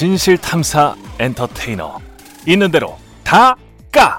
진실 0.00 0.38
탐사 0.38 0.96
엔터테이너. 1.18 1.98
있는 2.48 2.70
대로 2.70 2.96
다 3.22 3.54
까. 3.92 4.18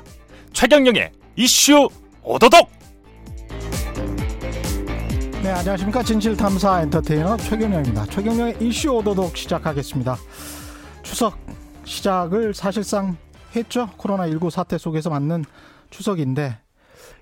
최경영의 0.54 1.12
이슈 1.38 1.90
오도독! 2.22 2.70
네 5.42 5.50
안녕하십니까. 5.50 6.04
진실 6.04 6.38
탐사 6.38 6.83
엔터테이너 6.83 7.36
최경영입니다. 7.38 8.06
최경영의 8.06 8.58
이슈 8.60 8.92
오도독 8.92 9.36
시작하겠습니다. 9.36 10.18
추석 11.02 11.40
시작을 11.84 12.54
사실상 12.54 13.18
했죠. 13.56 13.90
코로나 13.98 14.28
19 14.28 14.52
사태 14.52 14.78
속에서 14.78 15.10
맞는 15.10 15.46
추석인데 15.90 16.60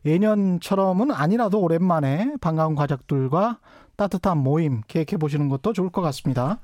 예년처럼은 0.06 1.12
아니라도 1.12 1.62
오랜만에 1.62 2.34
반가운 2.42 2.76
가족들과 2.76 3.60
따뜻한 3.96 4.38
모임 4.38 4.82
계획해 4.86 5.16
보시는 5.18 5.48
것도 5.48 5.72
좋을 5.72 5.92
것 5.92 6.02
같습니다. 6.02 6.60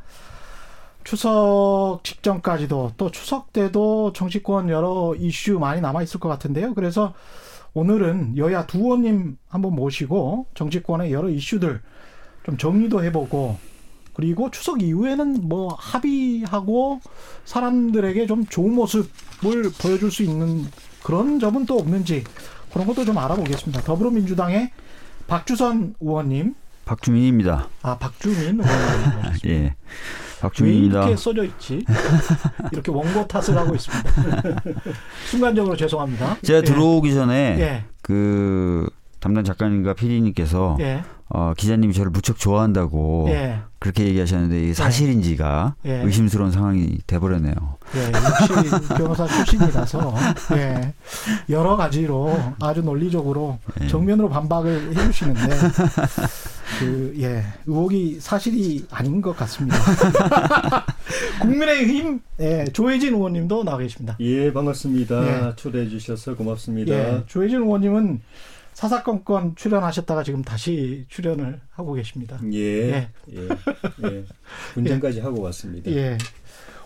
추석 1.06 2.00
직전까지도 2.04 2.94
또 2.98 3.12
추석 3.12 3.54
때도 3.54 4.12
정치권 4.14 4.70
여러 4.70 5.16
이슈 5.18 5.60
많이 5.60 5.80
남아 5.80 6.02
있을 6.04 6.20
것 6.20 6.28
같은데요. 6.28 6.74
그래서 6.74 7.14
오늘은 7.74 8.38
여야 8.38 8.66
두 8.66 8.80
의원님 8.80 9.38
한번 9.48 9.76
모시고 9.76 10.48
정치권의 10.56 11.14
여러 11.14 11.30
이슈들 11.30 11.82
좀 12.44 12.58
정리도 12.58 13.04
해보고 13.04 13.58
그리고 14.14 14.50
추석 14.50 14.82
이후에는 14.82 15.48
뭐 15.48 15.76
합의하고 15.78 17.02
사람들에게 17.46 18.26
좀 18.26 18.46
좋은 18.46 18.74
모습을 18.74 19.72
보여줄 19.80 20.10
수 20.10 20.24
있는 20.24 20.66
그런 21.04 21.40
점은 21.40 21.68
또 21.68 21.78
없는지 21.78 22.24
그런 22.74 22.88
것도 22.88 23.06
좀 23.06 23.18
알아보겠습니다. 23.18 23.84
더불어민주당의 23.84 24.72
박주선 25.28 25.96
의원님. 26.00 26.56
박주민입니다. 26.86 27.68
아, 27.84 27.98
박주민 27.98 28.60
의원님. 28.62 28.66
예. 29.48 29.76
박주민입니다. 30.42 31.00
왜 31.00 31.06
이렇게 31.06 31.22
써져 31.22 31.44
있지? 31.44 31.86
이렇게 32.72 32.92
원고 32.92 33.28
탓을 33.28 33.58
하고 33.58 33.76
있습니다. 33.76 34.12
순간적으로 35.30 35.76
죄송합니다. 35.76 36.38
제가 36.42 36.60
예. 36.60 36.64
들어오기 36.64 37.14
전에 37.14 37.58
예. 37.60 37.84
그 38.02 38.90
담당 39.26 39.44
작가님과 39.44 39.96
PD님께서 39.96 40.78
예. 40.82 41.04
어, 41.30 41.56
기자님이 41.58 41.96
저를 41.96 42.12
무척 42.12 42.38
좋아한다고 42.38 43.26
예. 43.30 43.58
그렇게 43.80 44.06
얘기하셨는데 44.06 44.60
이게 44.60 44.70
예. 44.70 44.74
사실인지가 44.76 45.74
예. 45.86 45.94
의심스러운 46.04 46.52
상황이 46.52 47.00
돼버렸네요. 47.08 47.56
예, 47.96 48.12
역시 48.14 48.70
변호사 48.96 49.26
출신이라서 49.26 50.14
예, 50.58 50.94
여러 51.50 51.76
가지로 51.76 52.40
아주 52.62 52.84
논리적으로 52.84 53.58
예. 53.82 53.88
정면으로 53.88 54.30
반박을 54.30 54.96
해주시는데 54.96 55.50
그 56.80 57.16
예, 57.18 57.46
의혹이 57.66 58.20
사실이 58.20 58.86
아닌 58.92 59.24
것 59.24 59.36
같습니다. 59.36 59.76
국민의힘 61.42 62.20
예, 62.42 62.66
조혜진 62.66 63.16
의원님도 63.16 63.64
나와 63.64 63.80
계십니다. 63.80 64.18
예, 64.20 64.54
반갑습니다. 64.54 65.26
예. 65.26 65.56
초대해 65.56 65.90
주셔서 65.90 66.36
고맙습니다. 66.36 66.94
예, 66.94 67.24
조혜진 67.26 67.64
의원님은 67.64 68.22
사사건건 68.76 69.56
출연하셨다가 69.56 70.24
지금 70.24 70.44
다시 70.44 71.06
출연을 71.08 71.62
하고 71.72 71.94
계십니다. 71.94 72.38
예. 72.52 72.60
예. 72.60 73.10
예. 73.32 73.48
예. 74.04 74.26
분장까지 74.74 75.20
예. 75.20 75.22
하고 75.22 75.42
왔습니다. 75.44 75.90
예. 75.92 76.18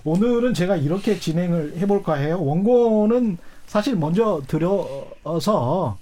오늘은 0.04 0.54
제가 0.54 0.78
이렇게 0.78 1.20
진행을 1.20 1.78
해볼까 1.78 2.14
해요. 2.14 2.42
원고는 2.42 3.40
사실 3.66 3.96
먼저 3.96 4.42
들여서 4.48 5.98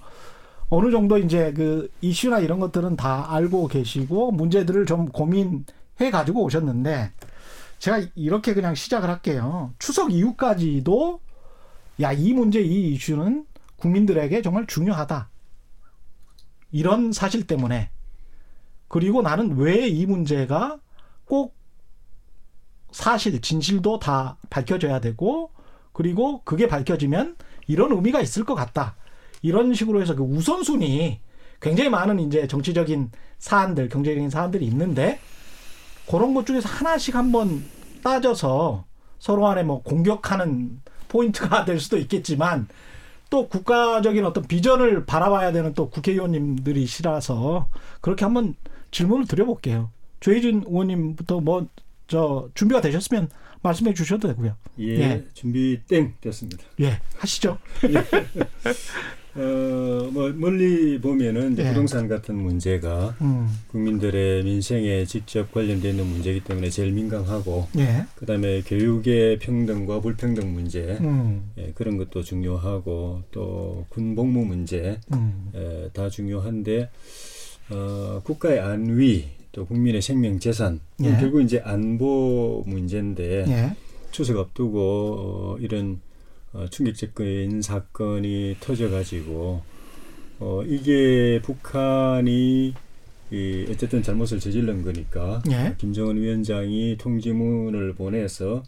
어느 0.70 0.92
정도 0.92 1.18
이제 1.18 1.54
그 1.54 1.90
이슈나 2.02 2.40
이런 2.40 2.60
것들은 2.60 2.98
다 2.98 3.34
알고 3.34 3.70
계시고 3.70 4.32
문제들을 4.32 4.86
좀 4.86 5.08
고민해 5.08 6.12
가지고 6.12 6.44
오셨는데 6.44 7.12
제가 7.80 8.02
이렇게 8.16 8.54
그냥 8.54 8.76
시작을 8.76 9.10
할게요. 9.10 9.72
추석 9.80 10.12
이후까지도 10.12 11.22
야, 12.02 12.12
이 12.12 12.34
문제, 12.34 12.60
이 12.60 12.94
이슈는 12.94 13.46
국민들에게 13.78 14.42
정말 14.42 14.68
중요하다. 14.68 15.30
이런 16.72 17.12
사실 17.12 17.48
때문에 17.48 17.90
그리고 18.88 19.22
나는 19.22 19.58
왜 19.58 19.88
이 19.88 20.06
문제가 20.06 20.80
꼭 21.26 21.56
사실 22.92 23.40
진실도 23.42 24.00
다 24.00 24.38
밝혀져야 24.50 25.00
되고 25.00 25.52
그리고 25.94 26.42
그게 26.44 26.68
밝혀지면 26.68 27.36
이런 27.68 27.92
의미가 27.92 28.22
있을 28.22 28.46
것 28.46 28.56
같다. 28.56 28.96
이런 29.42 29.74
식으로 29.74 30.02
해서 30.02 30.16
그 30.16 30.24
우선순위 30.24 31.20
굉장히 31.62 31.90
많은 31.90 32.20
이제 32.20 32.48
정치적인 32.48 33.12
사안들, 33.40 33.90
경제적인 33.90 34.30
사안들이 34.30 34.66
있는데 34.68 35.20
그런 36.10 36.34
것 36.34 36.46
중에서 36.46 36.70
하나씩 36.70 37.16
한번 37.16 37.64
따져서 38.04 38.86
서로 39.20 39.42
간에 39.44 39.64
뭐 39.64 39.82
공격하는 39.84 40.82
포인트가 41.10 41.66
될 41.66 41.80
수도 41.80 41.98
있겠지만 41.98 42.68
또 43.30 43.48
국가적인 43.48 44.26
어떤 44.26 44.46
비전을 44.46 45.06
바라봐야 45.06 45.52
되는 45.52 45.74
또 45.74 45.90
국회의원님들이시라서 45.90 47.68
그렇게 48.02 48.26
한번 48.26 48.56
질문을 48.92 49.28
드려볼게요. 49.28 49.92
조혜진 50.20 50.64
의원님부터 50.68 51.42
뭐 51.42 51.68
저 52.08 52.50
준비가 52.54 52.82
되셨으면 52.82 53.30
말씀해 53.62 53.94
주셔도 53.94 54.30
되고요. 54.30 54.56
예, 54.80 55.00
예. 55.00 55.26
준비 55.34 55.80
땡 55.88 56.14
됐습니다. 56.22 56.64
예, 56.80 57.00
하시죠. 57.18 57.58
예. 57.90 57.94
어, 59.38 60.10
뭐 60.12 60.34
멀리 60.36 61.00
보면은 61.00 61.56
예. 61.60 61.68
부동산 61.68 62.08
같은 62.08 62.36
문제가 62.36 63.16
음. 63.22 63.48
국민들의 63.68 64.44
민생에 64.44 65.06
직접 65.06 65.52
관련되는 65.52 66.04
문제이기 66.04 66.44
때문에 66.44 66.70
제일 66.72 66.92
민감하고 66.92 67.68
예. 67.78 68.06
그다음에 68.16 68.62
교육의 68.62 69.38
평등과 69.40 70.02
불평등 70.02 70.54
문제 70.54 70.98
음. 71.02 71.52
예, 71.60 71.72
그런 71.76 71.98
것도 71.98 72.24
중요하고 72.24 73.22
또 73.32 73.86
군복무 73.90 74.46
문제 74.46 75.00
음. 75.14 75.52
예, 75.54 75.90
다 75.94 76.10
중요한데 76.10 76.90
어, 77.70 78.22
국가의 78.24 78.60
안위 78.60 79.26
또 79.52 79.66
국민의 79.66 80.02
생명 80.02 80.40
재산 80.40 80.80
예. 81.04 81.12
결국 81.20 81.42
이제 81.42 81.62
안보 81.64 82.64
문제인데 82.66 83.46
예. 83.48 83.76
추석 84.10 84.38
앞두고 84.38 84.80
어, 84.80 85.58
이런 85.60 86.00
어, 86.54 86.68
충격적인 86.70 87.62
사건이 87.62 88.58
터져가지고 88.60 89.62
어, 90.40 90.64
이게 90.66 91.42
북한이 91.44 92.74
이 93.30 93.66
어쨌든 93.70 94.02
잘못을 94.02 94.40
저지른 94.40 94.84
거니까 94.84 95.42
예? 95.52 95.76
김정은 95.78 96.16
위원장이 96.16 96.98
통지문을 96.98 97.94
보내서 97.96 98.64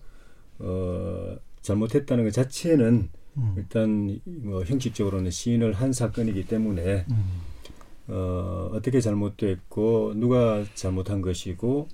어, 0.59 1.37
잘못했다는 1.61 2.25
것 2.25 2.33
자체는 2.33 3.09
음. 3.37 3.53
일단 3.57 4.19
뭐 4.25 4.63
형식적으로는 4.63 5.31
시인을 5.31 5.73
한 5.73 5.93
사건이기 5.93 6.47
때문에 6.47 7.05
음. 7.09 7.25
어, 8.09 8.71
어떻게 8.73 8.99
잘못됐고 8.99 10.13
누가 10.15 10.65
잘못한 10.73 11.21
것이고 11.21 11.87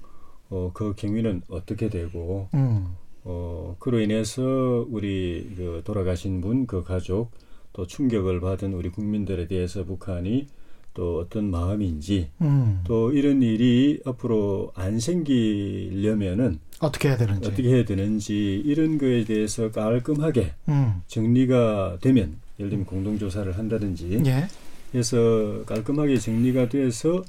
어, 0.49 0.71
그 0.73 0.93
경위는 0.95 1.43
어떻게 1.49 1.89
되고 1.89 2.49
음. 2.53 2.95
어, 3.25 3.75
그로 3.79 3.99
인해서 3.99 4.85
우리 4.89 5.51
그 5.57 5.81
돌아가신 5.83 6.41
분, 6.41 6.67
그 6.67 6.83
가족, 6.83 7.31
또 7.73 7.85
충격을 7.85 8.39
받은 8.39 8.73
우리 8.73 8.89
국민들에 8.89 9.47
대해서 9.47 9.83
북한이 9.83 10.47
또 10.93 11.19
어떤 11.19 11.51
마음인지 11.51 12.29
음. 12.39 12.81
또 12.85 13.11
이런 13.11 13.41
일이 13.41 13.99
앞으로 14.05 14.71
안 14.75 14.99
생기려면은 14.99 16.59
어떻게 16.79 17.09
해야 17.09 17.17
되는지 17.17 17.47
어떻게 17.47 17.67
해야 17.67 17.83
되는지 17.83 18.63
이런 18.63 18.97
거에 18.97 19.25
대해서 19.25 19.71
깔끔하게 19.71 20.53
음. 20.69 21.01
정리가 21.07 21.97
되면 21.99 22.37
예를 22.59 22.69
들면 22.69 22.85
공동조사를 22.85 23.57
한다든지 23.57 24.21
예. 24.25 24.47
해서 24.93 25.63
깔끔하게 25.65 26.17
정리가 26.17 26.69
돼서 26.69 27.25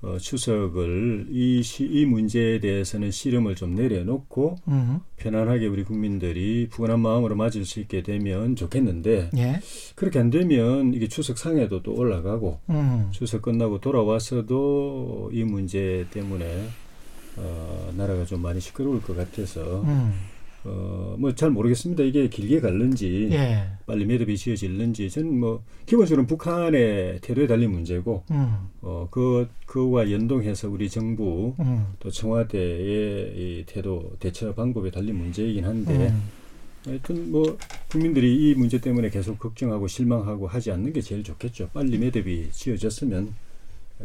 어, 0.00 0.16
추석을 0.16 1.26
이, 1.30 1.62
시, 1.62 1.84
이 1.84 2.06
문제에 2.06 2.60
대해서는 2.60 3.10
시름을 3.10 3.56
좀 3.56 3.74
내려놓고 3.74 4.56
음. 4.68 5.00
편안하게 5.16 5.66
우리 5.66 5.82
국민들이 5.82 6.68
푸근한 6.70 7.00
마음으로 7.00 7.34
맞을 7.34 7.64
수 7.64 7.80
있게 7.80 8.02
되면 8.04 8.54
좋겠는데 8.54 9.30
예. 9.36 9.60
그렇게 9.96 10.20
안 10.20 10.30
되면 10.30 10.94
이게 10.94 11.08
추석 11.08 11.36
상에도 11.36 11.82
또 11.82 11.94
올라가고 11.94 12.60
음. 12.70 13.08
추석 13.10 13.42
끝나고 13.42 13.80
돌아와서도 13.80 15.30
이 15.32 15.42
문제 15.42 16.06
때문에 16.12 16.68
어, 17.36 17.92
나라가 17.96 18.24
좀 18.24 18.40
많이 18.40 18.60
시끄러울 18.60 19.02
것 19.02 19.16
같아서 19.16 19.82
음. 19.82 20.12
어, 20.68 21.16
뭐 21.18 21.32
잘 21.34 21.50
모르겠습니다. 21.50 22.02
이게 22.02 22.28
길게 22.28 22.60
갈는지 22.60 23.28
예. 23.32 23.64
빨리 23.86 24.04
매듭이 24.04 24.36
지어질는지 24.36 25.08
저는 25.10 25.38
뭐 25.40 25.62
기본적으로 25.86 26.26
북한의 26.26 27.20
태도에 27.22 27.46
달린 27.46 27.70
문제고 27.72 28.24
음. 28.30 28.56
어, 28.82 29.08
그 29.10 29.48
그와 29.66 30.10
연동해서 30.10 30.68
우리 30.68 30.90
정부 30.90 31.54
음. 31.60 31.86
또 31.98 32.10
청와대의 32.10 33.32
이 33.36 33.64
태도 33.66 34.12
대처 34.18 34.54
방법에 34.54 34.90
달린 34.90 35.16
문제이긴 35.16 35.64
한데 35.64 36.08
음. 36.08 36.22
하여튼 36.84 37.30
뭐 37.30 37.56
국민들이 37.90 38.50
이 38.50 38.54
문제 38.54 38.78
때문에 38.80 39.10
계속 39.10 39.38
걱정하고 39.38 39.88
실망하고 39.88 40.46
하지 40.46 40.70
않는 40.70 40.92
게 40.92 41.00
제일 41.00 41.22
좋겠죠. 41.22 41.70
빨리 41.72 41.98
매듭이 41.98 42.50
지어졌으면 42.52 43.34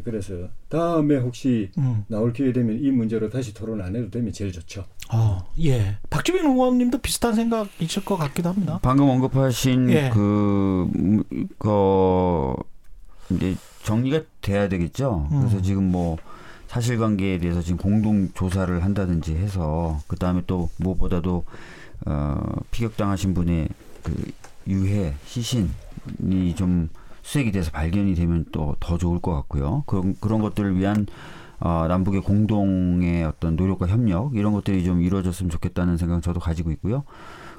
그래서 0.04 0.50
다음에 0.70 1.18
혹시 1.18 1.70
음. 1.78 2.04
나올 2.08 2.34
기회 2.34 2.52
되면 2.52 2.84
이 2.84 2.90
문제로 2.90 3.30
다시 3.30 3.54
토론 3.54 3.80
안 3.82 3.96
해도 3.96 4.10
되면 4.10 4.32
제일 4.32 4.52
좋죠. 4.52 4.86
어, 5.12 5.46
예. 5.64 5.98
박주민 6.10 6.46
의원님도 6.46 7.00
비슷한 7.00 7.34
생각 7.34 7.68
있을 7.80 8.04
것 8.06 8.18
같기도 8.18 8.50
합니다. 8.50 8.80
방금 8.82 9.10
언급하신 9.10 9.90
예. 9.92 10.10
그, 10.14 11.24
그, 11.60 12.54
이제 13.32 13.56
정리가 13.84 14.22
돼야 14.42 14.68
되겠죠. 14.70 15.28
음. 15.32 15.40
그래서 15.42 15.62
지금 15.62 15.92
뭐 15.92 16.18
사실관계에 16.68 17.38
대해서 17.40 17.62
지금 17.62 17.78
공동 17.78 18.30
조사를 18.34 18.84
한다든지 18.84 19.36
해서 19.36 20.00
그 20.08 20.16
다음에 20.16 20.42
또 20.48 20.70
무엇보다도 20.78 21.44
어, 22.06 22.42
피격당하신 22.72 23.34
분의 23.34 23.70
그 24.02 24.32
유해 24.68 25.14
시신이 25.26 26.56
좀 26.56 26.90
수색이 27.22 27.52
돼서 27.52 27.72
발견이 27.72 28.16
되면 28.16 28.46
또 28.52 28.76
더 28.80 28.98
좋을 28.98 29.20
것 29.20 29.34
같고요. 29.36 29.84
그런 29.86 30.16
그런 30.20 30.42
것들을 30.42 30.78
위한 30.78 31.06
어, 31.66 31.86
남북의 31.88 32.22
공동의 32.22 33.24
어떤 33.24 33.56
노력과 33.56 33.88
협력 33.88 34.36
이런 34.36 34.52
것들이 34.52 34.84
좀 34.84 35.02
이루어졌으면 35.02 35.50
좋겠다는 35.50 35.96
생각 35.96 36.22
저도 36.22 36.42
가지고 36.42 36.72
있고요. 36.72 37.06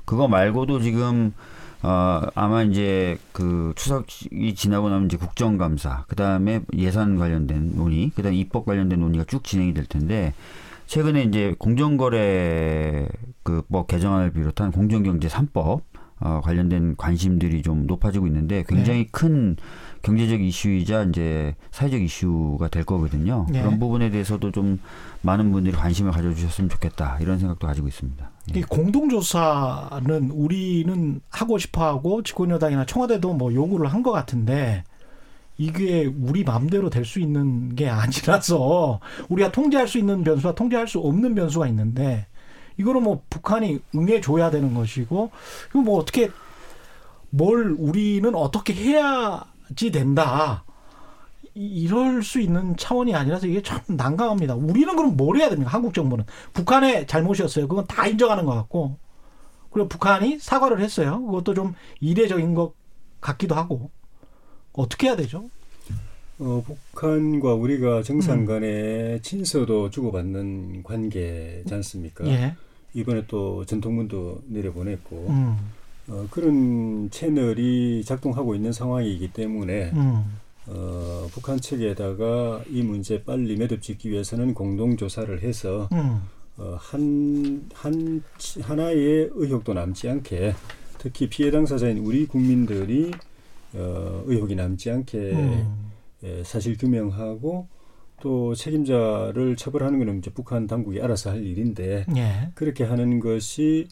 그거 0.05 0.29
말고도 0.29 0.81
지금 0.81 1.33
어, 1.83 2.21
아마 2.35 2.63
이제 2.63 3.19
그 3.33 3.73
추석이 3.77 4.55
지나고 4.55 4.91
나면 4.91 5.07
이제 5.07 5.17
국정감사, 5.17 6.05
그 6.09 6.17
다음에 6.17 6.61
예산 6.77 7.17
관련된 7.17 7.77
논의, 7.77 8.11
그 8.15 8.23
다음에 8.23 8.37
입법 8.37 8.67
관련된 8.67 9.01
논의가 9.01 9.25
쭉 9.25 9.43
진행이 9.45 9.73
될 9.75 9.85
텐데, 9.87 10.35
최근에 10.87 11.23
이제 11.23 11.55
공정거래 11.59 13.09
그 13.43 13.63
법 13.71 13.87
개정안을 13.87 14.33
비롯한 14.33 14.71
공정경제 14.73 15.29
3법 15.29 15.81
어, 16.21 16.41
관련된 16.43 16.97
관심들이 16.97 17.63
좀 17.63 17.87
높아지고 17.87 18.27
있는데 18.29 18.65
굉장히 18.69 19.01
네. 19.05 19.09
큰 19.11 19.57
경제적 20.03 20.41
이슈이자 20.41 21.05
이제 21.05 21.55
사회적 21.71 22.01
이슈가 22.01 22.69
될 22.69 22.85
거거든요. 22.85 23.47
네. 23.51 23.61
그런 23.61 23.79
부분에 23.79 24.11
대해서도 24.11 24.53
좀 24.53 24.79
많은 25.23 25.51
분들이 25.51 25.75
관심을 25.75 26.13
가져주셨으면 26.13 26.69
좋겠다 26.71 27.19
이런 27.21 27.39
생각도 27.39 27.67
가지고 27.67 27.89
있습니다. 27.89 28.31
이 28.55 28.63
공동조사는 28.63 30.31
우리는 30.31 31.21
하고 31.31 31.59
싶어하고 31.59 32.23
집권여당이나 32.23 32.87
청와대도 32.87 33.35
뭐 33.35 33.53
요구를 33.53 33.93
한 33.93 34.03
것 34.05 34.13
같은데 34.13 34.85
이게 35.57 36.05
우리 36.21 36.45
마음대로 36.45 36.91
될 36.91 37.05
수 37.05 37.21
있는 37.21 37.75
게 37.75 37.89
아니라서 37.89 39.01
우리가 39.29 39.51
통제할 39.53 39.89
수 39.89 39.99
있는 39.99 40.23
변수와 40.25 40.55
통제할 40.55 40.87
수 40.87 40.99
없는 40.99 41.35
변수가 41.35 41.67
있는데 41.69 42.27
이거는 42.77 43.03
뭐 43.03 43.23
북한이 43.31 43.81
응해줘야 43.95 44.51
되는 44.51 44.75
것이고 44.75 45.31
이거 45.71 45.81
뭐 45.81 45.99
어떻게 45.99 46.31
뭘 47.31 47.75
우리는 47.79 48.35
어떻게 48.35 48.75
해야지 48.75 49.91
된다. 49.93 50.65
이럴 51.55 52.23
수 52.23 52.41
있는 52.41 52.77
차원이 52.77 53.15
아니라서 53.15 53.47
이게 53.47 53.63
참 53.63 53.81
난감합니다. 53.87 54.55
우리는 54.57 54.97
그럼 54.97 55.17
뭘 55.17 55.37
해야 55.37 55.49
됩니까? 55.49 55.71
한국 55.71 55.95
정부는 55.95 56.25
북한의 56.53 57.07
잘못이었어요. 57.07 57.69
그건 57.69 57.87
다 57.87 58.07
인정하는 58.07 58.45
것 58.45 58.55
같고 58.55 58.97
그리고 59.71 59.89
북한이 59.89 60.39
사과를 60.41 60.81
했어요. 60.81 61.25
그것도 61.27 61.55
좀 61.55 61.75
이례적인 62.01 62.55
것 62.55 62.75
같기도 63.21 63.55
하고 63.55 63.91
어떻게 64.73 65.07
해야 65.07 65.17
되죠? 65.17 65.49
어, 66.39 66.65
북한과 66.67 67.55
우리가 67.55 68.03
정상 68.03 68.41
음. 68.41 68.47
간에 68.47 69.15
음. 69.15 69.19
친서도 69.23 69.91
주고받는 69.91 70.83
관계지 70.83 71.73
않습니까? 71.73 72.27
예. 72.27 72.55
이번에 72.93 73.25
또 73.29 73.65
전통문도 73.65 74.43
내려보냈고 74.49 75.27
음. 75.29 75.57
어, 76.09 76.27
그런 76.31 77.09
채널이 77.11 78.05
작동하고 78.05 78.55
있는 78.55 78.73
상황이기 78.73 79.33
때문에 79.33 79.91
음. 79.93 80.25
어, 80.67 81.27
북한 81.33 81.61
측에다가 81.61 82.63
이 82.69 82.83
문제 82.83 83.23
빨리 83.23 83.57
매듭 83.57 83.83
짓기 83.83 84.11
위해서는 84.11 84.55
공동 84.55 84.97
조사를 84.97 85.43
해서 85.43 85.89
음. 85.93 86.21
어, 86.57 86.77
한, 86.79 87.69
한 87.75 88.23
하나의 88.61 89.31
의혹도 89.33 89.75
남지 89.75 90.09
않게 90.09 90.55
특히 90.99 91.29
피해 91.29 91.51
당사자인 91.51 91.99
우리 91.99 92.27
국민들이 92.27 93.11
어, 93.75 94.23
의혹이 94.27 94.55
남지 94.55 94.91
않게 94.91 95.19
음. 95.19 95.39
예, 95.39 95.94
사실 96.45 96.77
규명하고 96.77 97.69
또 98.21 98.55
책임자를 98.55 99.57
처벌하는 99.57 99.99
것은 99.99 100.19
이제 100.19 100.31
북한 100.31 100.67
당국이 100.67 101.01
알아서 101.01 101.31
할 101.31 101.45
일인데 101.45 102.07
예. 102.17 102.51
그렇게 102.55 102.85
하는 102.85 103.21
것이 103.21 103.89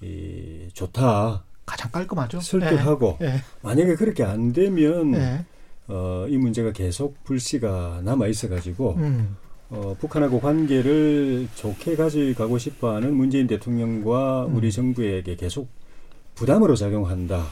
이, 0.00 0.68
좋다. 0.72 1.44
가장 1.66 1.90
깔끔하죠. 1.90 2.40
설득하고 2.40 3.18
예. 3.22 3.26
예. 3.26 3.34
만약에 3.62 3.94
그렇게 3.96 4.22
안 4.22 4.52
되면 4.52 5.14
예. 5.14 5.44
어, 5.88 6.26
이 6.28 6.36
문제가 6.36 6.72
계속 6.72 7.22
불씨가 7.24 8.00
남아 8.04 8.28
있어 8.28 8.48
가지고 8.48 8.94
음. 8.94 9.36
어, 9.70 9.96
북한하고 9.98 10.40
관계를 10.40 11.48
좋게 11.54 11.96
가져가고 11.96 12.58
싶어하는 12.58 13.14
문재인 13.14 13.46
대통령과 13.46 14.46
음. 14.46 14.56
우리 14.56 14.70
정부에게 14.70 15.36
계속 15.36 15.68
부담으로 16.34 16.74
작용한다. 16.74 17.44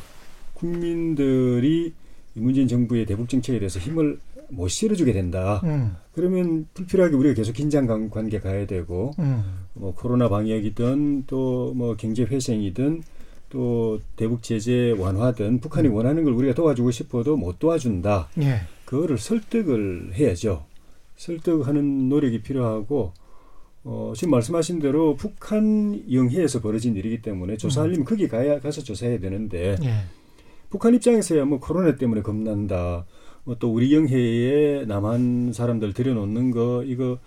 국민들이 0.55 1.94
문재인 2.34 2.69
정부의 2.69 3.06
대북 3.06 3.29
정책에 3.29 3.58
대해서 3.58 3.79
힘을 3.79 4.19
못 4.49 4.69
실어주게 4.69 5.12
된다. 5.12 5.61
음. 5.64 5.96
그러면 6.14 6.67
불필요하게 6.75 7.17
우리가 7.17 7.34
계속 7.34 7.52
긴장 7.55 7.87
관계 8.11 8.38
가야 8.40 8.67
되고, 8.67 9.12
음. 9.19 9.64
뭐 9.75 9.94
코로나 9.94 10.29
방역이든 10.29 11.25
또 11.26 11.73
뭐 11.75 11.96
경제 11.96 12.25
회생이든 12.25 13.02
또 13.49 14.00
대북 14.17 14.43
제재 14.43 14.94
완화든 14.99 15.61
북한이 15.61 15.88
음. 15.88 15.94
원하는 15.94 16.25
걸 16.25 16.32
우리가 16.32 16.55
도와주고 16.55 16.90
싶어도 16.90 17.37
못 17.37 17.58
도와준다. 17.58 18.29
예. 18.40 18.61
그거를 18.84 19.19
설득을 19.19 20.12
해야죠. 20.14 20.64
설득하는 21.17 22.08
노력이 22.08 22.43
필요하고 22.43 23.12
어, 23.84 24.12
지금 24.17 24.31
말씀하신 24.32 24.79
대로 24.81 25.17
북한 25.17 26.02
영해에서 26.11 26.61
벌어진 26.61 26.94
일이기 26.96 27.20
때문에 27.23 27.56
조사하려면 27.56 28.00
음. 28.00 28.05
거기 28.05 28.29
가야 28.29 28.61
가서 28.61 28.82
조사해야 28.82 29.19
되는데 29.19 29.76
예. 29.82 29.90
북한 30.72 30.94
입장에서야 30.94 31.44
뭐 31.44 31.60
코로나 31.60 31.94
때문에 31.96 32.22
겁난다. 32.22 33.04
뭐 33.44 33.56
또 33.58 33.72
우리 33.72 33.94
영해에 33.94 34.84
남한 34.86 35.52
사람들 35.52 35.92
들여놓는 35.92 36.50
거 36.52 36.82
이거 36.84 37.19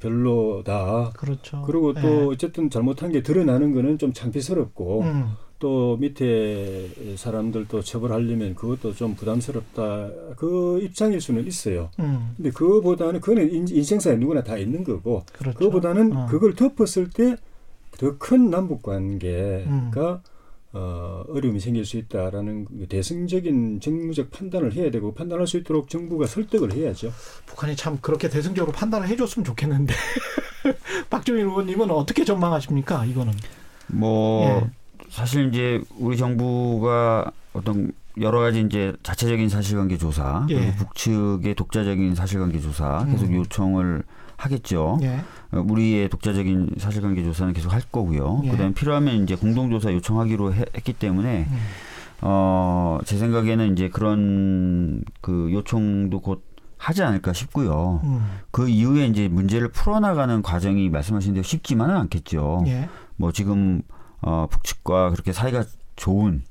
별로다. 0.00 1.12
그렇죠. 1.16 1.62
그리고 1.66 1.92
또 1.94 2.00
네. 2.00 2.22
어쨌든 2.26 2.70
잘못한 2.70 3.12
게 3.12 3.22
드러나는 3.22 3.72
거는 3.74 3.98
좀 3.98 4.12
창피스럽고 4.12 5.02
음. 5.02 5.32
또 5.58 5.96
밑에 5.98 6.88
사람들도 7.16 7.82
처벌하려면 7.82 8.54
그것도 8.54 8.94
좀 8.94 9.14
부담스럽다. 9.14 10.10
그 10.36 10.80
입장일 10.82 11.20
수는 11.20 11.46
있어요. 11.46 11.90
음. 12.00 12.32
근데 12.36 12.50
그거보다는 12.50 13.20
그거는 13.20 13.68
인생사에 13.68 14.16
누구나 14.16 14.42
다 14.42 14.56
있는 14.56 14.84
거고 14.84 15.24
그렇죠. 15.32 15.58
그거보다는 15.58 16.16
어. 16.16 16.26
그걸 16.26 16.54
덮었을 16.54 17.10
때 17.10 17.36
더 17.98 18.18
큰 18.18 18.50
남북 18.50 18.82
관계가 18.82 19.64
음. 19.66 19.90
어, 20.74 21.24
어려움이 21.28 21.60
생길 21.60 21.84
수 21.84 21.96
있다라는 21.96 22.64
그 22.64 22.86
대승적인 22.88 23.80
정무적 23.80 24.32
판단을 24.32 24.74
해야 24.74 24.90
되고 24.90 25.14
판단할 25.14 25.46
수 25.46 25.56
있도록 25.58 25.88
정부가 25.88 26.26
설득을 26.26 26.72
해야죠. 26.72 27.12
북한이 27.46 27.76
참 27.76 27.98
그렇게 28.00 28.28
대승적으로 28.28 28.72
판단을 28.72 29.06
해줬으면 29.06 29.44
좋겠는데 29.44 29.94
박주민 31.10 31.46
의원님은 31.46 31.92
어떻게 31.92 32.24
전망하십니까? 32.24 33.04
이거는 33.04 33.32
뭐 33.86 34.48
예. 34.48 34.70
사실 35.10 35.48
이제 35.48 35.80
우리 35.96 36.16
정부가 36.16 37.30
어떤 37.52 37.92
여러 38.20 38.40
가지 38.40 38.60
이제 38.60 38.92
자체적인 39.04 39.48
사실관계 39.48 39.96
조사 39.96 40.44
예. 40.50 40.54
그리고 40.56 40.72
북측의 40.72 41.54
독자적인 41.54 42.16
사실관계 42.16 42.58
조사 42.60 43.06
계속 43.08 43.26
음. 43.26 43.34
요청을 43.36 44.02
하겠죠. 44.36 44.98
예. 45.02 45.20
어, 45.54 45.64
우리의 45.66 46.08
독자적인 46.08 46.70
사실관계 46.78 47.22
조사는 47.24 47.52
계속 47.52 47.72
할 47.72 47.82
거고요. 47.92 48.42
예. 48.44 48.50
그다음에 48.50 48.74
필요하면 48.74 49.22
이제 49.22 49.34
공동조사 49.34 49.92
요청하기로 49.92 50.54
해, 50.54 50.64
했기 50.76 50.92
때문에 50.92 51.46
음. 51.48 51.56
어, 52.22 52.98
제 53.04 53.16
생각에는 53.18 53.72
이제 53.72 53.88
그런 53.88 55.02
그 55.20 55.50
요청도 55.52 56.20
곧 56.20 56.42
하지 56.78 57.02
않을까 57.02 57.32
싶고요. 57.32 58.00
음. 58.04 58.24
그 58.50 58.68
이후에 58.68 59.06
이제 59.06 59.28
문제를 59.28 59.68
풀어나가는 59.68 60.42
과정이 60.42 60.88
말씀하신 60.90 61.34
대로 61.34 61.42
쉽지만은 61.42 61.96
않겠죠. 61.96 62.64
예. 62.66 62.88
뭐 63.16 63.32
지금 63.32 63.82
어, 64.20 64.46
북측과 64.50 65.10
그렇게 65.10 65.32
사이가 65.32 65.64
좋은 65.96 66.42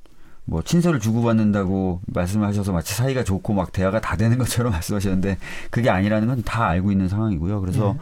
뭐 0.45 0.61
친서를 0.61 0.99
주고받는다고 0.99 2.01
말씀하셔서 2.07 2.71
마치 2.73 2.93
사이가 2.93 3.23
좋고 3.23 3.53
막 3.53 3.71
대화가 3.71 4.01
다 4.01 4.15
되는 4.17 4.37
것처럼 4.37 4.71
말씀하셨는데 4.73 5.37
그게 5.69 5.89
아니라는 5.89 6.27
건 6.27 6.41
다 6.43 6.67
알고 6.67 6.91
있는 6.91 7.07
상황이고요. 7.07 7.61
그래서 7.61 7.93
네. 7.93 7.99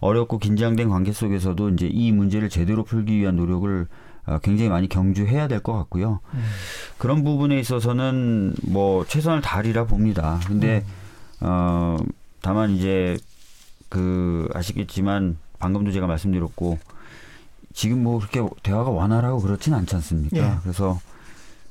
어렵고 0.00 0.38
긴장된 0.38 0.88
관계 0.88 1.12
속에서도 1.12 1.70
이제 1.70 1.86
이 1.86 2.12
문제를 2.12 2.48
제대로 2.48 2.84
풀기 2.84 3.16
위한 3.18 3.36
노력을 3.36 3.86
어, 4.26 4.38
굉장히 4.42 4.70
많이 4.70 4.88
경주해야 4.88 5.46
될 5.48 5.60
것 5.60 5.72
같고요. 5.74 6.20
음. 6.34 6.44
그런 6.98 7.22
부분에 7.24 7.58
있어서는 7.60 8.54
뭐 8.62 9.04
최선을 9.06 9.40
다하리라 9.40 9.84
봅니다. 9.86 10.40
근데 10.46 10.84
음. 11.42 11.46
어 11.46 11.96
다만 12.42 12.70
이제 12.70 13.16
그 13.88 14.48
아시겠지만 14.54 15.36
방금도 15.58 15.92
제가 15.92 16.06
말씀드렸고 16.06 16.78
지금 17.72 18.02
뭐 18.02 18.18
그렇게 18.18 18.42
대화가 18.62 18.90
완화라고 18.90 19.40
그렇진 19.40 19.74
않지 19.74 19.94
않습니까? 19.96 20.36
예. 20.38 20.52
그래서 20.62 20.98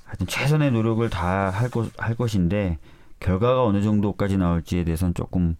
하여튼 0.06 0.28
최선의 0.28 0.72
노력을 0.72 1.08
다 1.10 1.50
할 1.50 1.70
것, 1.70 1.90
할 1.98 2.16
것인데 2.16 2.78
결과가 3.20 3.64
어느 3.66 3.82
정도까지 3.82 4.38
나올지에 4.38 4.84
대해서는 4.84 5.14
조금 5.14 5.56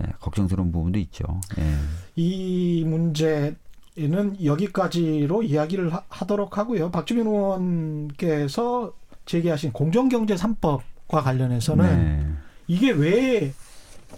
예, 0.00 0.12
걱정스러운 0.20 0.72
부분도 0.72 0.98
있죠. 1.00 1.24
예. 1.58 1.74
이 2.16 2.84
문제는 2.86 4.44
여기까지로 4.44 5.42
이야기를 5.42 5.92
하, 5.92 6.26
도록 6.26 6.58
하고요. 6.58 6.90
박주민 6.90 7.26
의원께서 7.26 8.92
제기하신 9.26 9.72
공정경제 9.72 10.34
3법과 10.34 11.22
관련해서는 11.22 11.84
네. 11.84 12.26
이게 12.68 12.90
왜 12.90 13.52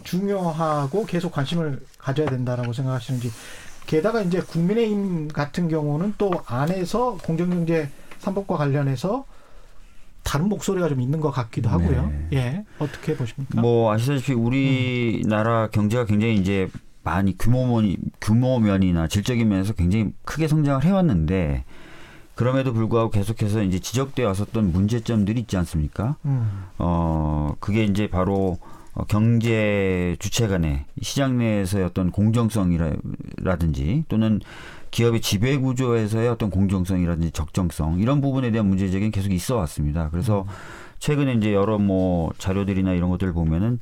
중요하고 0.04 1.06
계속 1.06 1.32
관심을 1.32 1.84
가져야 1.98 2.28
된다라고 2.28 2.72
생각하시는지 2.72 3.30
게다가 3.86 4.20
이제 4.20 4.40
국민의힘 4.40 5.28
같은 5.28 5.68
경우는 5.68 6.14
또 6.18 6.30
안에서 6.46 7.16
공정경제 7.24 7.88
3법과 8.20 8.56
관련해서 8.56 9.24
다른 10.28 10.50
목소리가 10.50 10.90
좀 10.90 11.00
있는 11.00 11.20
것 11.20 11.30
같기도 11.30 11.70
하고요. 11.70 12.12
네. 12.28 12.36
예. 12.36 12.64
어떻게 12.78 13.16
보십니까? 13.16 13.62
뭐 13.62 13.90
아시다시피 13.90 14.34
우리나라 14.34 15.64
음. 15.64 15.68
경제가 15.72 16.04
굉장히 16.04 16.34
이제 16.36 16.68
많이 17.02 17.38
규모면 17.38 17.96
규모면이나 18.20 19.08
질적인 19.08 19.48
면에서 19.48 19.72
굉장히 19.72 20.12
크게 20.26 20.46
성장을 20.46 20.84
해왔는데 20.84 21.64
그럼에도 22.34 22.74
불구하고 22.74 23.08
계속해서 23.08 23.62
이제 23.62 23.78
지적되어 23.78 24.26
왔었던 24.26 24.70
문제점들이 24.70 25.40
있지 25.40 25.56
않습니까? 25.56 26.16
음. 26.26 26.66
어 26.76 27.54
그게 27.58 27.84
이제 27.84 28.10
바로 28.10 28.58
어, 28.92 29.04
경제 29.08 30.14
주체 30.18 30.46
간의 30.46 30.84
시장 31.00 31.38
내에서의 31.38 31.86
어떤 31.86 32.10
공정성이라든지 32.10 34.04
또는 34.08 34.40
기업의 34.90 35.20
지배 35.20 35.56
구조에서의 35.56 36.28
어떤 36.28 36.50
공정성이라든지 36.50 37.30
적정성 37.32 38.00
이런 38.00 38.20
부분에 38.20 38.50
대한 38.50 38.68
문제 38.68 38.88
제기는 38.90 39.10
계속 39.10 39.32
있어 39.32 39.56
왔습니다. 39.56 40.08
그래서 40.10 40.42
음. 40.42 40.52
최근에 40.98 41.34
이제 41.34 41.54
여러 41.54 41.78
뭐 41.78 42.30
자료들이나 42.38 42.92
이런 42.92 43.10
것들을 43.10 43.32
보면은 43.32 43.80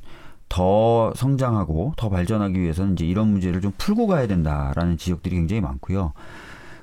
더 0.49 1.13
성장하고 1.15 1.93
더 1.97 2.09
발전하기 2.09 2.59
위해서는 2.59 2.93
이제 2.93 3.05
이런 3.05 3.27
문제를 3.29 3.61
좀 3.61 3.73
풀고 3.77 4.07
가야 4.07 4.27
된다라는 4.27 4.97
지적들이 4.97 5.35
굉장히 5.35 5.61
많고요. 5.61 6.13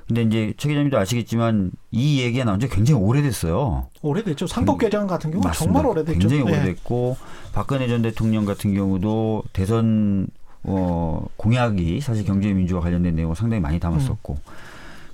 근데 0.07 0.21
이제 0.21 0.53
최 0.57 0.69
기자님도 0.69 0.99
아시겠지만 0.99 1.71
이 1.89 2.21
얘기가 2.21 2.45
나온 2.45 2.59
지 2.59 2.69
굉장히 2.69 3.01
오래됐어요. 3.01 3.87
오래됐죠. 4.03 4.45
상법 4.45 4.77
개정 4.77 5.07
같은 5.07 5.31
경우 5.31 5.43
정말 5.55 5.85
오래됐죠. 5.85 6.19
굉장히 6.19 6.43
네. 6.43 6.51
오래됐고 6.51 7.17
박근혜 7.53 7.87
전 7.87 8.03
대통령 8.03 8.45
같은 8.45 8.75
경우도 8.75 9.43
대선 9.51 10.27
어, 10.67 11.25
공약이 11.37 12.01
사실 12.01 12.25
경제 12.25 12.51
민주화 12.53 12.81
관련된 12.81 13.15
내용을 13.15 13.35
상당히 13.35 13.61
많이 13.61 13.79
담았었고 13.79 14.33
음. 14.33 14.51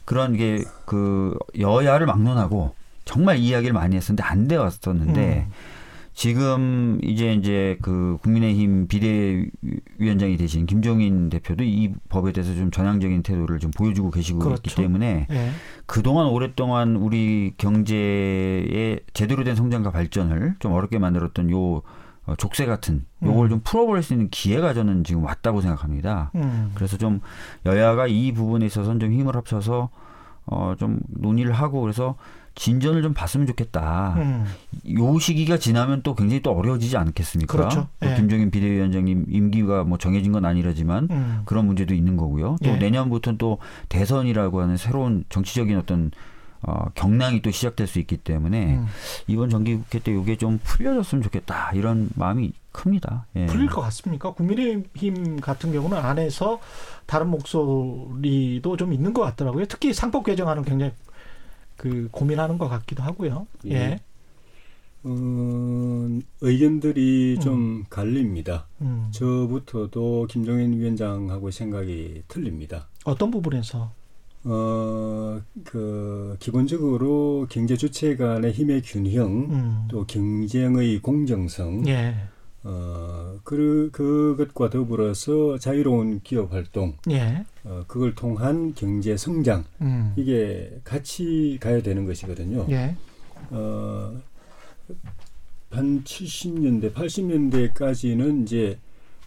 그런 0.06 0.36
게 0.36 0.64
그 0.92 1.38
여야를 1.58 2.06
막론하고 2.06 2.76
정말 3.06 3.38
이야기를 3.38 3.74
많이 3.74 3.96
했었는데 3.96 4.24
안 4.24 4.48
돼 4.50 4.58
왔었는데 4.58 5.46
음. 5.48 5.54
지금 6.14 7.00
이제 7.02 7.34
이제 7.34 7.78
그 7.82 8.18
국민의힘 8.22 8.88
비대위원장이 8.90 10.36
되신 10.36 10.66
김종인 10.66 11.30
대표도 11.30 11.64
이 11.64 11.94
법에 12.10 12.34
대해서 12.34 12.54
좀 12.54 12.72
전향적인 12.72 13.24
태도를 13.24 13.60
좀 13.60 13.72
보여주고 13.72 14.12
계시고 14.12 14.40
그렇죠. 14.40 14.62
있기 14.66 14.76
때문에 14.76 15.28
네. 15.30 15.52
그동안 15.86 16.28
오랫동안 16.28 16.98
우리 16.98 17.54
경제의 17.58 19.00
제대로 19.14 19.46
된 19.46 19.56
성장과 19.56 19.92
발전을 19.92 20.56
좀 20.60 20.74
어렵게 20.74 21.00
만들었던 21.00 21.50
요 21.52 21.82
어, 22.26 22.36
족쇄 22.36 22.66
같은 22.66 23.06
요걸 23.24 23.48
음. 23.48 23.50
좀 23.50 23.62
풀어버릴 23.64 24.04
수 24.04 24.14
있는 24.14 24.30
기회가 24.30 24.74
저는 24.74 25.04
지금 25.04 25.24
왔다고 25.24 25.62
생각합니다. 25.62 26.32
음. 26.36 26.72
그래서 26.76 26.98
좀 26.98 27.20
여야가 27.66 28.08
이 28.08 28.32
부분에 28.32 28.66
있어서는 28.66 29.00
좀 29.00 29.12
힘을 29.12 29.36
합쳐서 29.36 29.90
어, 30.46 30.76
좀 30.78 31.00
논의를 31.08 31.54
하고 31.54 31.82
그래서 31.82 32.16
진전을 32.56 33.02
좀 33.02 33.14
봤으면 33.14 33.48
좋겠다. 33.48 34.16
음. 34.18 34.46
요 34.98 35.20
시기가 35.20 35.58
지나면 35.58 36.02
또 36.04 36.16
굉장히 36.16 36.42
또 36.42 36.52
어려워지지 36.52 36.98
않겠습니까? 36.98 37.58
그렇죠. 37.58 37.88
예. 38.04 38.16
김종인 38.16 38.52
비대위원장님 38.52 39.26
임기가 39.30 39.86
뭐 39.86 39.98
정해진 39.98 40.32
건 40.32 40.46
아니라지만 40.46 41.08
음. 41.12 41.42
그런 41.46 41.66
문제도 41.66 41.94
있는 41.94 42.18
거고요. 42.18 42.58
또 42.64 42.70
예. 42.70 42.76
내년부터는 42.76 43.38
또 43.38 43.60
대선이라고 43.90 44.62
하는 44.62 44.78
새로운 44.78 45.24
정치적인 45.30 45.78
어떤 45.78 46.12
어, 46.64 46.86
경랑이 46.94 47.42
또 47.42 47.52
시작될 47.52 47.88
수 47.88 48.00
있기 48.00 48.18
때문에 48.18 48.76
음. 48.78 48.88
이번 49.28 49.50
정기국회 49.50 50.00
때 50.00 50.12
이게 50.14 50.38
좀 50.38 50.60
풀려졌으면 50.64 51.24
좋겠다 51.24 51.72
이런 51.74 52.10
마음이 52.16 52.54
큽니다. 52.72 53.26
예. 53.36 53.48
풀릴 53.48 53.68
것 53.68 53.82
같습니까? 53.82 54.34
국민의힘 54.34 55.42
같은 55.42 55.72
경우는 55.72 55.98
안에서 55.98 56.60
다른 57.06 57.30
목소리도 57.30 58.78
좀 58.78 58.94
있는 58.94 59.14
것 59.14 59.22
같더라고요. 59.22 59.66
특히 59.66 59.94
상법 59.94 60.26
개정안은 60.26 60.64
굉장히 60.64 60.94
그 61.78 62.08
고민하는 62.12 62.58
것 62.58 62.70
같기도 62.70 63.04
하고요. 63.04 63.48
예. 63.66 63.72
예. 63.72 64.00
어, 65.04 66.20
의견들이 66.42 67.38
음. 67.38 67.42
좀 67.42 67.84
갈립니다. 67.90 68.68
음. 68.82 69.10
저부터도 69.12 70.28
김종인 70.30 70.74
위원장하고 70.74 71.50
생각이 71.50 72.24
틀립니다. 72.28 72.88
어떤 73.04 73.32
부분에서? 73.32 73.92
어, 74.44 75.40
그, 75.64 76.36
기본적으로 76.40 77.48
경제 77.50 77.78
주체 77.78 78.16
간의 78.16 78.52
힘의 78.54 78.82
균형, 78.82 79.28
음. 79.52 79.88
또 79.90 80.06
경쟁의 80.06 81.00
공정성, 81.00 81.88
예. 81.88 82.16
어, 82.64 83.40
그, 83.44 83.90
그것과 83.92 84.70
더불어서 84.70 85.60
자유로운 85.60 86.22
기업 86.24 86.54
활동, 86.54 86.98
예. 87.12 87.44
어, 87.64 87.84
그걸 87.88 88.16
통한 88.16 88.74
경제 88.74 89.16
성장, 89.16 89.64
음. 89.82 90.14
이게 90.16 90.80
같이 90.84 91.58
가야 91.62 91.84
되는 91.84 92.06
것이거든요. 92.06 92.66
예. 92.70 92.96
어, 93.52 94.20
한 95.70 96.04
70년대, 96.04 96.94
80년대까지는 96.94 98.44
이제 98.44 98.80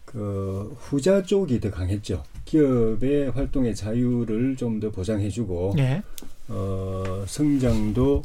그 0.05 0.77
후자 0.79 1.23
쪽이 1.23 1.61
더 1.61 1.71
강했죠. 1.71 2.23
기업의 2.45 3.31
활동의 3.31 3.75
자유를 3.75 4.57
좀 4.57 4.81
더 4.81 4.91
보장해주고, 4.91 5.75
예. 5.79 6.03
어, 6.49 7.25
성장도 7.27 8.23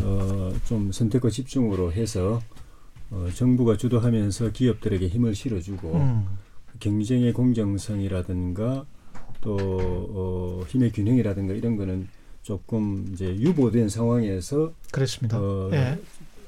어, 0.00 0.52
좀 0.64 0.90
선택과 0.92 1.28
집중으로 1.30 1.92
해서 1.92 2.40
어, 3.10 3.28
정부가 3.34 3.76
주도하면서 3.76 4.52
기업들에게 4.52 5.06
힘을 5.08 5.34
실어주고 5.34 5.94
음. 5.94 6.26
경쟁의 6.80 7.32
공정성이라든가 7.34 8.86
또 9.42 9.56
어, 9.60 10.64
힘의 10.68 10.92
균형이라든가 10.92 11.52
이런 11.52 11.76
거는 11.76 12.08
조금 12.42 13.06
이제 13.12 13.26
유보된 13.36 13.88
상황에서 13.88 14.72
그렇습니다. 14.90 15.38
어, 15.40 15.68
예. 15.72 15.98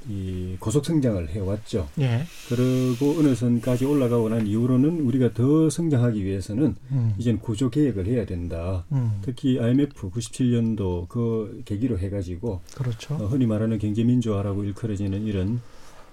이 0.08 0.56
고속 0.60 0.84
성장을 0.84 1.28
해왔죠. 1.30 1.88
예. 2.00 2.24
그리고 2.48 3.18
어느 3.18 3.34
선까지 3.34 3.84
올라가고 3.84 4.28
난 4.28 4.46
이후로는 4.46 5.00
우리가 5.00 5.32
더 5.32 5.70
성장하기 5.70 6.24
위해서는 6.24 6.76
음. 6.92 7.14
이제는 7.18 7.40
구조 7.40 7.70
개혁을 7.70 8.06
해야 8.06 8.26
된다. 8.26 8.84
음. 8.92 9.20
특히 9.22 9.58
IMF 9.58 10.10
97년도 10.10 11.08
그 11.08 11.62
계기로 11.64 11.98
해가지고 11.98 12.60
그렇죠. 12.74 13.14
어, 13.14 13.26
흔히 13.26 13.46
말하는 13.46 13.78
경제 13.78 14.04
민주화라고 14.04 14.64
일컬어지는 14.64 15.24
이런 15.24 15.60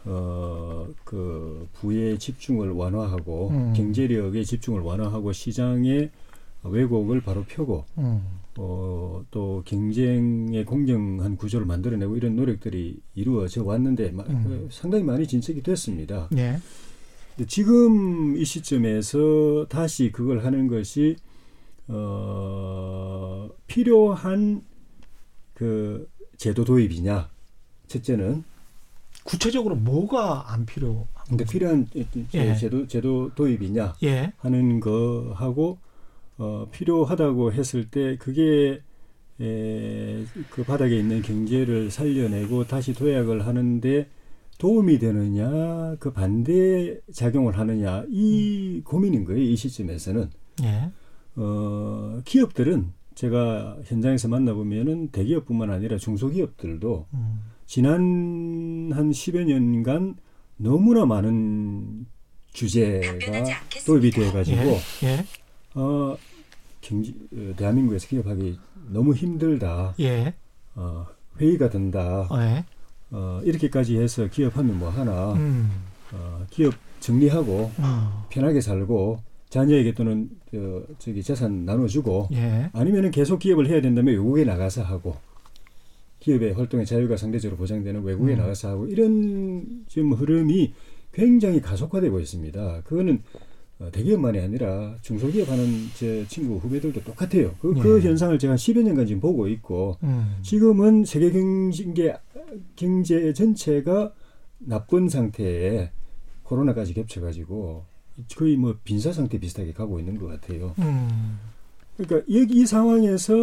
어, 0.05 0.87
그 1.03 1.67
부의 1.73 2.17
집중을 2.17 2.71
완화하고 2.71 3.49
음. 3.49 3.73
경제력의 3.73 4.45
집중을 4.45 4.81
완화하고 4.81 5.31
시장의 5.31 6.09
왜곡을 6.63 7.21
바로 7.21 7.43
펴고 7.43 7.85
음. 7.97 8.21
어, 8.63 9.25
또 9.31 9.63
경쟁의 9.65 10.65
공정한 10.65 11.35
구조를 11.35 11.65
만들어내고 11.65 12.15
이런 12.15 12.35
노력들이 12.35 12.99
이루어져 13.15 13.63
왔는데 13.63 14.09
음. 14.09 14.43
그 14.43 14.67
상당히 14.71 15.03
많이 15.03 15.25
진척이 15.25 15.63
됐습니다. 15.63 16.29
예. 16.37 16.59
지금 17.47 18.37
이 18.37 18.45
시점에서 18.45 19.65
다시 19.67 20.11
그걸 20.11 20.45
하는 20.45 20.67
것이 20.67 21.15
어, 21.87 23.49
필요한 23.65 24.61
그 25.55 26.07
제도 26.37 26.63
도입이냐? 26.63 27.29
첫째는 27.87 28.43
구체적으로 29.23 29.75
뭐가 29.75 30.53
안 30.53 30.67
필요? 30.67 31.07
근데 31.27 31.45
필요한 31.45 31.87
예. 32.35 32.55
제도 32.55 32.87
제도 32.87 33.33
도입이냐 33.33 33.95
예. 34.03 34.33
하는 34.37 34.79
거 34.79 35.33
하고 35.35 35.79
어, 36.41 36.67
필요하다고 36.71 37.53
했을 37.53 37.85
때 37.85 38.17
그게 38.17 38.81
에, 39.39 40.23
그 40.49 40.63
바닥에 40.63 40.97
있는 40.97 41.21
경제를 41.21 41.91
살려내고 41.91 42.65
다시 42.65 42.93
도약을 42.93 43.45
하는데 43.45 44.07
도움이 44.57 44.97
되느냐 44.97 45.95
그 45.99 46.11
반대 46.11 46.99
작용을 47.13 47.59
하느냐 47.59 48.05
이 48.09 48.77
음. 48.77 48.83
고민인 48.83 49.23
거예요 49.23 49.41
이 49.41 49.55
시점에서는 49.55 50.31
예. 50.63 50.91
어, 51.35 52.21
기업들은 52.25 52.91
제가 53.13 53.77
현장에서 53.85 54.27
만나보면은 54.27 55.09
대기업뿐만 55.09 55.69
아니라 55.69 55.97
중소기업들도 55.97 57.05
음. 57.13 57.41
지난 57.67 58.89
한 58.93 59.11
10여 59.11 59.43
년간 59.43 60.15
너무나 60.57 61.05
많은 61.05 62.07
규제가 62.55 63.13
도입이 63.85 64.09
돼 64.09 64.31
가지고 64.31 64.61
예, 65.03 65.07
예. 65.07 65.25
어, 65.75 66.17
경제, 66.81 67.13
어, 67.33 67.53
대한민국에서 67.55 68.07
기업하기 68.07 68.59
너무 68.89 69.13
힘들다. 69.13 69.95
예. 69.99 70.33
어, 70.75 71.05
회의가 71.39 71.69
된다. 71.69 72.27
예. 72.33 72.65
어, 73.11 73.41
이렇게까지 73.43 73.97
해서 73.97 74.27
기업하면 74.27 74.79
뭐 74.79 74.89
하나. 74.89 75.33
음. 75.33 75.69
어, 76.13 76.45
기업 76.49 76.73
정리하고 76.99 77.71
어. 77.77 78.27
편하게 78.29 78.61
살고 78.61 79.19
자녀에게 79.49 79.93
또는 79.93 80.29
저, 80.51 80.83
저기 80.97 81.21
재산 81.23 81.65
나눠주고 81.65 82.29
예. 82.33 82.69
아니면은 82.73 83.11
계속 83.11 83.39
기업을 83.39 83.67
해야 83.67 83.81
된다면 83.81 84.13
외국에 84.13 84.43
나가서 84.45 84.83
하고 84.83 85.17
기업의 86.19 86.53
활동의 86.53 86.85
자유가 86.85 87.17
상대적으로 87.17 87.57
보장되는 87.57 88.03
외국에 88.03 88.33
음. 88.33 88.37
나가서 88.37 88.69
하고 88.69 88.87
이런 88.87 89.85
지금 89.87 90.13
흐름이 90.13 90.73
굉장히 91.11 91.59
가속화되고 91.59 92.19
있습니다. 92.19 92.81
그거는 92.83 93.21
어, 93.33 93.39
대기업만이 93.89 94.39
아니라 94.39 94.95
중소기업 95.01 95.49
하는 95.49 95.87
제 95.95 96.25
친구 96.27 96.57
후배들도 96.57 97.03
똑같아요. 97.03 97.55
그, 97.59 97.73
그 97.73 98.01
예. 98.03 98.07
현상을 98.07 98.37
제가 98.37 98.55
10여 98.55 98.83
년간 98.83 99.07
지금 99.07 99.21
보고 99.21 99.47
있고 99.47 99.97
음. 100.03 100.35
지금은 100.43 101.05
세계 101.05 101.31
경제 101.31 102.15
경제 102.75 103.33
전체가 103.33 104.13
나쁜 104.59 105.09
상태에 105.09 105.89
코로나까지 106.43 106.93
겹쳐가지고 106.93 107.85
거의 108.35 108.57
뭐 108.57 108.75
빈사 108.83 109.11
상태 109.13 109.39
비슷하게 109.39 109.73
가고 109.73 109.99
있는 109.99 110.19
것 110.19 110.27
같아요. 110.27 110.75
음. 110.79 111.39
그러니까 111.97 112.25
이, 112.27 112.45
이 112.49 112.65
상황에서 112.65 113.33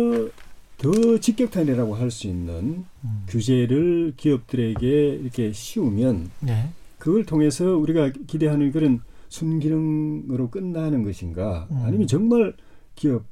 더 0.79 1.19
직격탄이라고 1.19 1.95
할 1.97 2.11
수 2.11 2.29
있는 2.29 2.85
음. 3.05 3.25
규제를 3.29 4.15
기업들에게 4.17 5.09
이렇게 5.17 5.53
씌우면 5.53 6.31
네. 6.41 6.69
그걸 6.99 7.25
통해서 7.25 7.77
우리가 7.77 8.13
기대하는 8.27 8.71
그런 8.71 9.01
순기능으로 9.29 10.51
끝나는 10.51 11.03
것인가 11.05 11.69
음. 11.71 11.83
아니면 11.85 12.07
정말 12.07 12.55
기업 12.95 13.25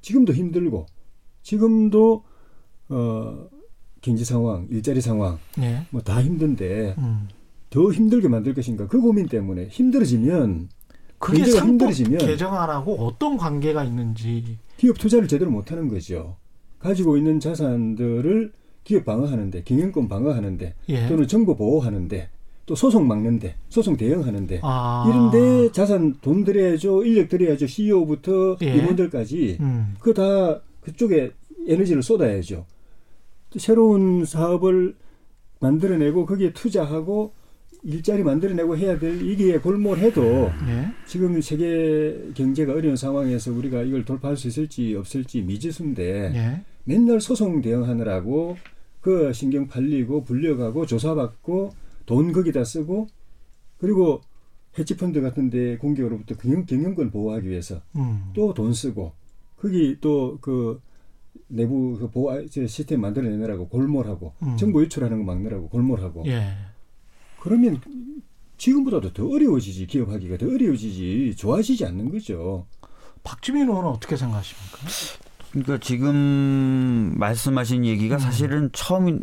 지금도 0.00 0.32
힘들고 0.32 0.86
지금도 1.42 2.24
어 2.88 3.48
경제 4.00 4.24
상황 4.24 4.66
일자리 4.70 5.00
상황 5.00 5.38
네. 5.56 5.86
뭐다 5.90 6.22
힘든데 6.22 6.94
음. 6.98 7.28
더 7.70 7.92
힘들게 7.92 8.28
만들 8.28 8.54
것인가 8.54 8.86
그 8.86 9.00
고민 9.00 9.26
때문에 9.26 9.68
힘들어지면 9.68 10.68
그게 11.18 11.44
상법 11.44 11.90
개정안하고 11.92 12.94
어떤 13.04 13.36
관계가 13.36 13.84
있는지 13.84 14.58
기업 14.76 14.98
투자를 14.98 15.28
제대로 15.28 15.50
못 15.50 15.72
하는 15.72 15.88
거죠. 15.88 16.36
가지고 16.78 17.16
있는 17.16 17.40
자산들을 17.40 18.52
기업 18.84 19.04
방어하는데 19.04 19.64
경영권 19.64 20.08
방어하는데 20.08 20.74
예. 20.88 21.08
또는 21.08 21.26
정보 21.26 21.56
보호하는데 21.56 22.28
또 22.66 22.74
소송 22.74 23.06
막는데 23.06 23.54
소송 23.68 23.96
대응하는데 23.96 24.60
아. 24.62 25.04
이런데 25.08 25.70
자산 25.70 26.16
돈 26.20 26.44
들여야죠 26.44 27.04
인력 27.04 27.28
들여야죠 27.28 27.66
CEO부터 27.66 28.56
예. 28.62 28.74
임원들까지 28.74 29.58
음. 29.60 29.94
그다 30.00 30.60
그쪽에 30.80 31.32
에너지를 31.68 32.02
쏟아야죠 32.02 32.66
새로운 33.56 34.24
사업을 34.24 34.96
만들어내고 35.60 36.26
거기에 36.26 36.52
투자하고 36.52 37.32
일자리 37.84 38.24
만들어내고 38.24 38.76
해야 38.76 38.98
될 38.98 39.22
이게 39.22 39.58
골몰해도 39.58 40.22
네. 40.66 40.88
지금 41.06 41.40
세계 41.40 42.32
경제가 42.34 42.72
어려운 42.72 42.96
상황에서 42.96 43.52
우리가 43.52 43.82
이걸 43.82 44.04
돌파할 44.04 44.36
수 44.36 44.48
있을지 44.48 44.96
없을지 44.96 45.42
미지수인데 45.42 46.30
네. 46.30 46.64
맨날 46.82 47.20
소송 47.20 47.60
대응하느라고 47.60 48.56
그 49.00 49.32
신경 49.32 49.68
팔리고 49.68 50.24
불려가고 50.24 50.84
조사받고 50.84 51.85
돈 52.06 52.32
거기다 52.32 52.64
쓰고 52.64 53.08
그리고 53.78 54.22
헤지펀드 54.78 55.20
같은 55.20 55.50
데 55.50 55.76
공격으로부터 55.78 56.36
경영, 56.36 56.64
경영권 56.64 57.10
보호하기 57.10 57.48
위해서 57.48 57.82
음. 57.96 58.30
또돈 58.34 58.72
쓰고 58.72 59.12
거기 59.56 59.98
또 60.00 60.38
그 60.40 60.80
내부 61.48 61.96
그 61.98 62.10
보호 62.10 62.46
시스템 62.48 63.00
만들어내느라고 63.00 63.68
골몰하고 63.68 64.34
음. 64.42 64.56
정보 64.56 64.82
유출하는 64.82 65.18
거 65.18 65.24
막느라고 65.24 65.68
골몰하고 65.68 66.24
예. 66.26 66.54
그러면 67.40 67.80
지금보다도 68.56 69.12
더 69.12 69.28
어려워지지 69.28 69.86
기업하기가 69.86 70.38
더 70.38 70.46
어려워지지 70.46 71.36
좋아지지 71.36 71.84
않는 71.84 72.10
거죠. 72.10 72.66
박주민 73.22 73.68
의원은 73.68 73.90
어떻게 73.90 74.16
생각하십니까? 74.16 74.78
그러니까 75.56 75.78
지금 75.78 77.14
말씀하신 77.16 77.86
얘기가 77.86 78.16
음. 78.16 78.18
사실은 78.18 78.70
처음 78.72 79.22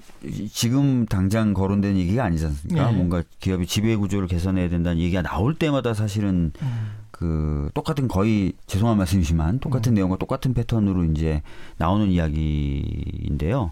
지금 0.51 1.05
당장 1.05 1.53
거론된 1.53 1.95
얘기가 1.97 2.23
아니지 2.23 2.45
않습니까? 2.47 2.89
네. 2.89 2.95
뭔가 2.95 3.21
기업이 3.39 3.67
지배 3.67 3.95
구조를 3.95 4.27
개선해야 4.27 4.67
된다는 4.67 4.99
얘기가 4.99 5.21
나올 5.21 5.53
때마다 5.53 5.93
사실은 5.93 6.51
음. 6.59 6.91
그 7.11 7.69
똑같은 7.75 8.07
거의 8.07 8.53
죄송한 8.65 8.97
말씀이지만 8.97 9.59
똑같은 9.59 9.91
음. 9.91 9.95
내용과 9.95 10.17
똑같은 10.17 10.55
패턴으로 10.55 11.03
이제 11.05 11.43
나오는 11.77 12.09
이야기인데요. 12.09 13.71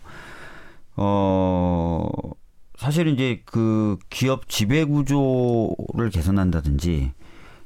어 0.97 2.09
사실은 2.77 3.13
이제 3.13 3.41
그 3.45 3.97
기업 4.11 4.47
지배 4.49 4.83
구조를 4.83 6.11
개선한다든지 6.11 7.11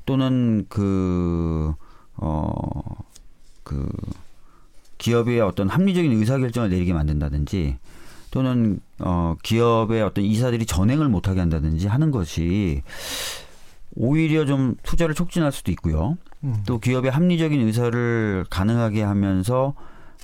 또는 0.06 0.66
그, 0.70 1.74
어, 2.16 2.66
그 3.64 3.90
기업의 4.98 5.42
어떤 5.42 5.70
합리적인 5.70 6.12
의사결정을 6.12 6.70
내리게 6.70 6.94
만든다든지 6.94 7.78
또는 8.32 8.80
어, 9.00 9.36
기업의 9.44 10.02
어떤 10.02 10.24
이사들이 10.24 10.66
전행을 10.66 11.08
못하게 11.08 11.40
한다든지 11.40 11.88
하는 11.88 12.12
것이 12.12 12.82
오히려 13.96 14.46
좀 14.46 14.76
투자를 14.84 15.16
촉진할 15.16 15.52
수도 15.52 15.72
있고요. 15.72 16.18
음. 16.44 16.58
또 16.66 16.80
기업의 16.80 17.12
합리적인 17.12 17.66
의사를 17.66 18.46
가능하게 18.50 19.04
하면서 19.04 19.74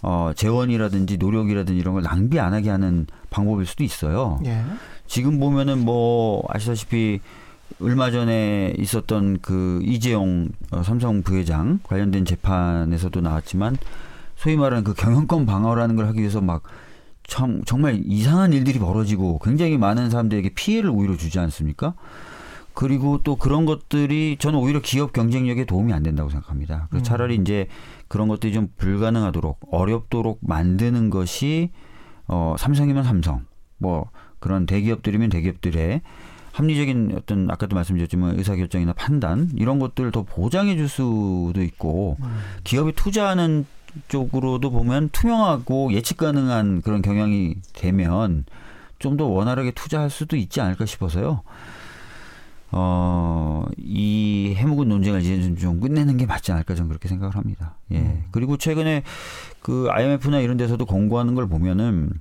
어, 0.03 0.31
재원이라든지 0.36 1.17
노력이라든지 1.17 1.79
이런 1.79 1.93
걸 1.93 2.03
낭비 2.03 2.39
안 2.39 2.53
하게 2.53 2.69
하는 2.69 3.07
방법일 3.29 3.65
수도 3.65 3.84
있어요. 3.84 4.39
예. 4.45 4.63
지금 5.07 5.39
보면은 5.39 5.79
뭐 5.86 6.43
아시다시피 6.49 7.19
얼마 7.79 8.12
전에 8.12 8.73
있었던 8.77 9.39
그 9.41 9.79
이재용 9.84 10.49
어, 10.71 10.84
삼성 10.84 11.21
부회장 11.21 11.79
관련된 11.84 12.25
재판에서도 12.25 13.21
나왔지만 13.21 13.77
소위 14.41 14.58
말하는 14.58 14.84
그 14.84 14.95
경영권 14.95 15.45
방어라는 15.45 15.95
걸 15.95 16.08
하기 16.08 16.19
위해서 16.19 16.41
막 16.41 16.63
참, 17.27 17.62
정말 17.63 18.01
이상한 18.04 18.54
일들이 18.54 18.80
벌어지고 18.80 19.38
굉장히 19.38 19.77
많은 19.77 20.10
사람들에게 20.10 20.56
피해를 20.56 20.89
오히려 20.89 21.15
주지 21.15 21.38
않습니까? 21.38 21.93
그리고 22.73 23.21
또 23.23 23.36
그런 23.36 23.67
것들이 23.67 24.38
저는 24.39 24.58
오히려 24.58 24.82
기업 24.82 25.13
경쟁력에 25.13 25.65
도움이 25.65 25.93
안 25.93 26.01
된다고 26.01 26.32
생각합니다. 26.32 26.88
그래서 26.89 27.04
음. 27.04 27.06
차라리 27.06 27.36
이제 27.36 27.67
그런 28.08 28.27
것들이 28.27 28.51
좀 28.51 28.69
불가능하도록 28.77 29.60
어렵도록 29.69 30.39
만드는 30.41 31.12
것이 31.12 31.69
어 32.27 32.56
삼성이면 32.58 33.04
삼성 33.04 33.45
뭐 33.77 34.10
그런 34.39 34.65
대기업들이면 34.65 35.30
대기업들의 35.30 36.01
합리적인 36.54 37.13
어떤 37.15 37.51
아까도 37.51 37.75
말씀드렸지만 37.75 38.39
의사결정이나 38.39 38.93
판단 38.93 39.51
이런 39.56 39.77
것들을 39.77 40.12
더 40.12 40.23
보장해 40.23 40.77
줄 40.77 40.89
수도 40.89 41.62
있고 41.62 42.17
음. 42.21 42.39
기업이 42.63 42.93
투자하는 42.93 43.65
쪽으로도 44.08 44.71
보면 44.71 45.10
투명하고 45.10 45.93
예측 45.93 46.17
가능한 46.17 46.82
그런 46.82 47.01
경영이 47.01 47.56
되면 47.73 48.45
좀 49.01 49.17
더 49.17 49.25
원활하게 49.25 49.71
투자할 49.71 50.10
수도 50.10 50.38
있지 50.38 50.62
않을까 50.62 50.86
싶어서요. 50.86 51.41
어, 52.73 53.65
이 53.77 54.54
해묵은 54.56 54.88
논쟁을 54.88 55.21
이제 55.21 55.56
좀 55.56 55.82
끝내는 55.82 56.15
게 56.15 56.25
맞지 56.25 56.54
않을까 56.54 56.75
저는 56.75 56.88
그렇게 56.88 57.10
생각을 57.10 57.36
합니다. 57.36 57.75
예. 57.91 57.97
음. 57.97 58.23
그리고 58.32 58.56
최근에 58.56 59.04
그 59.62 59.88
IMF나 59.89 60.39
이런 60.39 60.56
데서도 60.56 60.86
공고하는 60.86 61.36
걸 61.36 61.49
보면은 61.49 62.12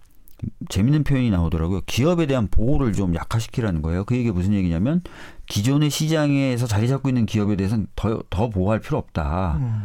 재밌는 0.71 1.05
표현이 1.05 1.31
나오더라고요. 1.31 1.83
기업에 1.87 2.27
대한 2.27 2.49
보호를 2.49 2.95
좀 2.95 3.15
약화시키라는 3.15 3.83
거예요. 3.83 4.05
그 4.05 4.17
얘기 4.17 4.33
무슨 4.33 4.55
얘기냐면 4.55 5.03
기존의 5.47 5.91
시장에서 5.91 6.67
자리 6.67 6.89
잡고 6.89 7.09
있는 7.11 7.27
기업에 7.27 7.57
대해서는 7.57 7.87
더, 7.95 8.21
더 8.31 8.49
보호할 8.49 8.81
필요 8.81 8.99
없다. 8.99 9.59
음. 9.61 9.85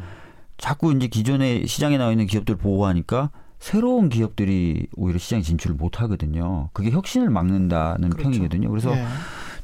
자꾸 0.58 0.94
이제 0.94 1.08
기존의 1.08 1.68
시장에 1.68 1.98
나와 1.98 2.12
있는 2.12 2.28
기업들 2.28 2.56
보호하니까 2.56 3.32
새로운 3.60 4.10
기업들이 4.10 4.88
오히려 4.96 5.18
시장 5.18 5.42
진출을 5.42 5.76
못 5.76 6.02
하거든요. 6.02 6.70
그게 6.74 6.92
혁신을 6.92 7.30
막는다는 7.30 8.10
그렇죠. 8.10 8.30
평이거든요. 8.30 8.70
그래서 8.70 8.96
예. 8.96 9.06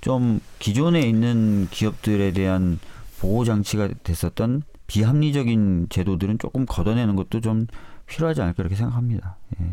좀 0.01 0.39
기존에 0.60 1.01
있는 1.01 1.67
기업들에 1.69 2.32
대한 2.32 2.80
보호 3.19 3.43
장치가 3.43 3.89
됐었던 4.04 4.63
비합리적인 4.88 5.88
제도들은 5.89 6.39
조금 6.39 6.65
걷어내는 6.65 7.15
것도 7.15 7.39
좀 7.41 7.67
필요하지 8.08 8.41
않을까 8.41 8.63
이렇게 8.63 8.75
생각합니다. 8.75 9.38
예. 9.62 9.65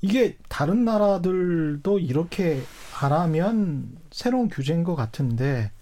이게 0.00 0.36
다른 0.48 0.84
나라들도 0.84 1.98
이렇게 1.98 2.62
하라면 2.92 3.96
새로운 4.10 4.48
규제인 4.48 4.84
것 4.84 4.94
같은데 4.94 5.72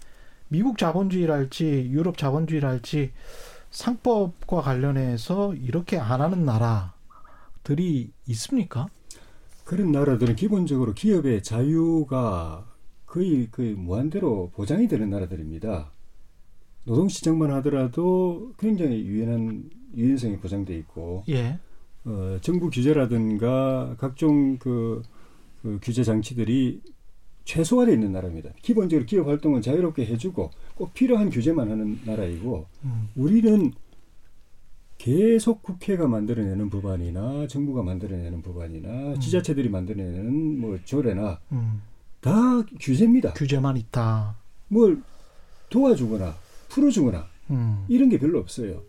미국 0.48 0.78
자본주의랄지 0.78 1.88
유럽 1.90 2.16
자본주의랄지 2.16 3.12
상법과 3.76 4.62
관련해서 4.62 5.54
이렇게 5.54 5.98
안 5.98 6.22
하는 6.22 6.46
나라들이 6.46 8.10
있습니까? 8.26 8.86
그런 9.64 9.92
나라들은 9.92 10.34
기본적으로 10.34 10.94
기업의 10.94 11.42
자유가 11.42 12.66
거의 13.04 13.50
거의 13.50 13.74
무한대로 13.74 14.50
보장이 14.54 14.88
되는 14.88 15.10
나라들입니다. 15.10 15.92
노동 16.84 17.08
시장만 17.08 17.50
하더라도 17.56 18.54
굉장히 18.58 19.04
유연한 19.04 19.68
유연성이 19.94 20.38
보장돼 20.38 20.74
있고, 20.78 21.24
예. 21.28 21.58
어, 22.06 22.38
정부 22.40 22.70
규제라든가 22.70 23.96
각종 23.98 24.56
그, 24.56 25.02
그 25.60 25.78
규제 25.82 26.02
장치들이 26.02 26.80
최소화되어 27.44 27.92
있는 27.92 28.12
나라입니다. 28.12 28.50
기본적으로 28.62 29.04
기업 29.04 29.28
활동은 29.28 29.60
자유롭게 29.60 30.06
해주고 30.06 30.50
꼭 30.76 30.92
필요한 30.92 31.30
규제만 31.30 31.70
하는 31.70 31.98
나라이고 32.04 32.66
음. 32.84 33.08
우리는 33.16 33.72
계속 34.98 35.62
국회가 35.62 36.06
만들어내는 36.06 36.70
법안이나 36.70 37.46
정부가 37.48 37.82
만들어내는 37.82 38.42
법안이나 38.42 38.88
음. 39.14 39.20
지자체들이 39.20 39.68
만들어내는 39.70 40.60
뭐 40.60 40.78
조례나 40.84 41.40
음. 41.52 41.82
다 42.20 42.32
규제입니다. 42.80 43.32
규제만 43.34 43.76
있다. 43.78 44.36
뭘 44.68 45.02
도와주거나 45.70 46.34
풀어주거나 46.68 47.26
음. 47.50 47.84
이런 47.88 48.08
게 48.08 48.18
별로 48.18 48.38
없어요. 48.38 48.82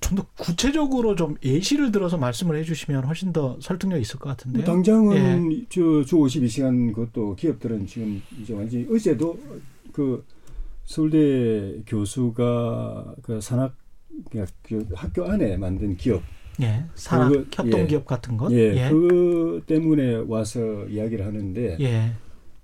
좀 0.00 0.16
더 0.16 0.24
구체적으로 0.38 1.16
좀 1.16 1.34
예시를 1.42 1.90
들어서 1.90 2.16
말씀을 2.16 2.56
해주시면 2.60 3.04
훨씬 3.04 3.32
더 3.32 3.58
설득력 3.60 3.98
있을 4.00 4.18
것 4.20 4.28
같은데요. 4.30 4.64
뭐 4.64 4.72
당장은 4.74 5.52
예. 5.52 5.64
저주 5.68 6.16
52시간 6.16 6.94
그것도 6.94 7.34
기업들은 7.34 7.86
지금 7.88 8.22
이제 8.40 8.54
완전히 8.54 8.86
어제도 8.90 9.36
그 9.92 10.24
서울대 10.86 11.82
교수가 11.86 13.16
그 13.22 13.40
산학 13.40 13.74
그 14.30 14.86
학교 14.94 15.24
안에 15.24 15.56
만든 15.58 15.96
기업 15.96 16.22
예, 16.62 16.84
산학 16.94 17.30
그, 17.30 17.46
협동 17.52 17.80
예, 17.80 17.86
기업 17.86 18.06
같은 18.06 18.36
것. 18.36 18.50
예, 18.52 18.86
예, 18.86 18.88
그 18.90 19.62
때문에 19.66 20.14
와서 20.26 20.86
이야기를 20.86 21.26
하는데 21.26 21.76
예. 21.80 22.12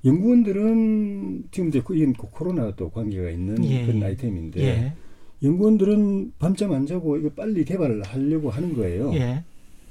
연구원들은 0.04 1.44
지금 1.50 1.68
이제 1.68 1.82
그 1.84 1.94
이건 1.94 2.14
코로나도 2.14 2.90
관계가 2.90 3.28
있는 3.28 3.62
예. 3.64 3.84
그런 3.84 4.02
아이템인데 4.02 4.62
예. 4.62 4.94
연구원들은 5.42 6.34
밤잠 6.38 6.72
안 6.72 6.86
자고 6.86 7.18
이거 7.18 7.28
빨리 7.30 7.64
개발을 7.64 8.02
하려고 8.02 8.50
하는 8.50 8.74
거예요. 8.74 9.12
예. 9.14 9.44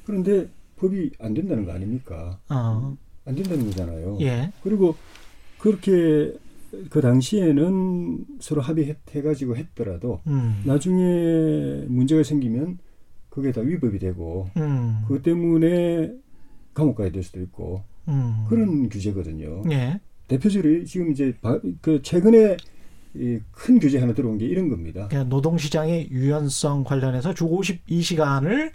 그런데 0.05 0.47
법이 0.77 1.11
안 1.19 1.33
된다는 1.33 1.65
거 1.65 1.73
아닙니까? 1.73 2.39
어. 2.49 2.97
안 3.25 3.35
된다는 3.35 3.65
거잖아요. 3.67 4.17
예. 4.21 4.51
그리고 4.63 4.95
그렇게 5.59 6.33
그 6.89 7.01
당시에는 7.01 8.25
서로 8.39 8.61
합의해가지고 8.61 9.57
했더라도 9.57 10.21
음. 10.27 10.61
나중에 10.65 11.85
문제가 11.87 12.23
생기면 12.23 12.79
그게 13.29 13.51
다 13.51 13.61
위법이 13.61 13.99
되고 13.99 14.49
음. 14.57 15.01
그것 15.07 15.23
때문에 15.23 16.13
감옥 16.73 16.95
가야 16.95 17.11
될 17.11 17.23
수도 17.23 17.41
있고 17.41 17.83
음. 18.07 18.45
그런 18.49 18.89
규제거든요. 18.89 19.63
예. 19.71 19.99
대표적으로 20.27 20.83
지금 20.85 21.11
이제 21.11 21.33
그 21.81 22.01
최근에 22.01 22.57
이큰 23.13 23.79
규제 23.79 23.99
하나 23.99 24.13
들어온 24.13 24.37
게 24.37 24.45
이런 24.45 24.69
겁니다. 24.69 25.07
그러니까 25.09 25.29
노동시장의 25.29 26.09
유연성 26.11 26.85
관련해서 26.85 27.33
주 27.33 27.45
52시간을 27.49 28.71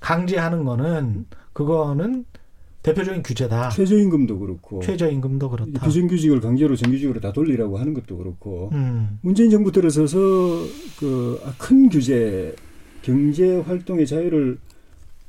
강제하는 0.00 0.64
거는 0.64 1.26
그거는 1.52 2.24
대표적인 2.84 3.22
규제다. 3.22 3.70
최저임금도 3.70 4.38
그렇고 4.38 4.80
최저임금도 4.82 5.50
그렇다. 5.50 5.84
비정규직을 5.86 6.40
강제로 6.40 6.76
정규직으로 6.76 7.18
다 7.18 7.32
돌리라고 7.32 7.78
하는 7.78 7.94
것도 7.94 8.18
그렇고 8.18 8.68
음. 8.72 9.18
문재인 9.22 9.50
정부 9.50 9.72
들어서서 9.72 10.18
그큰 10.98 11.86
아, 11.86 11.88
규제 11.90 12.54
경제 13.00 13.56
활동의 13.56 14.06
자유를 14.06 14.58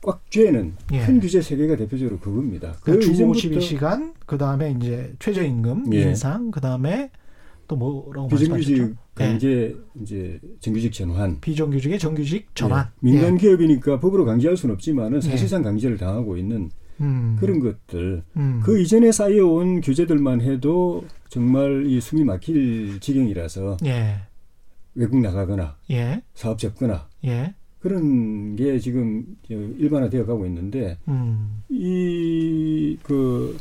꽉 0.01 0.29
쬐는 0.29 0.73
예. 0.93 1.05
큰 1.05 1.19
규제 1.21 1.41
세 1.41 1.55
개가 1.55 1.77
대표적으로 1.77 2.19
그겁니다. 2.19 2.75
그러니까 2.81 3.13
주 3.13 3.25
52시간 3.25 4.13
그 4.25 4.37
다음에 4.37 4.75
이제 4.77 5.13
최저임금 5.19 5.93
예. 5.93 6.01
인상 6.01 6.51
그 6.51 6.59
다음에 6.59 7.09
또 7.69 7.77
뭐라고 7.77 8.27
비정규직 8.27 8.95
강제 9.15 9.73
네. 9.93 10.01
이제 10.03 10.39
정규직 10.59 10.91
전환. 10.91 11.39
비정규직의 11.39 11.99
정규직 11.99 12.53
전환. 12.53 12.87
네. 12.99 13.11
민간 13.11 13.37
기업이니까 13.37 14.01
법으로 14.01 14.25
강제할 14.25 14.57
수는 14.57 14.75
없지만은 14.75 15.21
사실상 15.21 15.63
강제를 15.63 15.97
당하고 15.97 16.35
있는 16.35 16.69
음. 17.01 17.37
그런 17.39 17.59
것들. 17.59 18.23
음. 18.37 18.61
그 18.63 18.79
이전에 18.79 19.11
쌓여온 19.11 19.81
규제들만 19.81 20.41
해도 20.41 21.05
정말 21.29 21.85
이 21.85 21.99
숨이 21.99 22.23
막힐 22.23 22.99
지경이라서 22.99 23.77
예. 23.85 24.21
외국 24.95 25.19
나가거나 25.19 25.75
예. 25.91 26.21
사업 26.33 26.57
접거나 26.57 27.07
예. 27.25 27.53
그런 27.79 28.55
게 28.55 28.79
지금 28.79 29.25
일반화되어 29.47 30.25
가고 30.25 30.45
있는데 30.45 30.97
음. 31.07 31.61
이그 31.69 33.57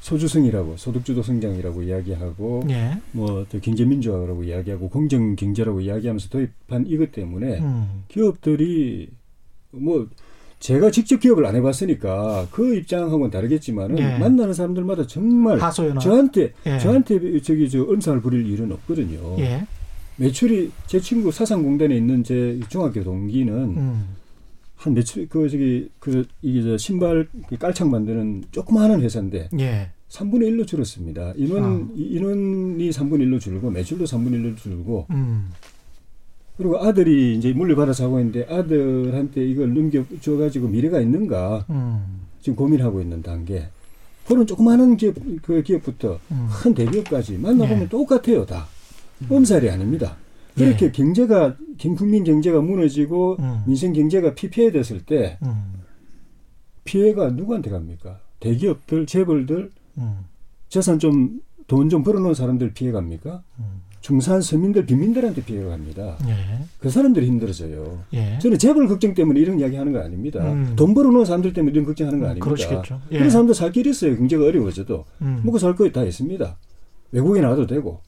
소주성이라고 0.00 0.76
소득주도 0.76 1.22
성장이라고 1.22 1.82
이야기하고 1.82 2.64
예. 2.70 2.98
뭐또 3.12 3.60
경제민주화라고 3.60 4.44
이야기하고 4.44 4.88
공정 4.88 5.36
경제라고 5.36 5.82
이야기하면서 5.82 6.30
도입한 6.30 6.86
이것 6.86 7.12
때문에 7.12 7.60
음. 7.60 8.04
기업들이 8.08 9.10
뭐 9.70 10.08
제가 10.60 10.90
직접 10.90 11.18
기업을 11.18 11.46
안 11.46 11.56
해봤으니까 11.56 12.48
그 12.50 12.76
입장하고는 12.76 13.30
다르겠지만은 13.30 13.98
예. 13.98 14.18
만나는 14.18 14.52
사람들마다 14.52 15.06
정말 15.06 15.58
하소연하. 15.58 15.98
저한테 15.98 16.52
예. 16.66 16.78
저한테 16.78 17.40
저기 17.40 17.68
저 17.68 17.80
음상을 17.80 18.20
부릴 18.20 18.46
일은 18.46 18.70
없거든요. 18.72 19.36
예. 19.38 19.66
매출이 20.16 20.70
제 20.86 21.00
친구 21.00 21.32
사상공단에 21.32 21.96
있는 21.96 22.22
제 22.22 22.60
중학교 22.68 23.02
동기는 23.02 23.54
음. 23.54 24.04
한 24.76 24.94
며칠 24.94 25.26
그 25.30 25.48
저기 25.48 25.88
그 25.98 26.26
이게 26.42 26.62
저 26.62 26.76
신발 26.76 27.26
깔창 27.58 27.90
만드는 27.90 28.44
조그마한 28.50 29.00
회사인데 29.00 29.48
예. 29.58 29.90
3분의 30.10 30.50
1로 30.50 30.66
줄었습니다. 30.66 31.32
인원 31.36 31.64
아. 31.64 31.88
인원이 31.96 32.90
3분의 32.90 33.22
1로 33.28 33.40
줄고 33.40 33.70
매출도 33.70 34.04
3분의 34.04 34.42
1로 34.42 34.56
줄고 34.58 35.06
음. 35.10 35.50
그리고 36.60 36.78
아들이 36.78 37.38
이제 37.38 37.54
물려받아서 37.54 38.04
하고 38.04 38.20
있는데 38.20 38.44
아들한테 38.44 39.46
이걸 39.46 39.72
넘겨줘 39.72 40.36
가지고 40.36 40.68
미래가 40.68 41.00
있는가 41.00 41.64
음. 41.70 42.20
지금 42.42 42.54
고민하고 42.54 43.00
있는 43.00 43.22
단계. 43.22 43.68
그런 44.28 44.46
조그마한 44.46 44.98
기업 44.98 45.14
그 45.40 45.62
기업부터 45.62 46.20
음. 46.30 46.48
큰 46.52 46.74
대기업까지 46.74 47.38
만나보면 47.38 47.84
예. 47.84 47.88
똑같아요 47.88 48.44
다. 48.44 48.66
엄살이 49.30 49.70
아닙니다. 49.70 50.18
그렇게 50.54 50.86
예. 50.86 50.92
경제가 50.92 51.56
국민 51.96 52.24
경제가 52.24 52.60
무너지고 52.60 53.36
음. 53.38 53.62
민생 53.66 53.94
경제가 53.94 54.34
피폐해졌을 54.34 55.06
때 55.06 55.38
음. 55.42 55.80
피해가 56.84 57.30
누구한테 57.30 57.70
갑니까? 57.70 58.20
대기업들, 58.40 59.06
재벌들, 59.06 59.70
음. 59.96 60.26
재산 60.68 60.98
좀 60.98 61.40
돈 61.70 61.88
좀 61.88 62.02
벌어놓은 62.02 62.34
사람들 62.34 62.72
피해 62.74 62.90
갑니까? 62.90 63.42
음. 63.60 63.82
중산 64.00 64.40
서민들, 64.42 64.86
빈민들한테 64.86 65.44
피해가 65.44 65.70
갑니다. 65.70 66.16
예. 66.26 66.64
그 66.80 66.88
사람들이 66.90 67.26
힘들어져요. 67.26 68.00
예. 68.14 68.38
저는 68.40 68.58
재벌 68.58 68.88
걱정 68.88 69.14
때문에 69.14 69.38
이런 69.38 69.60
이야기 69.60 69.76
하는 69.76 69.92
거 69.92 70.00
아닙니다. 70.00 70.40
음. 70.40 70.72
돈 70.74 70.94
벌어놓은 70.94 71.24
사람들 71.26 71.52
때문에 71.52 71.72
이런 71.72 71.84
걱정하는 71.84 72.18
거 72.18 72.24
음, 72.24 72.30
아닙니다. 72.30 72.44
그러시겠죠. 72.44 73.00
예. 73.12 73.18
그런 73.18 73.30
사람들 73.30 73.54
살 73.54 73.70
길이 73.70 73.90
있어요. 73.90 74.16
경제가 74.16 74.44
어려워져도. 74.46 75.04
먹고 75.18 75.58
살 75.58 75.76
거에 75.76 75.92
다 75.92 76.02
있습니다. 76.02 76.56
외국에 77.12 77.40
나가도 77.40 77.66
되고. 77.66 78.00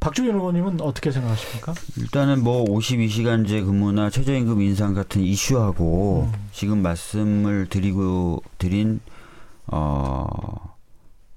박주현 0.00 0.34
의원님은 0.36 0.80
어떻게 0.80 1.10
생각하십니까? 1.12 1.74
일단은 1.98 2.42
뭐 2.42 2.64
52시간제 2.64 3.64
근무나 3.64 4.10
최저임금 4.10 4.60
인상 4.62 4.94
같은 4.94 5.22
이슈하고 5.22 6.28
음. 6.32 6.38
지금 6.52 6.82
말씀을 6.82 7.66
드리고 7.68 8.42
드린 8.58 9.00
어 9.66 10.75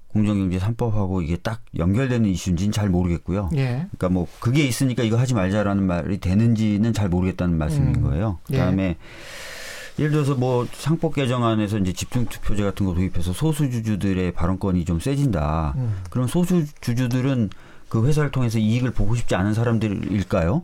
공정경제 0.09 0.57
3법하고 0.57 1.23
이게 1.23 1.37
딱 1.37 1.61
연결되는 1.77 2.27
이슈인지는 2.29 2.71
잘 2.71 2.89
모르겠고요. 2.89 3.49
예. 3.55 3.87
그러니까 3.91 4.09
뭐 4.09 4.27
그게 4.39 4.63
있으니까 4.65 5.03
이거 5.03 5.17
하지 5.17 5.33
말자라는 5.35 5.83
말이 5.83 6.19
되는지는 6.19 6.93
잘 6.93 7.09
모르겠다는 7.09 7.57
말씀인 7.57 7.95
음. 7.95 8.01
거예요. 8.03 8.39
그다음에 8.47 8.83
예. 8.83 8.95
예를 9.99 10.11
들어서 10.11 10.33
뭐 10.33 10.65
상법 10.71 11.13
개정안에서 11.15 11.77
이제 11.77 11.93
집중 11.93 12.25
투표제 12.25 12.63
같은 12.63 12.85
거 12.85 12.93
도입해서 12.93 13.33
소수 13.33 13.69
주주들의 13.69 14.31
발언권이 14.31 14.85
좀 14.85 14.99
세진다. 14.99 15.73
음. 15.75 15.97
그럼 16.09 16.27
소수 16.27 16.65
주주들은 16.81 17.49
그 17.89 18.07
회사를 18.07 18.31
통해서 18.31 18.59
이익을 18.59 18.91
보고 18.91 19.15
싶지 19.15 19.35
않은 19.35 19.53
사람들일까요? 19.53 20.63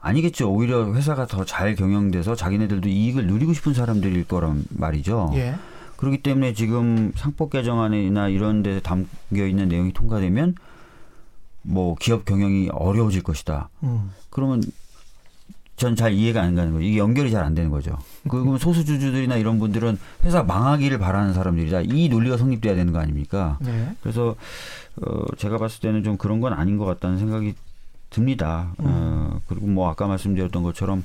아니겠죠. 0.00 0.50
오히려 0.52 0.92
회사가 0.92 1.26
더 1.26 1.44
잘 1.44 1.76
경영돼서 1.76 2.34
자기네들도 2.34 2.88
이익을 2.88 3.26
누리고 3.28 3.52
싶은 3.52 3.72
사람들일 3.74 4.24
거란 4.24 4.64
말이죠. 4.70 5.30
예. 5.34 5.54
그렇기 6.02 6.18
때문에 6.20 6.52
지금 6.52 7.12
상법 7.14 7.50
개정안이나 7.50 8.26
이런 8.26 8.64
데 8.64 8.80
담겨 8.80 9.46
있는 9.46 9.68
내용이 9.68 9.92
통과되면 9.92 10.56
뭐 11.62 11.94
기업 11.94 12.24
경영이 12.24 12.70
어려워질 12.72 13.22
것이다. 13.22 13.68
음. 13.84 14.10
그러면 14.28 14.64
전 15.76 15.94
잘 15.94 16.12
이해가 16.12 16.42
안 16.42 16.56
가는 16.56 16.72
거죠. 16.72 16.84
이게 16.84 16.98
연결이 16.98 17.30
잘 17.30 17.44
안 17.44 17.54
되는 17.54 17.70
거죠. 17.70 17.96
그러면 18.28 18.58
소수주주들이나 18.58 19.36
이런 19.36 19.60
분들은 19.60 19.96
회사 20.24 20.42
망하기를 20.42 20.98
바라는 20.98 21.34
사람들이다. 21.34 21.82
이 21.82 22.08
논리가 22.08 22.36
성립돼야 22.36 22.74
되는 22.74 22.92
거 22.92 22.98
아닙니까? 22.98 23.58
네. 23.60 23.94
그래서 24.02 24.34
어, 25.00 25.24
제가 25.38 25.58
봤을 25.58 25.80
때는 25.82 26.02
좀 26.02 26.16
그런 26.16 26.40
건 26.40 26.52
아닌 26.52 26.78
것 26.78 26.84
같다는 26.84 27.18
생각이 27.20 27.54
듭니다. 28.10 28.72
음. 28.80 28.86
어, 28.88 29.40
그리고 29.46 29.68
뭐 29.68 29.88
아까 29.88 30.08
말씀드렸던 30.08 30.64
것처럼 30.64 31.04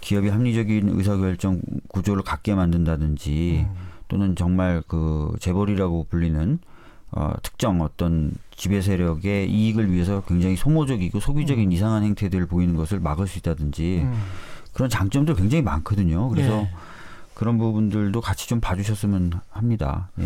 기업이 0.00 0.30
합리적인 0.30 0.88
의사결정 0.98 1.60
구조를 1.88 2.22
갖게 2.22 2.54
만든다든지 2.54 3.66
음. 3.68 3.89
또는 4.10 4.34
정말 4.34 4.82
그 4.86 5.32
재벌이라고 5.38 6.06
불리는 6.10 6.58
어, 7.12 7.32
특정 7.42 7.80
어떤 7.80 8.32
지배 8.54 8.82
세력의 8.82 9.50
이익을 9.50 9.90
위해서 9.90 10.22
굉장히 10.26 10.56
소모적이고 10.56 11.20
소비적인 11.20 11.68
음. 11.68 11.72
이상한 11.72 12.02
행태들을 12.02 12.46
보이는 12.46 12.76
것을 12.76 13.00
막을 13.00 13.26
수 13.26 13.38
있다든지 13.38 14.00
음. 14.02 14.14
그런 14.72 14.90
장점들 14.90 15.34
굉장히 15.34 15.62
많거든요. 15.62 16.28
그래서 16.28 16.62
예. 16.62 16.70
그런 17.34 17.56
부분들도 17.56 18.20
같이 18.20 18.48
좀 18.48 18.60
봐주셨으면 18.60 19.32
합니다. 19.48 20.10
예. 20.20 20.24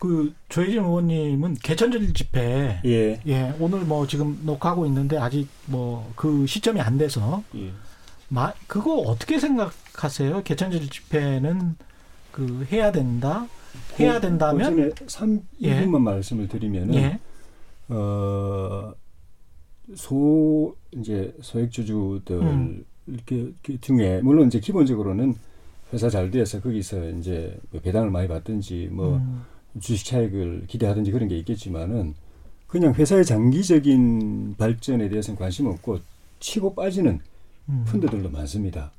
그 0.00 0.32
조혜진 0.48 0.78
의원님은 0.78 1.56
개천절 1.62 2.14
집회 2.14 2.80
예. 2.84 3.20
예 3.26 3.54
오늘 3.58 3.80
뭐 3.80 4.06
지금 4.06 4.38
녹화하고 4.44 4.86
있는데 4.86 5.18
아직 5.18 5.48
뭐 5.66 6.12
그 6.16 6.46
시점이 6.46 6.80
안 6.80 6.96
돼서 6.96 7.42
예. 7.56 7.72
마, 8.28 8.52
그거 8.66 8.96
어떻게 8.96 9.38
생각하세요? 9.38 10.42
개천절 10.42 10.88
집회는 10.88 11.76
그 12.36 12.66
해야 12.70 12.92
된다. 12.92 13.48
해야 13.98 14.14
그 14.14 14.20
된다면 14.20 14.92
그 14.94 15.06
3, 15.08 15.40
예. 15.62 15.80
2분만 15.80 16.02
말씀을 16.02 16.48
드리면은 16.48 16.94
예. 16.94 17.18
어, 17.88 18.92
소 19.94 20.76
이제 20.92 21.34
소액 21.40 21.70
주주들 21.70 22.42
음. 22.42 22.84
이렇게 23.06 23.52
중에 23.80 24.20
물론 24.22 24.48
이제 24.48 24.60
기본적으로는 24.60 25.34
회사 25.94 26.10
잘 26.10 26.30
돼서 26.30 26.60
거기서 26.60 27.08
이제 27.10 27.56
뭐 27.70 27.80
배당을 27.80 28.10
많이 28.10 28.28
받든지 28.28 28.90
뭐 28.92 29.16
음. 29.16 29.42
주식 29.80 30.04
차익을 30.04 30.64
기대하든지 30.66 31.12
그런 31.12 31.28
게 31.28 31.38
있겠지만은 31.38 32.14
그냥 32.66 32.92
회사의 32.92 33.24
장기적인 33.24 34.56
발전에 34.58 35.08
대해서는 35.08 35.38
관심 35.38 35.68
없고 35.68 36.00
치고 36.40 36.74
빠지는 36.74 37.20
음. 37.70 37.84
펀드들도 37.88 38.28
많습니다. 38.28 38.92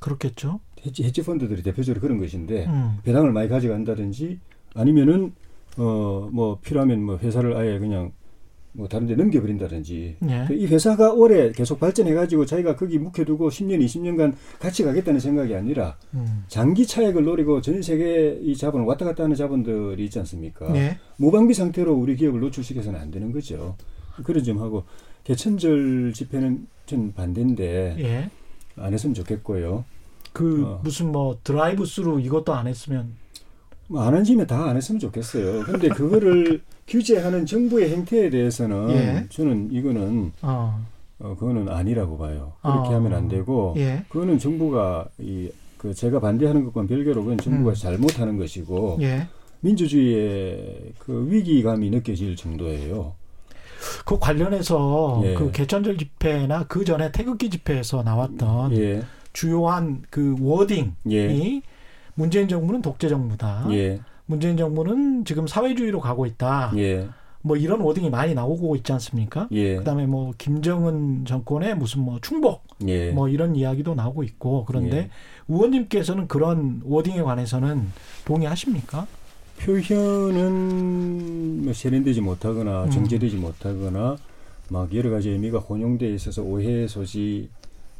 그렇겠죠. 0.00 0.60
해지, 0.86 1.04
해지 1.04 1.22
펀드들이 1.22 1.62
대표적으로 1.62 2.00
그런 2.00 2.18
것인데 2.18 2.66
음. 2.66 2.98
배당을 3.04 3.32
많이 3.32 3.48
가져간다든지 3.48 4.38
아니면은 4.74 5.32
어 5.76 6.28
뭐 6.32 6.58
필요하면 6.62 7.02
뭐 7.02 7.18
회사를 7.18 7.56
아예 7.56 7.78
그냥 7.78 8.12
뭐 8.72 8.86
다른 8.86 9.06
데 9.06 9.16
넘겨버린다든지 9.16 10.16
예. 10.28 10.46
이 10.54 10.66
회사가 10.66 11.12
오래 11.12 11.50
계속 11.52 11.80
발전해 11.80 12.14
가지고 12.14 12.46
자기가 12.46 12.76
거기 12.76 12.98
묵혀두고 12.98 13.48
10년, 13.48 13.84
20년간 13.84 14.34
같이 14.60 14.84
가겠다는 14.84 15.18
생각이 15.18 15.54
아니라 15.54 15.96
음. 16.14 16.44
장기 16.48 16.86
차익을 16.86 17.24
노리고 17.24 17.60
전 17.60 17.80
세계 17.82 18.38
이 18.42 18.56
자본을 18.56 18.86
왔다 18.86 19.04
갔다 19.04 19.24
하는 19.24 19.34
자본들이 19.34 20.04
있지 20.04 20.18
않습니까? 20.20 20.74
예. 20.76 20.98
무방비 21.16 21.54
상태로 21.54 21.92
우리 21.94 22.14
기업을 22.14 22.40
노출시켜서는 22.40 23.00
안 23.00 23.10
되는 23.10 23.32
거죠. 23.32 23.76
그런 24.22 24.44
점 24.44 24.58
하고 24.58 24.84
개천절 25.24 26.12
집회는 26.12 26.66
전 26.86 27.12
반대인데 27.14 27.96
예. 27.98 28.30
안 28.76 28.92
했으면 28.92 29.14
좋겠고요. 29.14 29.84
그 30.38 30.64
어. 30.64 30.80
무슨 30.82 31.12
뭐 31.12 31.38
드라이브 31.42 31.84
스루 31.84 32.20
이것도 32.20 32.54
안 32.54 32.66
했으면 32.66 33.14
뭐안 33.88 34.14
한지면 34.14 34.46
다안 34.46 34.76
했으면 34.76 34.98
좋겠어요. 34.98 35.64
근데 35.64 35.88
그거를 35.88 36.60
규제하는 36.86 37.46
정부의 37.46 37.90
행태에 37.90 38.30
대해서는 38.30 38.90
예. 38.90 39.26
저는 39.30 39.70
이거는 39.72 40.32
어. 40.42 40.86
어 41.18 41.36
그거는 41.38 41.68
아니라고 41.68 42.18
봐요. 42.18 42.52
그렇게 42.62 42.90
어. 42.90 42.94
하면 42.94 43.14
안 43.14 43.28
되고 43.28 43.74
예. 43.76 44.04
그거는 44.08 44.38
정부가 44.38 45.06
이 45.18 45.50
그 45.78 45.94
제가 45.94 46.20
반대하는 46.20 46.64
것과 46.64 46.86
별개로 46.86 47.22
그건 47.22 47.38
정부가 47.38 47.70
음. 47.70 47.74
잘못하는 47.74 48.36
것이고 48.36 48.98
예. 49.00 49.28
민주주의의 49.60 50.92
그 50.98 51.26
위기감이 51.30 51.88
느껴질 51.90 52.36
정도예요. 52.36 53.14
그 54.04 54.18
관련해서 54.18 55.22
예. 55.24 55.34
그 55.34 55.52
개천절 55.52 55.96
집회나 55.96 56.66
그 56.66 56.84
전에 56.84 57.12
태극기 57.12 57.48
집회에서 57.48 58.02
나왔던 58.02 58.76
예. 58.76 59.02
주요한 59.32 60.02
그 60.10 60.36
워딩이 60.40 60.92
예. 61.10 61.62
문재인 62.14 62.48
정부는 62.48 62.82
독재 62.82 63.08
정부다. 63.08 63.66
예. 63.70 64.00
문재인 64.26 64.56
정부는 64.56 65.24
지금 65.24 65.46
사회주의로 65.46 66.00
가고 66.00 66.26
있다. 66.26 66.72
예. 66.76 67.08
뭐 67.40 67.56
이런 67.56 67.80
워딩이 67.80 68.10
많이 68.10 68.34
나오고 68.34 68.76
있지 68.76 68.92
않습니까? 68.92 69.48
예. 69.52 69.76
그다음에 69.76 70.06
뭐 70.06 70.32
김정은 70.36 71.24
정권의 71.24 71.76
무슨 71.76 72.02
뭐 72.02 72.18
충복 72.20 72.62
예. 72.86 73.10
뭐 73.12 73.28
이런 73.28 73.56
이야기도 73.56 73.94
나오고 73.94 74.24
있고 74.24 74.64
그런데 74.66 74.96
예. 74.96 75.10
의원님께서는 75.48 76.28
그런 76.28 76.82
워딩에 76.84 77.22
관해서는 77.22 77.88
동의하십니까? 78.24 79.06
표현은 79.60 81.64
뭐 81.64 81.72
세련되지 81.72 82.20
못하거나 82.20 82.84
음. 82.84 82.90
정제되지 82.90 83.36
못하거나 83.36 84.16
막 84.70 84.94
여러 84.94 85.10
가지 85.10 85.30
의미가 85.30 85.58
혼용돼 85.58 86.12
있어서 86.14 86.42
오해 86.42 86.86
소지 86.86 87.48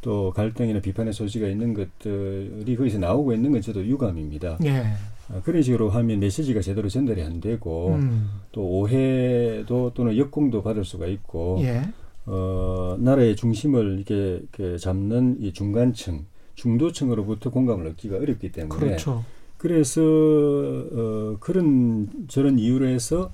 또 0.00 0.32
갈등이나 0.32 0.80
비판의 0.80 1.12
소지가 1.12 1.48
있는 1.48 1.74
것들이 1.74 2.76
거기서 2.76 2.98
나오고 2.98 3.32
있는 3.32 3.52
건 3.52 3.60
저도 3.60 3.84
유감입니다. 3.84 4.58
예. 4.64 4.84
아, 5.30 5.40
그런 5.44 5.62
식으로 5.62 5.90
하면 5.90 6.20
메시지가 6.20 6.60
제대로 6.60 6.88
전달이 6.88 7.22
안 7.22 7.40
되고 7.40 7.94
음. 7.94 8.28
또 8.52 8.62
오해도 8.62 9.92
또는 9.94 10.16
역공도 10.16 10.62
받을 10.62 10.84
수가 10.84 11.06
있고 11.06 11.58
예. 11.62 11.82
어, 12.26 12.96
나라의 12.98 13.36
중심을 13.36 13.96
이렇게, 13.96 14.42
이렇게 14.42 14.78
잡는 14.78 15.38
이 15.40 15.52
중간층, 15.52 16.26
중도층으로부터 16.54 17.50
공감을 17.50 17.86
얻기가 17.88 18.16
어렵기 18.16 18.52
때문에 18.52 18.78
그렇죠. 18.78 19.24
그래서 19.56 20.02
어, 20.02 21.36
그런 21.40 22.08
저런 22.28 22.58
이유로 22.58 22.86
해서 22.86 23.30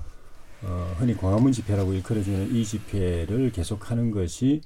어, 0.62 0.94
흔히 0.98 1.14
광화문 1.14 1.52
집회라고 1.52 1.92
일컬어지는 1.92 2.54
이 2.54 2.64
집회를 2.64 3.52
계속하는 3.52 4.10
것이 4.10 4.62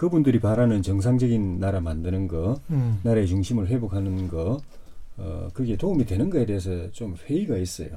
그분들이 0.00 0.40
바라는 0.40 0.80
정상적인 0.80 1.60
나라 1.60 1.82
만드는 1.82 2.26
거, 2.26 2.58
음. 2.70 3.00
나라의 3.02 3.26
중심을 3.26 3.68
회복하는 3.68 4.28
거, 4.28 4.56
어, 5.18 5.48
그게 5.52 5.76
도움이 5.76 6.06
되는 6.06 6.30
거에 6.30 6.46
대해서 6.46 6.90
좀 6.90 7.16
회의가 7.26 7.58
있어요. 7.58 7.90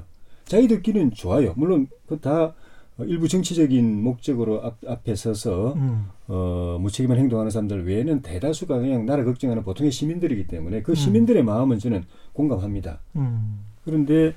자기들끼리는 0.44 1.12
좋아요. 1.12 1.54
물론 1.56 1.86
그다 2.06 2.52
일부 2.98 3.26
정치적인 3.26 4.02
목적으로 4.02 4.62
앞, 4.62 4.76
앞에 4.86 5.14
서서 5.14 5.72
음. 5.76 6.04
어, 6.28 6.76
무책임한 6.78 7.16
행동하는 7.16 7.50
사람들 7.50 7.86
외에는 7.86 8.20
대다수가 8.20 8.80
그냥 8.80 9.06
나라 9.06 9.24
걱정하는 9.24 9.62
보통의 9.62 9.90
시민들이기 9.90 10.46
때문에 10.46 10.82
그 10.82 10.92
음. 10.92 10.94
시민들의 10.94 11.42
음. 11.42 11.46
마음은 11.46 11.78
저는 11.78 12.04
공감합니다. 12.34 13.00
음. 13.16 13.60
그런데 13.82 14.34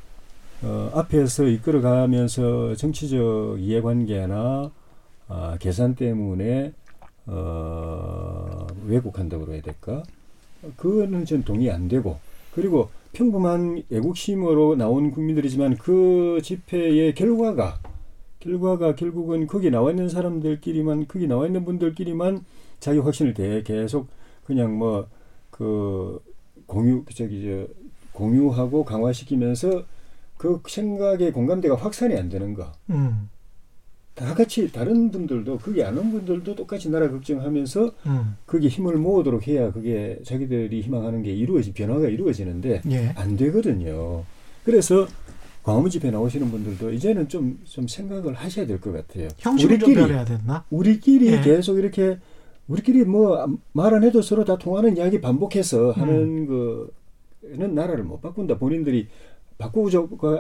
어, 0.64 0.90
앞에서 0.94 1.44
이끌어가면서 1.48 2.76
정치적 2.76 3.58
이해관계나 3.60 4.72
아, 5.28 5.58
계산 5.60 5.96
때문에 5.96 6.72
어, 7.28 8.68
왜곡한다고 8.86 9.54
해야 9.54 9.62
될까? 9.62 10.04
그거는 10.76 11.26
전 11.26 11.44
동의 11.44 11.70
안 11.70 11.88
되고 11.88 12.18
그리고 12.54 12.90
평범한 13.14 13.84
애국심으로 13.92 14.76
나온 14.76 15.12
국민들이지만 15.12 15.78
그 15.78 16.40
집회의 16.44 17.14
결과가 17.14 17.80
결과가 18.40 18.96
결국은 18.96 19.46
거기 19.48 19.70
나와 19.70 19.92
있는 19.92 20.10
사람들끼리만 20.10 21.08
거기 21.08 21.28
나와 21.28 21.46
있는 21.46 21.64
분들끼리만 21.66 22.44
자기 22.80 23.00
확신을 23.00 23.34
대 23.34 23.62
계속 23.64 24.08
그냥 24.46 24.78
뭐 24.78 25.08
그 25.58 26.20
공유 26.68 27.04
저기 27.16 27.44
저 27.44 27.74
공유하고 28.14 28.86
강화시키면서 28.86 29.84
그 30.38 30.62
생각의 30.68 31.32
공감대가 31.32 31.76
확산이 31.76 32.16
안 32.16 32.30
되는 32.30 32.54
거. 32.54 32.72
음. 32.92 33.30
다 34.18 34.34
같이 34.34 34.72
다른 34.72 35.12
분들도 35.12 35.60
안온 35.84 36.12
분들도 36.12 36.56
똑같이 36.56 36.90
나라 36.90 37.08
걱정하면서 37.12 37.92
음. 38.08 38.36
거기에 38.48 38.68
힘을 38.68 38.98
모으도록 38.98 39.48
해야 39.48 39.72
그게 39.72 40.20
자기들이 40.24 40.82
희망하는 40.82 41.22
게 41.22 41.32
이루어지 41.32 41.72
변화가 41.72 42.08
이루어지는데 42.08 42.82
예. 42.90 43.14
안 43.16 43.38
되거든요. 43.38 44.24
그래서 44.66 45.06
광화문 45.62 45.92
집회 45.92 46.10
나오시는 46.10 46.50
분들도 46.50 46.92
이제는 46.94 47.30
좀 47.30 47.60
좀 47.66 47.88
생각을 47.88 48.34
하셔야 48.34 48.66
될 48.66 48.80
것 48.82 48.92
같아요. 48.92 49.28
우리끼리? 49.76 50.02
우리끼리 50.72 51.28
예. 51.34 51.42
계속 51.42 51.78
이렇게 51.78 52.18
우리끼리 52.68 53.06
뭐 53.06 53.46
말 53.74 53.94
안 53.94 54.04
해도 54.04 54.24
서로 54.24 54.44
다 54.46 54.58
통하는 54.58 54.98
이야기 54.98 55.22
반복해서 55.22 55.92
하는 55.92 56.48
음. 56.50 56.88
거는 57.54 57.76
나라를 57.76 58.04
못 58.04 58.20
바꾼다. 58.22 58.58
본인들이 58.58 59.08
바꾸고 59.58 59.90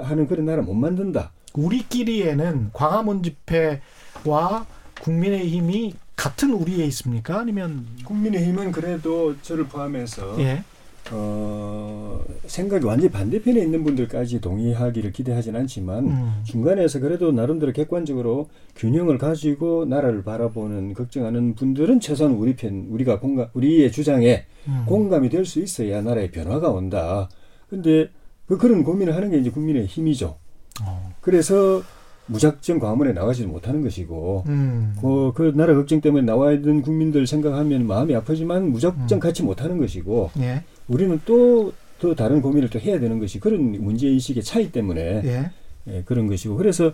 하는 0.03 0.27
그런 0.27 0.45
나라 0.45 0.61
못 0.61 0.73
만든다. 0.73 1.31
우리끼리에는 1.53 2.69
광화문 2.73 3.23
집회와 3.23 4.65
국민의힘이 5.01 5.95
같은 6.15 6.51
우리에 6.51 6.85
있습니까? 6.85 7.39
아니면 7.39 7.85
국민의힘은 8.05 8.71
그래도 8.71 9.35
저를 9.41 9.65
포함해서 9.65 10.39
예. 10.39 10.63
어, 11.11 12.19
생각이 12.47 12.85
완전히 12.85 13.09
반대편에 13.09 13.61
있는 13.61 13.83
분들까지 13.85 14.41
동의하기를 14.41 15.13
기대하진 15.13 15.55
않지만 15.55 16.05
음. 16.05 16.41
중간에서 16.43 16.99
그래도 16.99 17.31
나름대로 17.31 17.71
객관적으로 17.71 18.49
균형을 18.75 19.17
가지고 19.17 19.85
나라를 19.85 20.23
바라보는 20.23 20.93
걱정하는 20.95 21.55
분들은 21.55 22.01
최소한 22.01 22.33
우리 22.33 22.55
편 22.57 22.87
우리가 22.89 23.19
공감 23.21 23.47
우리의 23.53 23.91
주장에 23.91 24.45
음. 24.67 24.83
공감이 24.85 25.29
될 25.29 25.45
수 25.45 25.61
있어야 25.61 26.01
나라의 26.01 26.29
변화가 26.31 26.69
온다. 26.71 27.29
근데 27.69 28.09
그 28.47 28.57
그런 28.57 28.83
고민을 28.83 29.15
하는 29.15 29.29
게 29.29 29.37
이제 29.37 29.49
국민의 29.49 29.85
힘이죠. 29.85 30.37
어. 30.83 31.13
그래서 31.21 31.81
무작정 32.27 32.79
과문에 32.79 33.13
나가지도 33.13 33.47
못하는 33.47 33.81
것이고 33.81 34.43
음. 34.47 34.95
그, 34.99 35.31
그 35.33 35.53
나라 35.55 35.73
걱정 35.75 36.01
때문에 36.01 36.25
나와 36.25 36.51
있는 36.51 36.81
국민들 36.81 37.25
생각하면 37.25 37.87
마음이 37.87 38.15
아프지만 38.15 38.71
무작정 38.71 39.17
음. 39.17 39.19
같이 39.19 39.43
못하는 39.43 39.77
것이고 39.77 40.31
예. 40.39 40.63
우리는 40.87 41.19
또 41.25 41.71
또 41.99 42.15
다른 42.15 42.41
고민을 42.41 42.69
또 42.69 42.79
해야 42.79 42.99
되는 42.99 43.19
것이 43.19 43.39
그런 43.39 43.71
문제 43.83 44.07
인식의 44.07 44.43
차이 44.43 44.71
때문에 44.71 45.01
예. 45.23 45.51
예, 45.87 46.03
그런 46.05 46.27
것이고 46.27 46.55
그래서 46.55 46.91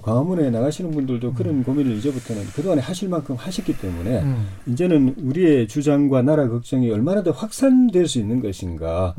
광화문에 0.00 0.50
나가시는 0.50 0.90
분들도 0.90 1.28
음. 1.28 1.34
그런 1.34 1.64
고민을 1.64 1.92
이제부터는 1.96 2.44
그동안에 2.54 2.80
하실 2.80 3.08
만큼 3.08 3.34
하셨기 3.36 3.78
때문에 3.78 4.22
음. 4.22 4.46
이제는 4.66 5.14
우리의 5.18 5.66
주장과 5.68 6.22
나라 6.22 6.48
걱정이 6.48 6.90
얼마나 6.90 7.22
더 7.22 7.30
확산될 7.30 8.06
수 8.06 8.18
있는 8.18 8.40
것인가 8.40 9.14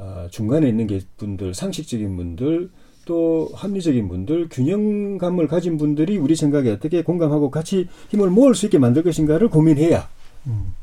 음. 0.00 0.02
아, 0.02 0.28
중간에 0.30 0.68
있는 0.68 0.86
게 0.86 1.00
분들, 1.16 1.54
상식적인 1.54 2.16
분들, 2.16 2.70
또 3.04 3.50
합리적인 3.54 4.08
분들, 4.08 4.48
균형감을 4.50 5.48
가진 5.48 5.76
분들이 5.76 6.16
우리 6.16 6.36
생각에 6.36 6.70
어떻게 6.70 7.02
공감하고 7.02 7.50
같이 7.50 7.88
힘을 8.10 8.30
모을 8.30 8.54
수 8.54 8.66
있게 8.66 8.78
만들 8.78 9.02
것인가를 9.02 9.48
고민해야 9.48 10.08
음. 10.46 10.74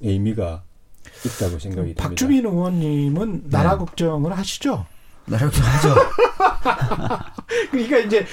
의미가 0.00 0.62
있다고 1.24 1.58
생각이 1.58 1.94
듭니다. 1.94 2.08
박주민 2.08 2.46
의원님은 2.46 3.50
나라 3.50 3.72
네. 3.72 3.78
걱정을 3.78 4.36
하시죠? 4.36 4.86
나라 5.26 5.50
걱정하죠. 5.50 5.94
그러니까 7.70 7.98
이제 7.98 8.26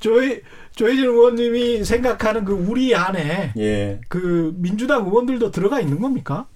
저희 0.00 0.40
조혜진 0.74 1.04
의원님이 1.04 1.84
생각하는 1.84 2.44
그 2.44 2.52
우리 2.52 2.94
안에 2.94 3.52
예. 3.56 4.00
그 4.08 4.54
민주당 4.56 5.06
의원들도 5.06 5.50
들어가 5.50 5.80
있는 5.80 6.00
겁니까? 6.00 6.46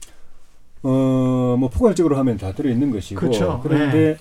어, 0.87 1.57
뭐 1.59 1.69
포괄적으로 1.69 2.17
하면 2.19 2.37
다 2.37 2.53
들어 2.53 2.71
있는 2.71 2.93
것이고 2.93 3.19
그렇죠. 3.19 3.61
그런데 3.63 4.15
네. 4.15 4.17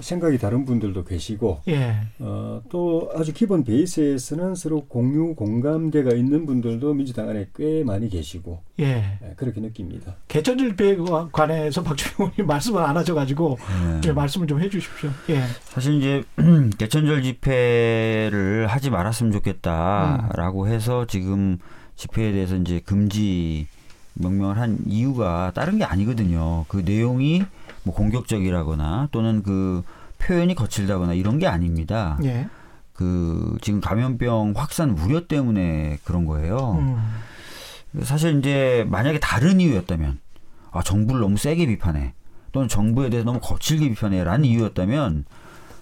생각이 0.00 0.38
다른 0.38 0.64
분들도 0.64 1.04
계시고 1.04 1.62
예. 1.68 1.96
어, 2.18 2.62
또 2.68 3.10
아주 3.14 3.32
기본 3.32 3.64
베이스에서는 3.64 4.54
서로 4.54 4.86
공유 4.86 5.34
공감대가 5.34 6.14
있는 6.14 6.46
분들도 6.46 6.94
민주당 6.94 7.28
안에 7.28 7.48
꽤 7.54 7.84
많이 7.84 8.08
계시고 8.08 8.62
예. 8.80 8.84
예 8.84 9.34
그렇게 9.36 9.60
느낍니다. 9.60 10.16
개천절 10.28 10.70
집회에 10.70 10.96
관해서 11.32 11.82
박주영 11.82 12.14
의원님 12.18 12.46
말씀을 12.46 12.82
안 12.82 12.96
하셔가지고 12.96 13.58
예. 14.06 14.12
말씀을 14.12 14.46
좀 14.46 14.60
해주십시오. 14.60 15.10
예. 15.30 15.42
사실 15.64 15.94
이제 15.94 16.22
개천절 16.78 17.22
집회를 17.22 18.66
하지 18.68 18.90
말았으면 18.90 19.32
좋겠다라고 19.32 20.64
음. 20.64 20.68
해서 20.68 21.06
지금 21.06 21.58
집회에 21.96 22.32
대해서 22.32 22.56
이제 22.56 22.80
금지 22.80 23.66
명명을 24.20 24.58
한 24.58 24.78
이유가 24.86 25.52
다른 25.54 25.78
게 25.78 25.84
아니거든요. 25.84 26.64
그 26.68 26.78
내용이 26.78 27.44
뭐 27.82 27.94
공격적이라거나 27.94 29.08
또는 29.10 29.42
그 29.42 29.82
표현이 30.18 30.54
거칠다거나 30.54 31.14
이런 31.14 31.38
게 31.38 31.46
아닙니다. 31.46 32.18
예. 32.24 32.48
그 32.92 33.56
지금 33.62 33.80
감염병 33.80 34.52
확산 34.56 34.90
우려 34.90 35.26
때문에 35.26 35.98
그런 36.04 36.26
거예요. 36.26 36.76
음. 36.78 38.02
사실 38.02 38.38
이제 38.38 38.86
만약에 38.88 39.18
다른 39.18 39.60
이유였다면 39.60 40.18
아 40.70 40.82
정부를 40.82 41.20
너무 41.20 41.36
세게 41.36 41.66
비판해 41.66 42.12
또는 42.52 42.68
정부에 42.68 43.10
대해서 43.10 43.26
너무 43.26 43.40
거칠게 43.40 43.88
비판해라는 43.88 44.44
이유였다면 44.44 45.24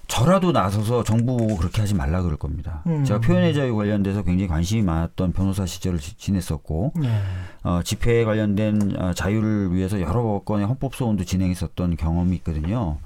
저라도 0.08 0.52
나서서 0.52 1.04
정부 1.04 1.36
보고 1.36 1.56
그렇게 1.56 1.82
하지 1.82 1.94
말라 1.94 2.22
그럴 2.22 2.36
겁니다. 2.36 2.82
음. 2.86 3.04
제가 3.04 3.20
표현의 3.20 3.54
자유 3.54 3.76
관련돼서 3.76 4.22
굉장히 4.22 4.48
관심이 4.48 4.82
많았던 4.82 5.32
변호사 5.32 5.66
시절을 5.66 5.98
지, 6.00 6.32
냈었고 6.32 6.94
네. 6.96 7.20
어, 7.62 7.82
집회에 7.84 8.24
관련된 8.24 8.96
어, 8.98 9.12
자유를 9.12 9.74
위해서 9.74 10.00
여러 10.00 10.40
건의 10.44 10.66
헌법 10.66 10.94
소원도 10.94 11.24
진행했었던 11.24 11.96
경험이 11.96 12.36
있거든요. 12.36 12.96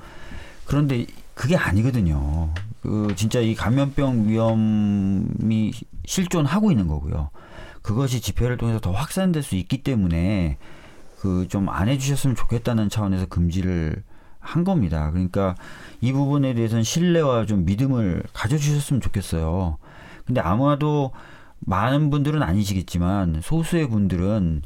그런데 0.65 1.07
그게 1.35 1.57
아니거든요. 1.57 2.51
그 2.83 3.13
진짜 3.17 3.41
이 3.41 3.55
감염병 3.57 4.29
위험이 4.29 5.73
실존하고 6.05 6.71
있는 6.71 6.87
거고요. 6.87 7.31
그것이 7.83 8.21
집회를 8.21 8.57
통해서 8.59 8.79
더 8.79 8.93
확산될 8.93 9.43
수 9.43 9.57
있기 9.57 9.83
때문에 9.83 10.57
그 11.19 11.47
좀 11.49 11.69
안 11.69 11.89
해주셨으면 11.89 12.37
좋겠다는 12.37 12.89
차원에서 12.89 13.27
금지를 13.27 14.03
한 14.43 14.65
겁니다. 14.65 15.11
그러니까 15.11 15.55
이 16.01 16.13
부분에 16.13 16.53
대해서는 16.55 16.83
신뢰와 16.83 17.47
좀 17.47 17.65
믿음을 17.65 18.23
가져주셨으면 18.35 19.01
좋겠어요. 19.01 19.79
근데 20.27 20.41
아마도 20.41 21.13
많은 21.61 22.11
분들은 22.11 22.43
아니시겠지만 22.43 23.41
소수의 23.43 23.89
분들은 23.89 24.63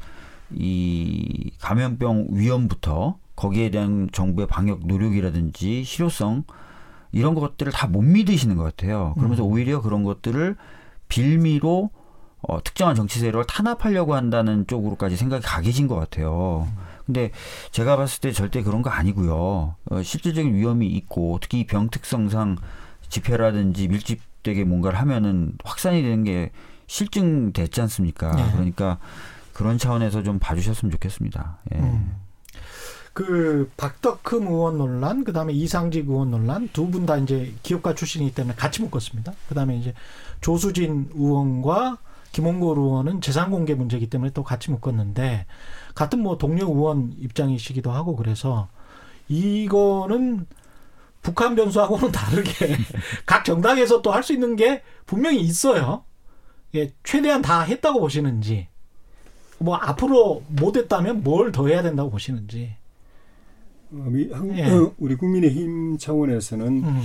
이 0.55 1.51
감염병 1.61 2.29
위험부터 2.31 3.19
거기에 3.37 3.71
대한 3.71 4.09
정부의 4.13 4.47
방역 4.47 4.87
노력이라든지 4.87 5.85
실효성 5.85 6.45
이런 7.13 7.35
것들을 7.35 7.71
다 7.73 7.87
못 7.87 8.03
믿으시는 8.03 8.57
것 8.57 8.63
같아요. 8.63 9.15
그러면서 9.17 9.45
음. 9.45 9.53
오히려 9.53 9.81
그런 9.83 10.05
것들을 10.05 10.57
빌미로 11.09 11.91
어, 12.43 12.63
특정한 12.63 12.95
정치 12.95 13.19
세력을 13.19 13.45
탄압하려고 13.47 14.15
한다는 14.15 14.67
쪽으로까지 14.67 15.17
생각이 15.17 15.45
가 15.45 15.61
계신 15.61 15.89
것 15.89 15.97
같아요. 15.97 16.67
음. 16.71 16.86
근데 17.07 17.31
제가 17.71 17.97
봤을 17.97 18.21
때 18.21 18.33
절대 18.33 18.63
그런 18.63 18.83
거 18.83 18.91
아니고요. 18.91 19.77
어, 19.91 20.03
실질적인 20.03 20.55
위험이 20.55 20.89
있고 20.89 21.39
특히 21.41 21.67
병 21.67 21.89
특성상 21.89 22.57
집회라든지 23.09 23.89
밀집되게 23.89 24.65
뭔가를 24.65 24.99
하면은 25.01 25.53
확산이 25.65 26.03
되는 26.03 26.25
게 26.25 26.51
실증됐지 26.89 27.81
않습니까? 27.83 28.35
네. 28.35 28.51
그러니까 28.53 28.99
그런 29.53 29.79
차원에서 29.79 30.23
좀 30.23 30.39
봐주셨으면 30.39 30.91
좋겠습니다. 30.93 31.59
예. 31.75 31.79
음. 31.79 32.17
그 33.13 33.71
박덕흠 33.79 34.47
의원 34.47 34.77
논란, 34.77 35.25
그 35.25 35.33
다음에 35.33 35.53
이상직 35.55 36.09
의원 36.09 36.31
논란 36.31 36.69
두 36.75 36.91
분 36.91 37.07
다 37.07 37.17
이제 37.17 37.55
기업가 37.63 37.95
출신이기 37.95 38.35
때문에 38.35 38.55
같이 38.57 38.83
묶었습니다. 38.83 39.33
그 39.49 39.55
다음에 39.55 39.77
이제 39.79 39.95
조수진 40.43 41.09
의원과 41.15 41.97
김홍걸 42.33 42.77
의원은 42.77 43.23
재산 43.23 43.51
공개 43.51 43.75
문제이기 43.75 44.11
때문에 44.11 44.33
또 44.33 44.43
같이 44.45 44.71
묶었는데 44.71 45.47
같은 45.97 46.21
뭐 46.21 46.39
동료 46.39 46.67
의원 46.73 47.13
입장이시기도 47.19 47.91
하고 47.91 48.15
그래서 48.15 48.69
이거는 49.29 50.47
북한 51.23 51.57
변수하고는 51.57 52.13
다르게 52.13 52.77
각 53.27 53.45
정당에서 53.45 54.01
또 54.03 54.13
할 54.13 54.23
수 54.23 54.33
있는 54.33 54.55
게 54.55 54.83
분명히 55.07 55.41
있어요. 55.41 56.05
예, 56.77 56.93
최대한 57.03 57.43
다 57.43 57.63
했다고 57.63 57.99
보시는지 58.01 58.69
뭐 59.59 59.75
앞으로 59.77 60.43
못했다면 60.49 61.25
뭘 61.25 61.51
더 61.51 61.67
해야 61.67 61.83
된다고 61.83 62.11
보시는지. 62.11 62.75
어, 63.91 64.07
예. 64.57 64.65
어, 64.71 64.93
우리 64.99 65.15
국민의힘 65.17 65.97
차원에서는 65.99 66.67
음. 66.85 67.03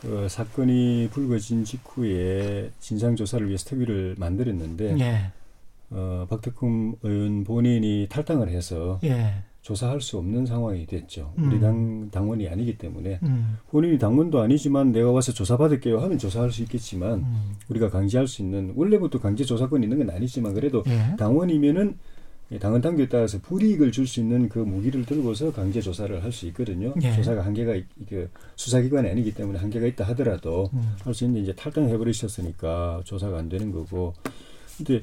그 0.00 0.26
사건이 0.28 1.10
불거진 1.12 1.64
직후에 1.64 2.70
진상 2.80 3.14
조사를 3.14 3.46
위해서 3.46 3.64
특위를 3.68 4.14
만들었는데 4.18 4.98
예. 4.98 5.30
어, 5.92 6.26
박태흠 6.28 6.94
의원 7.02 7.44
본인이 7.44 8.06
탈당을 8.10 8.48
해서 8.48 8.98
예. 9.04 9.34
조사할 9.62 10.00
수 10.00 10.18
없는 10.18 10.44
상황이 10.46 10.86
됐죠. 10.86 11.32
음. 11.38 11.48
우리 11.48 11.60
당 11.60 12.10
당원이 12.10 12.48
아니기 12.48 12.76
때문에 12.78 13.20
음. 13.22 13.58
본인이 13.70 13.96
당원도 13.98 14.40
아니지만 14.40 14.90
내가 14.90 15.12
와서 15.12 15.32
조사받을게요 15.32 16.00
하면 16.00 16.18
조사할 16.18 16.50
수 16.50 16.62
있겠지만 16.62 17.20
음. 17.20 17.52
우리가 17.68 17.88
강제할 17.88 18.26
수 18.26 18.42
있는 18.42 18.72
원래부터 18.74 19.20
강제 19.20 19.44
조사권 19.44 19.82
있는 19.84 19.98
건 19.98 20.10
아니지만 20.10 20.54
그래도 20.54 20.82
예. 20.88 21.14
당원이면은 21.16 21.96
당원 22.60 22.82
당규에 22.82 23.08
따라서 23.08 23.38
불이익을 23.40 23.92
줄 23.92 24.06
수 24.06 24.20
있는 24.20 24.48
그 24.48 24.58
무기를 24.58 25.06
들고서 25.06 25.52
강제 25.52 25.80
조사를 25.80 26.22
할 26.22 26.32
수 26.32 26.46
있거든요. 26.48 26.92
예. 27.02 27.12
조사가 27.14 27.44
한계가 27.46 27.74
그 28.08 28.28
수사기관이 28.56 29.08
아니기 29.08 29.32
때문에 29.32 29.58
한계가 29.58 29.86
있다 29.86 30.04
하더라도 30.08 30.68
음. 30.74 30.94
할수 31.04 31.24
있는데 31.24 31.44
이제 31.44 31.54
탈당해 31.54 31.96
버리셨으니까 31.96 33.02
조사가 33.04 33.38
안 33.38 33.48
되는 33.48 33.70
거고 33.70 34.12
근데 34.84 35.02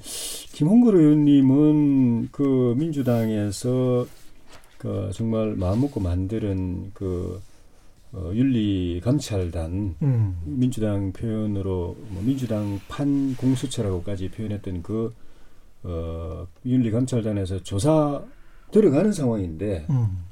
김홍걸 0.54 0.96
의원님은 0.96 2.30
그 2.32 2.76
민주당에서 2.78 4.06
그 4.78 5.10
정말 5.14 5.56
마음 5.56 5.82
먹고 5.82 6.02
만드는 6.02 6.92
그 6.94 7.42
어, 8.12 8.32
윤리 8.34 9.00
감찰단 9.04 9.96
음. 10.02 10.38
민주당 10.44 11.14
표현으로 11.14 11.96
뭐 12.10 12.24
민주당 12.24 12.80
판 12.88 13.36
공수처라고까지 13.36 14.32
표현했던 14.32 14.84
그 14.84 15.14
어, 15.84 16.46
윤리 16.66 16.92
감찰단에서 16.92 17.64
조사 17.64 18.22
들어가는 18.72 19.12
상황인데 19.14 19.88
음. 19.90 20.26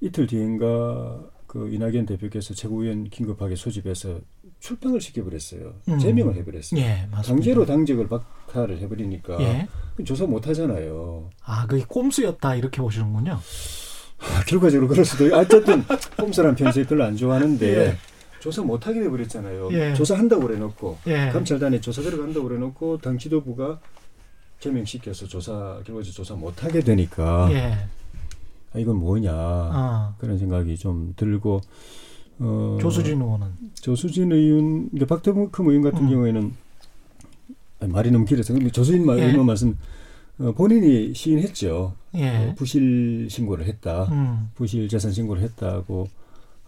이틀 0.00 0.26
뒤인가 0.26 1.20
그 1.46 1.68
이낙연 1.68 2.06
대표께서 2.06 2.54
최고위원 2.54 3.04
긴급하게 3.10 3.56
소집해서 3.56 4.20
출당을 4.60 5.00
시켜버렸어요. 5.00 5.74
음. 5.88 5.98
제명을 5.98 6.36
해버렸어요. 6.36 6.80
예, 6.80 7.08
강제로 7.10 7.66
당직을 7.66 8.08
박탈을 8.50 8.78
해버리니까 8.78 9.40
예. 9.40 9.68
조사 10.04 10.26
못 10.26 10.46
하잖아요. 10.48 11.30
아, 11.44 11.66
그게 11.66 11.84
꼼수였다 11.86 12.56
이렇게 12.56 12.80
보시는군요. 12.80 13.38
아, 14.18 14.44
결과적으로 14.46 14.88
그럴 14.88 15.04
수도 15.04 15.26
있고 15.26 15.36
어쨌든 15.36 15.84
꼼수란 16.18 16.54
편지 16.54 16.84
별로 16.84 17.04
안 17.04 17.16
좋아하는데 17.16 17.66
예. 17.66 17.96
조사 18.40 18.62
못 18.62 18.86
하게 18.86 19.00
돼버렸잖아요. 19.00 19.68
예. 19.72 19.94
조사한다고 19.94 20.42
그래놓고 20.42 20.98
예. 21.06 21.30
감찰단에 21.30 21.80
조사 21.80 22.02
들어간다고 22.02 22.48
그래놓고 22.48 22.98
당 22.98 23.18
지도부가 23.18 23.80
제명시켜서 24.60 25.26
조사 25.26 25.52
결과적으로 25.84 26.04
조사 26.04 26.34
못 26.34 26.62
하게 26.64 26.80
되니까 26.80 27.48
예. 27.52 27.78
아, 28.72 28.78
이건 28.78 28.96
뭐냐 28.96 29.32
아. 29.32 30.14
그런 30.18 30.38
생각이 30.38 30.76
좀 30.76 31.14
들고 31.16 31.60
어, 32.38 32.78
조수진 32.80 33.20
의원은 33.20 33.46
조수진 33.74 34.32
의원, 34.32 34.88
그러니까 34.90 35.14
박태범 35.14 35.50
의원 35.58 35.82
같은 35.82 36.04
음. 36.04 36.10
경우에는 36.10 36.52
아니, 37.80 37.92
말이 37.92 38.10
너무 38.10 38.24
길어서 38.24 38.52
근데 38.52 38.70
조수진 38.70 39.06
예. 39.18 39.24
의원 39.24 39.46
말씀 39.46 39.76
어, 40.38 40.52
본인이 40.52 41.12
시인했죠. 41.14 41.94
예. 42.16 42.28
어, 42.50 42.54
부실 42.56 43.28
신고를 43.30 43.66
했다. 43.66 44.04
음. 44.04 44.50
부실 44.54 44.88
재산 44.88 45.12
신고를 45.12 45.42
했다고 45.42 46.08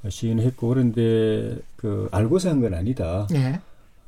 시인했고 0.08 0.68
그런데 0.68 1.58
그 1.76 2.08
알고서 2.10 2.50
한 2.50 2.60
건 2.60 2.74
아니다. 2.74 3.26
예. 3.34 3.60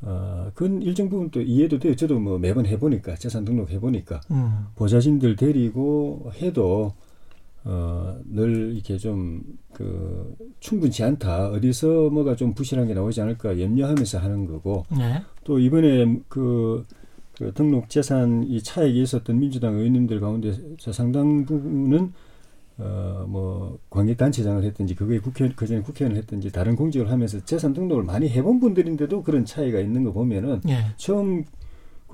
어, 0.02 0.50
그건 0.54 0.82
일정 0.82 1.08
부분 1.08 1.30
또 1.30 1.40
이해도 1.40 1.78
돼요. 1.78 1.96
저도 1.96 2.18
뭐 2.20 2.38
매번 2.38 2.66
해보니까 2.66 3.14
재산 3.16 3.44
등록 3.44 3.70
해보니까 3.70 4.20
음. 4.30 4.66
보좌진들 4.76 5.36
데리고 5.36 6.30
해도 6.42 6.92
어, 7.64 8.18
늘 8.26 8.74
이렇게 8.74 8.98
좀, 8.98 9.42
그, 9.72 10.34
충분치 10.60 11.02
않다. 11.02 11.48
어디서 11.50 12.10
뭐가 12.10 12.36
좀 12.36 12.52
부실한 12.54 12.86
게 12.86 12.94
나오지 12.94 13.20
않을까 13.22 13.58
염려하면서 13.58 14.18
하는 14.18 14.46
거고. 14.46 14.84
네. 14.90 15.22
또 15.44 15.58
이번에 15.58 16.20
그, 16.28 16.84
그 17.38 17.52
등록 17.54 17.88
재산 17.88 18.44
이 18.44 18.62
차액이 18.62 19.02
있었던 19.02 19.38
민주당 19.38 19.74
의원님들 19.74 20.20
가운데 20.20 20.52
상당 20.78 21.44
부분은 21.44 22.12
어, 22.76 23.24
뭐, 23.28 23.78
관계 23.88 24.16
단체장을 24.16 24.64
했든지, 24.64 24.96
그게 24.96 25.20
국회, 25.20 25.48
그 25.54 25.64
전에 25.64 25.80
국회의원을 25.80 26.20
했든지, 26.22 26.50
다른 26.50 26.74
공직을 26.74 27.08
하면서 27.08 27.38
재산 27.44 27.72
등록을 27.72 28.02
많이 28.02 28.28
해본 28.28 28.58
분들인데도 28.58 29.22
그런 29.22 29.44
차이가 29.44 29.78
있는 29.78 30.02
거 30.02 30.12
보면은, 30.12 30.60
예. 30.68 30.78
처음 30.96 31.44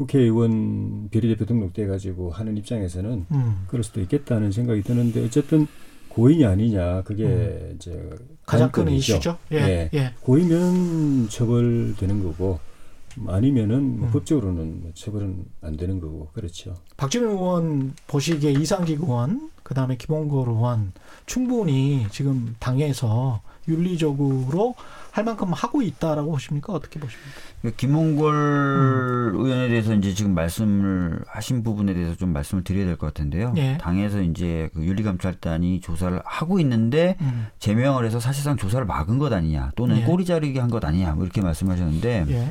국회의원 0.01 1.11
비례대표 1.11 1.45
등록돼 1.45 1.87
가지고 1.87 2.31
하는 2.31 2.57
입장에서는 2.57 3.27
음. 3.31 3.65
그럴 3.67 3.85
수도 3.85 4.01
있겠다는 4.01 4.51
생각이 4.51 4.83
드는데 4.83 5.23
어쨌든 5.23 5.67
고인이 6.09 6.45
아니냐 6.47 7.03
그게 7.03 7.25
음. 7.25 7.73
이제 7.77 8.11
가장 8.47 8.71
큰 8.73 8.89
이슈죠. 8.89 9.37
예. 9.53 9.57
예. 9.57 9.91
예. 9.93 10.15
고이면 10.23 11.29
처벌되는 11.29 12.25
거고 12.25 12.59
아니면은 13.27 13.99
뭐 13.99 14.09
음. 14.09 14.13
법적으로는 14.13 14.81
뭐 14.81 14.91
처벌은 14.95 15.45
안 15.61 15.77
되는 15.77 16.01
거고 16.01 16.31
그렇죠. 16.33 16.77
박지민 16.97 17.29
의원 17.29 17.95
보시기에 18.07 18.53
이상직 18.53 19.03
의원 19.03 19.51
그다음에 19.63 19.99
김홍걸 19.99 20.49
의원 20.49 20.93
충분히 21.27 22.07
지금 22.11 22.57
당에서 22.59 23.43
윤리적으로 23.71 24.75
할 25.13 25.25
만큼 25.25 25.53
하고 25.53 25.83
있다라고 25.83 26.31
보십니까? 26.31 26.73
어떻게 26.73 27.01
보십니까? 27.01 27.31
그 27.63 27.75
김홍걸 27.75 28.35
음. 28.35 29.33
의원에 29.35 29.69
대해서 29.69 29.93
이제 29.95 30.15
지금 30.15 30.35
말씀을 30.35 31.21
하신 31.27 31.63
부분에 31.63 31.95
대해서 31.95 32.15
좀 32.15 32.33
말씀을 32.33 32.63
드려야 32.65 32.87
될 32.87 32.97
것 32.97 33.07
같은데요. 33.09 33.55
예. 33.57 33.77
당에서 33.79 34.23
이제 34.23 34.71
그 34.75 34.85
윤리감찰단이 34.85 35.81
조사를 35.81 36.21
하고 36.25 36.61
있는데 36.61 37.17
음. 37.21 37.49
제명을 37.59 38.05
해서 38.05 38.21
사실상 38.21 38.57
조사를 38.57 38.85
막은 38.87 39.19
것 39.19 39.33
아니냐 39.33 39.73
또는 39.75 39.99
예. 39.99 40.05
꼬리 40.05 40.25
자르기 40.25 40.59
한 40.59 40.71
것 40.71 40.85
아니냐 40.85 41.13
뭐 41.15 41.25
이렇게 41.25 41.41
말씀하셨는데 41.41 42.27
예. 42.29 42.51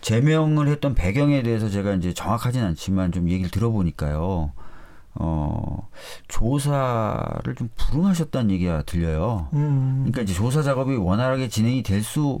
제명을 0.00 0.66
했던 0.68 0.94
배경에 0.94 1.42
대해서 1.42 1.68
제가 1.68 1.94
이제 1.94 2.12
정확하진 2.12 2.62
않지만 2.64 3.12
좀 3.12 3.28
얘기를 3.28 3.50
들어보니까요. 3.50 4.52
어, 5.14 5.88
조사를 6.28 7.54
좀 7.56 7.68
불응하셨다는 7.76 8.50
얘기가 8.50 8.82
들려요. 8.82 9.48
음. 9.52 9.96
그러니까 10.04 10.22
이제 10.22 10.32
조사 10.34 10.62
작업이 10.62 10.96
원활하게 10.96 11.48
진행이 11.48 11.82
될 11.82 12.02
수 12.02 12.40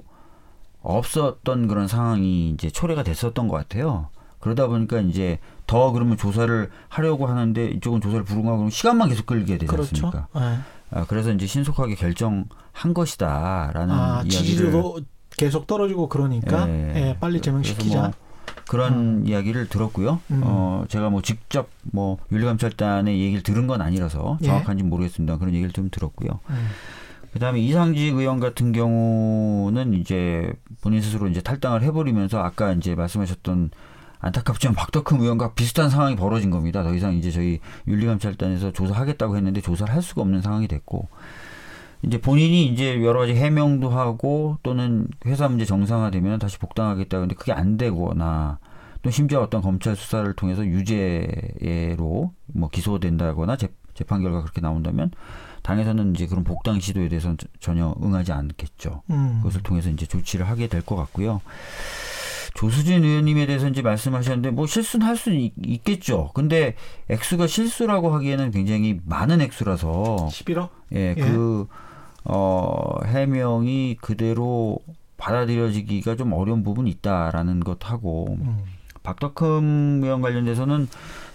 없었던 0.82 1.68
그런 1.68 1.86
상황이 1.86 2.50
이제 2.50 2.68
초래가 2.68 3.02
됐었던 3.04 3.46
것 3.48 3.56
같아요. 3.56 4.08
그러다 4.40 4.66
보니까 4.66 4.98
이제 5.00 5.38
더 5.68 5.92
그러면 5.92 6.16
조사를 6.16 6.68
하려고 6.88 7.26
하는데 7.26 7.68
이쪽은 7.68 8.00
조사를 8.00 8.24
불응하고 8.24 8.56
그러면 8.56 8.70
시간만 8.70 9.08
계속 9.08 9.26
끌게 9.26 9.58
되지 9.58 9.66
그렇죠. 9.66 10.06
않습니까? 10.08 10.26
네. 10.34 10.58
아, 10.90 11.04
그래서 11.06 11.30
이제 11.30 11.46
신속하게 11.46 11.94
결정한 11.94 12.48
것이다라는 12.94 13.94
아, 13.94 14.22
이야기를 14.24 14.72
계속 15.36 15.66
떨어지고 15.68 16.08
그러니까 16.08 16.68
예, 16.68 16.92
예, 16.96 17.16
빨리 17.20 17.40
제명시키자. 17.40 18.00
뭐 18.00 18.12
그런 18.72 18.92
음. 18.94 19.26
이야기를 19.26 19.68
들었고요. 19.68 20.20
음. 20.30 20.40
어, 20.44 20.86
제가 20.88 21.10
뭐 21.10 21.20
직접 21.20 21.68
뭐 21.82 22.16
윤리감찰단의 22.32 23.20
얘기를 23.20 23.42
들은 23.42 23.66
건 23.66 23.82
아니라서 23.82 24.38
예. 24.40 24.46
정확한지 24.46 24.82
모르겠습니다. 24.82 25.36
그런 25.36 25.52
얘기를 25.52 25.70
좀 25.72 25.90
들었고요. 25.90 26.40
음. 26.48 26.68
그다음에 27.34 27.60
이상직 27.60 28.16
의원 28.16 28.40
같은 28.40 28.72
경우는 28.72 29.92
이제 29.92 30.50
본인 30.80 31.02
스스로 31.02 31.28
이제 31.28 31.42
탈당을 31.42 31.82
해버리면서 31.82 32.42
아까 32.42 32.72
이제 32.72 32.94
말씀하셨던 32.94 33.72
안타깝지만 34.20 34.74
박덕흠 34.74 35.20
의원과 35.20 35.52
비슷한 35.52 35.90
상황이 35.90 36.16
벌어진 36.16 36.48
겁니다. 36.48 36.82
더 36.82 36.94
이상 36.94 37.12
이제 37.12 37.30
저희 37.30 37.60
윤리감찰단에서 37.88 38.72
조사하겠다고 38.72 39.36
했는데 39.36 39.60
조사를 39.60 39.92
할 39.92 40.00
수가 40.00 40.22
없는 40.22 40.40
상황이 40.40 40.66
됐고 40.66 41.08
이제 42.04 42.18
본인이 42.20 42.66
이제 42.66 43.02
여러 43.04 43.20
가지 43.20 43.34
해명도 43.34 43.88
하고 43.90 44.58
또는 44.62 45.06
회사 45.26 45.48
문제 45.48 45.64
정상화되면 45.64 46.38
다시 46.38 46.58
복당하겠다. 46.58 47.20
근데 47.20 47.34
그게 47.34 47.52
안 47.52 47.76
되거나 47.76 48.58
또 49.02 49.10
심지어 49.10 49.40
어떤 49.40 49.62
검찰 49.62 49.96
수사를 49.96 50.32
통해서 50.34 50.64
유죄로 50.64 52.32
뭐 52.54 52.68
기소된다거나 52.70 53.56
재, 53.56 53.68
재판 53.94 54.22
결과 54.22 54.40
그렇게 54.42 54.60
나온다면 54.60 55.10
당에서는 55.62 56.14
이제 56.14 56.26
그런 56.26 56.42
복당 56.44 56.80
시도에 56.80 57.08
대해서는 57.08 57.36
전혀 57.60 57.94
응하지 58.02 58.32
않겠죠. 58.32 59.02
음. 59.10 59.36
그것을 59.38 59.62
통해서 59.62 59.90
이제 59.90 60.06
조치를 60.06 60.48
하게 60.48 60.66
될 60.66 60.82
것 60.82 60.96
같고요. 60.96 61.40
조수진 62.54 63.02
의원님에 63.04 63.46
대해서 63.46 63.68
이제 63.68 63.80
말씀하셨는데 63.80 64.50
뭐 64.50 64.66
실수는 64.66 65.06
할 65.06 65.16
수는 65.16 65.40
있, 65.40 65.84
겠죠 65.84 66.30
근데 66.34 66.74
액수가 67.08 67.46
실수라고 67.46 68.12
하기에는 68.12 68.50
굉장히 68.50 69.00
많은 69.06 69.40
액수라서 69.40 70.28
11억? 70.30 70.68
예, 70.94 71.14
예. 71.16 71.20
그 71.20 71.66
어, 72.24 72.96
해명이 73.04 73.96
그대로 74.00 74.78
받아들여지기가 75.16 76.16
좀 76.16 76.32
어려운 76.32 76.62
부분이 76.64 76.90
있다라는 76.90 77.60
것하고 77.60 78.36
음. 78.40 78.58
박덕흠 79.02 80.00
의원 80.02 80.20
관련돼서는 80.20 80.88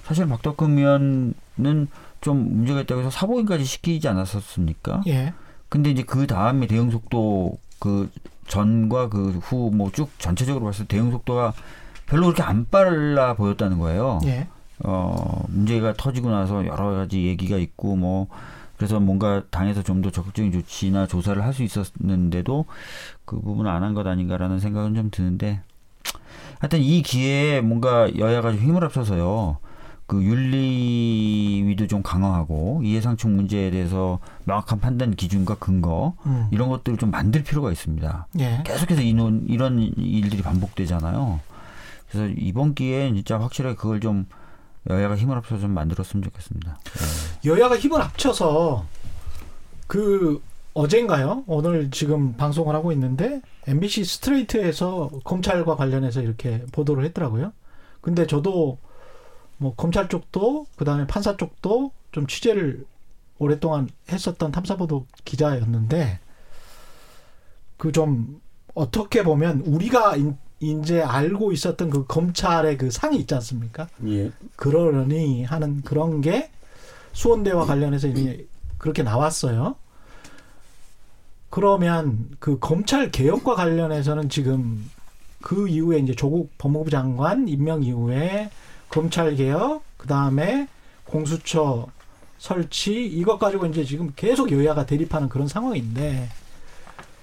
사실 0.04 0.28
박덕흠 0.28 0.78
의원은 0.78 1.88
좀 2.22 2.58
문제가 2.58 2.82
있다고 2.82 3.02
해서 3.02 3.10
사보임까지 3.10 3.64
시키지 3.66 4.08
않았었습니까? 4.08 5.02
예. 5.08 5.34
근데 5.70 5.90
이제 5.92 6.04
그 6.04 6.28
다음에 6.28 6.66
대응 6.68 6.90
속도 6.92 7.58
그 7.80 8.10
전과 8.48 9.10
그 9.10 9.40
후 9.42 9.70
뭐 9.72 9.92
쭉 9.92 10.10
전체적으로 10.18 10.66
봤을 10.66 10.86
때 10.88 10.98
대응 10.98 11.12
속도가 11.12 11.54
별로 12.06 12.24
그렇게 12.28 12.42
안 12.44 12.66
빨라 12.72 13.34
보였다는 13.36 13.78
거예요. 13.80 14.20
예. 14.26 14.48
어, 14.84 15.44
문제가 15.50 15.94
터지고 15.94 16.30
나서 16.32 16.66
여러 16.66 16.92
가지 16.92 17.26
얘기가 17.26 17.58
있고 17.58 17.96
뭐 17.98 18.28
그래서 18.78 19.00
뭔가 19.00 19.44
당에서 19.50 19.82
좀 19.84 20.02
더 20.02 20.12
적극적인 20.12 20.52
조치나 20.52 21.08
조사를 21.08 21.44
할 21.44 21.54
수 21.54 21.64
있었는데도 21.64 22.66
그 23.26 23.40
부분을 23.42 23.70
안 23.72 23.82
한 23.84 23.94
것 23.96 24.06
아닌가라는 24.08 24.60
생각은 24.60 24.94
좀 24.96 25.10
드는데 25.12 25.62
하여튼 26.60 26.80
이 26.82 27.02
기회에 27.02 27.62
뭔가 27.62 28.08
여야가 28.18 28.52
좀 28.52 28.62
힘을 28.62 28.84
합쳐서요. 28.84 29.58
그 30.06 30.24
윤리위도 30.24 31.88
좀 31.88 32.02
강화하고 32.02 32.82
이해상충 32.84 33.36
문제에 33.36 33.72
대해서 33.72 34.20
명확한 34.46 34.80
판단 34.80 35.14
기준과 35.16 35.56
근거 35.56 36.16
음. 36.26 36.48
이런 36.52 36.70
것들을 36.70 36.98
좀 36.98 37.12
만들 37.12 37.44
필요가 37.44 37.72
있습니다. 37.72 38.28
예. 38.40 38.64
계속해서 38.66 39.02
이런 39.02 39.44
이런 39.48 39.80
일들이 39.98 40.42
반복되잖아요. 40.42 41.40
그래서 42.10 42.34
이번 42.38 42.74
기회에 42.74 43.14
진짜 43.14 43.38
확실하게 43.40 43.76
그걸 43.76 44.00
좀 44.00 44.26
여야가 44.90 45.16
힘을 45.16 45.36
합쳐서 45.38 45.62
좀 45.62 45.72
만들었으면 45.72 46.24
좋겠습니다. 46.24 46.78
네. 46.84 47.50
여야가 47.50 47.78
힘을 47.78 48.02
합쳐서 48.02 48.86
그 49.88 50.42
어젠가요? 50.74 51.44
오늘 51.48 51.90
지금 51.92 52.36
방송을 52.38 52.76
하고 52.76 52.92
있는데 52.92 53.42
MBC 53.66 54.04
스트레이트에서 54.06 55.10
검찰과 55.24 55.76
관련해서 55.76 56.22
이렇게 56.22 56.64
보도를 56.72 57.04
했더라고요. 57.06 57.52
근데 58.02 58.28
저도 58.28 58.78
뭐 59.58 59.74
검찰 59.76 60.08
쪽도 60.08 60.68
그다음에 60.76 61.08
판사 61.08 61.36
쪽도 61.36 61.92
좀 62.12 62.28
취재를 62.28 62.86
오랫동안 63.40 63.90
했었던 64.12 64.52
탐사보도 64.52 65.06
기자였는데 65.26 66.20
그 67.78 67.92
좀 67.92 68.42
어떻게 68.74 69.24
보면 69.24 69.62
우리가 69.62 70.16
이제 70.60 71.02
알고 71.02 71.52
있었던 71.52 71.90
그 71.90 72.06
검찰의 72.06 72.78
그 72.78 72.90
상이 72.90 73.18
있지 73.18 73.34
않습니까? 73.36 73.88
예. 74.08 74.32
그러려니 74.56 75.44
하는 75.44 75.82
그런 75.82 76.22
게 76.22 76.50
수원대와 77.14 77.66
관련해서 77.66 78.08
이제 78.08 78.48
그렇게 78.78 79.04
나왔어요. 79.04 79.76
그러면 81.50 82.30
그 82.40 82.60
검찰 82.60 83.12
개혁과 83.12 83.56
관련해서는 83.56 84.30
지금 84.30 84.90
그 85.42 85.68
이후에 85.68 86.00
이제 86.00 86.14
조국 86.14 86.52
법무부 86.58 86.90
장관 86.90 87.48
임명 87.48 87.84
이후에 87.84 88.50
검찰 88.90 89.36
개혁, 89.36 89.84
그 89.98 90.08
다음에 90.08 90.68
공수처 91.06 91.88
설치 92.38 93.06
이것 93.06 93.38
가지고 93.40 93.66
이제 93.68 93.84
지금 93.84 94.12
계속 94.16 94.52
여야가 94.52 94.86
대립하는 94.86 95.30
그런 95.30 95.48
상황인데 95.48 96.30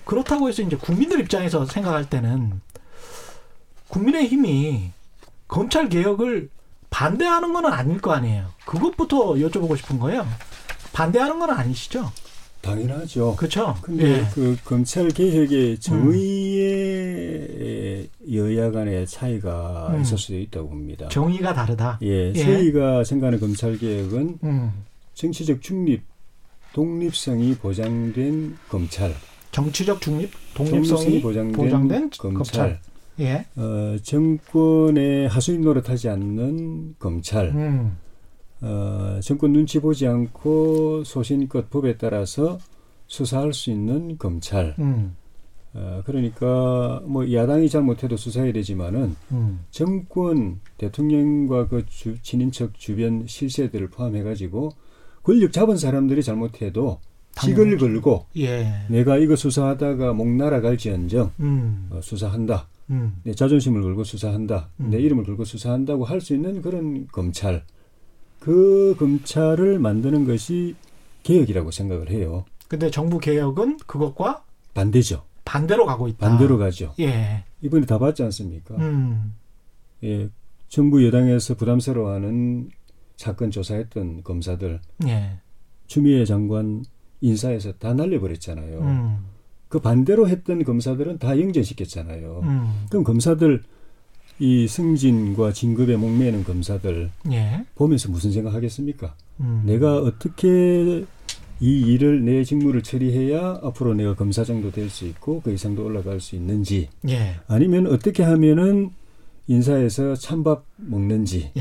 그렇다고 0.05 0.49
해서 0.49 0.63
이제 0.63 0.77
국민들 0.77 1.21
입장에서 1.21 1.65
생각할 1.67 2.09
때는 2.09 2.61
국민의힘이 3.95 4.91
검찰 5.47 5.89
개혁을 5.89 6.49
반대하는 6.91 7.53
건 7.53 7.67
아닐 7.67 8.01
거 8.01 8.11
아니에요. 8.13 8.47
그것부터 8.67 9.35
여쭤보고 9.35 9.77
싶은 9.77 10.01
거예요. 10.01 10.27
반대하는 10.93 11.39
건 11.39 11.51
아니시죠? 11.51 12.11
당연하죠. 12.61 13.37
그렇죠. 13.37 13.77
근데 13.83 14.21
예. 14.21 14.27
그 14.33 14.57
검찰 14.65 15.09
개혁의 15.09 15.79
정의의 15.79 16.69
음. 18.21 18.35
여야 18.35 18.73
간의 18.73 19.07
차이가 19.07 19.93
음. 19.95 20.01
있을 20.03 20.19
수도 20.19 20.39
있다고 20.39 20.71
봅니다. 20.71 21.09
정의가 21.09 21.53
다르다. 21.55 21.99
예, 22.03 22.33
예. 22.35 22.43
저희가 22.45 23.05
생각하는 23.05 23.39
검찰 23.39 23.79
개혁은 23.79 24.39
음. 24.43 24.73
정치적 25.15 25.63
중립, 25.63 26.03
독립성이 26.73 27.55
보장된 27.57 28.57
검찰. 28.69 29.15
정치적 29.53 30.01
중립, 30.01 30.33
독립성이 30.55 31.21
보장된, 31.21 31.53
보장된 31.53 32.11
검찰. 32.11 32.35
검찰. 32.35 32.81
예. 33.21 33.47
어, 33.57 33.97
정권의 34.03 35.29
하수인 35.29 35.63
노릇하지 35.63 36.09
않는 36.09 36.97
검찰. 36.99 37.49
음. 37.51 37.97
어, 38.61 39.21
정권 39.23 39.53
눈치 39.53 39.81
보지 39.81 40.07
않고 40.07 41.05
소신껏 41.05 41.71
법에 41.71 41.97
따라서 41.97 42.59
수사할 43.07 43.53
수 43.53 43.71
있는 43.71 44.17
검찰. 44.19 44.75
음. 44.79 45.17
어, 45.75 46.03
그러니까 46.07 47.03
뭐 47.05 47.31
야당이 47.31 47.69
잘못해도 47.69 48.17
수사해야 48.17 48.53
되지만은 48.53 49.17
음. 49.33 49.61
정권 49.71 50.61
대통령과 50.79 51.69
그 51.69 51.85
주, 51.87 52.21
친인척 52.23 52.79
주변 52.79 53.27
실세들을 53.27 53.89
포함해가지고 53.89 54.71
권력 55.23 55.53
잡은 55.53 55.77
사람들이 55.77 56.23
잘못해도 56.23 57.01
직을 57.41 57.77
걸고 57.77 58.27
예. 58.37 58.85
내가 58.89 59.17
이거 59.19 59.35
수사하다가 59.35 60.13
목 60.13 60.29
날아갈지언정 60.29 61.33
음. 61.41 61.89
어, 61.91 62.01
수사한다. 62.01 62.69
음. 62.91 63.17
내 63.23 63.35
자존심을 63.35 63.83
걸고 63.83 64.05
수사한다. 64.05 64.71
음. 64.81 64.91
내 64.91 64.99
이름을 65.01 65.25
걸고 65.25 65.45
수사한다고 65.45 66.05
할 66.05 66.21
수 66.21 66.35
있는 66.35 66.61
그런 66.63 67.07
검찰. 67.09 67.65
그 68.41 68.95
검찰을 68.99 69.79
만드는 69.79 70.27
것이 70.27 70.75
개혁이라고 71.23 71.71
생각을 71.71 72.11
해요. 72.11 72.45
근데 72.69 72.91
정부 72.91 73.19
개혁은 73.19 73.79
그것과 73.87 74.45
반대죠. 74.75 75.25
반대로 75.45 75.87
가고 75.87 76.09
있다. 76.09 76.29
반대로 76.29 76.59
가죠. 76.59 76.95
예. 77.01 77.45
이번에 77.63 77.87
다 77.87 77.99
봤지 77.99 78.23
않습니까? 78.23 78.75
음. 78.77 79.35
예. 80.03 80.29
정부 80.69 81.07
여당에서 81.07 81.55
부담스러워하는 81.55 82.71
사건 83.17 83.51
조사했던 83.51 84.25
검사들, 84.25 84.81
예. 85.07 85.39
추미애 85.87 86.25
장관 86.25 86.85
인사에서 87.21 87.73
다 87.75 87.95
날려버렸잖아요. 87.95 88.79
음. 88.81 89.19
그 89.75 89.81
반대로 89.81 90.29
했던 90.29 90.63
검사들은 90.63 91.19
다 91.19 91.37
영전시켰잖아요. 91.37 92.43
음. 92.45 92.87
그럼 92.91 93.03
검사들 93.03 93.61
이 94.39 94.69
승진과 94.69 95.53
진급에 95.53 95.97
목매는 95.97 96.45
검사들 96.45 97.11
예. 97.33 97.65
보면서 97.75 98.09
무슨 98.09 98.31
생각하겠습니까? 98.31 99.17
음. 99.41 99.63
내가 99.67 99.97
어떻게 99.97 101.05
이 101.59 101.81
일을 101.93 102.25
내 102.25 102.45
직무를 102.45 102.85
처리해야 102.85 103.59
앞으로 103.65 103.95
내가 103.95 104.15
검사 104.15 104.45
정도 104.45 104.71
될 104.71 104.89
수 104.89 105.07
있고 105.07 105.41
그 105.43 105.53
이상도 105.53 105.85
올라갈 105.85 106.21
수 106.21 106.37
있는지 106.37 106.89
예. 107.09 107.35
아니면 107.49 107.89
어떻게 107.89 108.23
하면은 108.23 108.91
인사에서 109.49 110.15
찬밥 110.15 110.65
먹는지 110.77 111.51
예. 111.57 111.61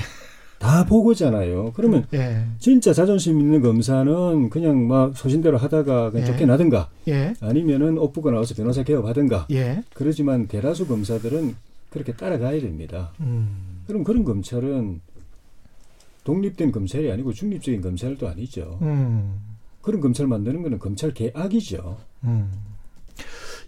다 0.64 0.86
보고잖아요. 0.86 1.74
그러면 1.76 2.07
예. 2.14 2.45
진짜 2.57 2.93
자존심 2.93 3.39
있는 3.39 3.61
검사는 3.61 4.49
그냥 4.49 4.88
막 4.88 5.16
소신대로 5.16 5.57
하다가 5.57 6.11
그냥 6.11 6.26
예. 6.28 6.32
쫓겨나든가 6.32 6.89
예. 7.09 7.34
아니면은 7.41 7.97
옥부가 7.97 8.32
나와서 8.32 8.55
변호사 8.55 8.82
개업하든가 8.82 9.47
예. 9.51 9.84
그러지만 9.93 10.47
대다수 10.47 10.88
검사들은 10.88 11.55
그렇게 11.89 12.14
따라가야 12.14 12.61
됩니다. 12.61 13.11
음. 13.20 13.84
그럼 13.88 14.05
그런 14.05 14.24
검찰은 14.24 15.01
독립된 16.24 16.72
검찰이 16.72 17.11
아니고 17.11 17.34
중립적인 17.34 17.82
검찰도 17.82 18.30
아니죠. 18.30 18.80
음. 18.82 19.41
그런 19.82 19.99
검찰 19.99 20.28
만드는 20.28 20.64
거는 20.64 20.80
검찰 20.80 21.14
개악이죠. 21.14 21.97
음. 22.24 22.51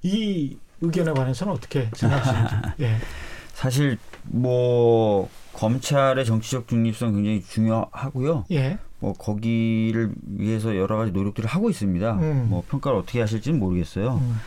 이 0.02 0.56
의견에 0.80 1.12
관해서는 1.12 1.52
어떻게 1.52 1.90
생각하시는지. 1.94 2.56
예. 2.80 2.96
사실 3.54 3.98
뭐 4.24 5.30
검찰의 5.56 6.26
정치적 6.26 6.68
중립성 6.68 7.14
굉장히 7.14 7.42
중요하고요. 7.42 8.46
예. 8.52 8.78
뭐 9.00 9.14
거기를 9.14 10.12
위해서 10.26 10.76
여러 10.76 10.98
가지 10.98 11.12
노력들을 11.12 11.48
하고 11.50 11.70
있습니다. 11.70 12.14
음. 12.14 12.48
뭐 12.50 12.64
평가를 12.70 12.98
어떻게 12.98 13.20
하실지는 13.22 13.60
모르겠어요. 13.60 14.16
음. 14.22 14.40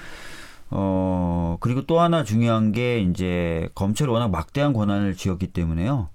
어 0.70 1.56
그리고 1.60 1.86
또 1.86 2.00
하나 2.00 2.24
중요한 2.24 2.72
게 2.72 3.00
이제 3.00 3.68
검찰이 3.74 4.10
워낙 4.10 4.28
막대한 4.28 4.72
권한을 4.72 5.14
쥐었기 5.16 5.48
때문에요. 5.48 6.08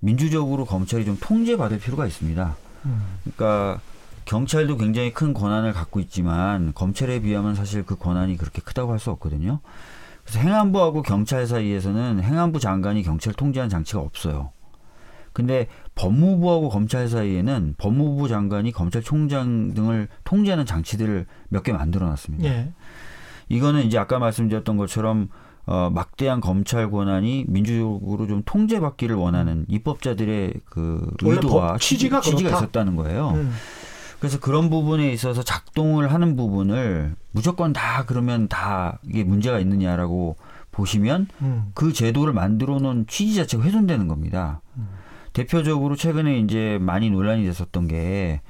민주적으로 0.00 0.64
검찰이 0.64 1.04
좀 1.04 1.18
통제받을 1.20 1.78
필요가 1.78 2.06
있습니다. 2.06 2.56
음. 2.86 3.02
그러니까 3.24 3.80
경찰도 4.24 4.76
굉장히 4.78 5.12
큰 5.12 5.34
권한을 5.34 5.72
갖고 5.72 6.00
있지만 6.00 6.72
검찰에 6.74 7.20
비하면 7.20 7.54
사실 7.54 7.84
그 7.84 7.96
권한이 7.96 8.36
그렇게 8.36 8.62
크다고 8.62 8.92
할 8.92 8.98
수 8.98 9.10
없거든요. 9.10 9.60
그래서 10.30 10.46
행안부하고 10.46 11.02
경찰 11.02 11.46
사이에서는 11.46 12.22
행안부 12.22 12.60
장관이 12.60 13.02
경찰 13.02 13.32
통제하는 13.34 13.68
장치가 13.68 14.00
없어요. 14.00 14.52
근데 15.32 15.66
법무부하고 15.96 16.68
검찰 16.68 17.08
사이에는 17.08 17.74
법무부 17.78 18.28
장관이 18.28 18.72
검찰총장 18.72 19.74
등을 19.74 20.08
통제하는 20.24 20.66
장치들을 20.66 21.26
몇 21.48 21.62
개 21.62 21.72
만들어 21.72 22.06
놨습니다. 22.06 22.44
예. 22.48 22.72
이거는 23.48 23.82
이제 23.84 23.98
아까 23.98 24.18
말씀드렸던 24.18 24.76
것처럼 24.76 25.28
어, 25.66 25.90
막대한 25.92 26.40
검찰 26.40 26.90
권한이 26.90 27.44
민주적으로 27.48 28.26
좀 28.26 28.42
통제받기를 28.44 29.14
원하는 29.16 29.66
입법자들의 29.68 30.54
그 30.64 31.10
의도와 31.22 31.76
취지 31.78 32.08
가, 32.08 32.20
취지가 32.20 32.50
있었다는 32.50 32.96
거예요. 32.96 33.30
음. 33.30 33.52
그래서 34.20 34.38
그런 34.38 34.70
부분에 34.70 35.10
있어서 35.12 35.42
작동을 35.42 36.12
하는 36.12 36.36
부분을 36.36 37.16
무조건 37.32 37.72
다 37.72 38.04
그러면 38.06 38.48
다 38.48 38.98
이게 39.08 39.24
문제가 39.24 39.58
있느냐라고 39.58 40.36
보시면 40.70 41.26
음. 41.42 41.72
그 41.74 41.92
제도를 41.92 42.32
만들어 42.32 42.78
놓은 42.78 43.06
취지 43.08 43.34
자체가 43.34 43.64
훼손되는 43.64 44.08
겁니다. 44.08 44.60
음. 44.76 44.88
대표적으로 45.32 45.96
최근에 45.96 46.38
이제 46.38 46.78
많이 46.80 47.10
논란이 47.10 47.44
됐었던 47.44 47.88
게 47.88 48.40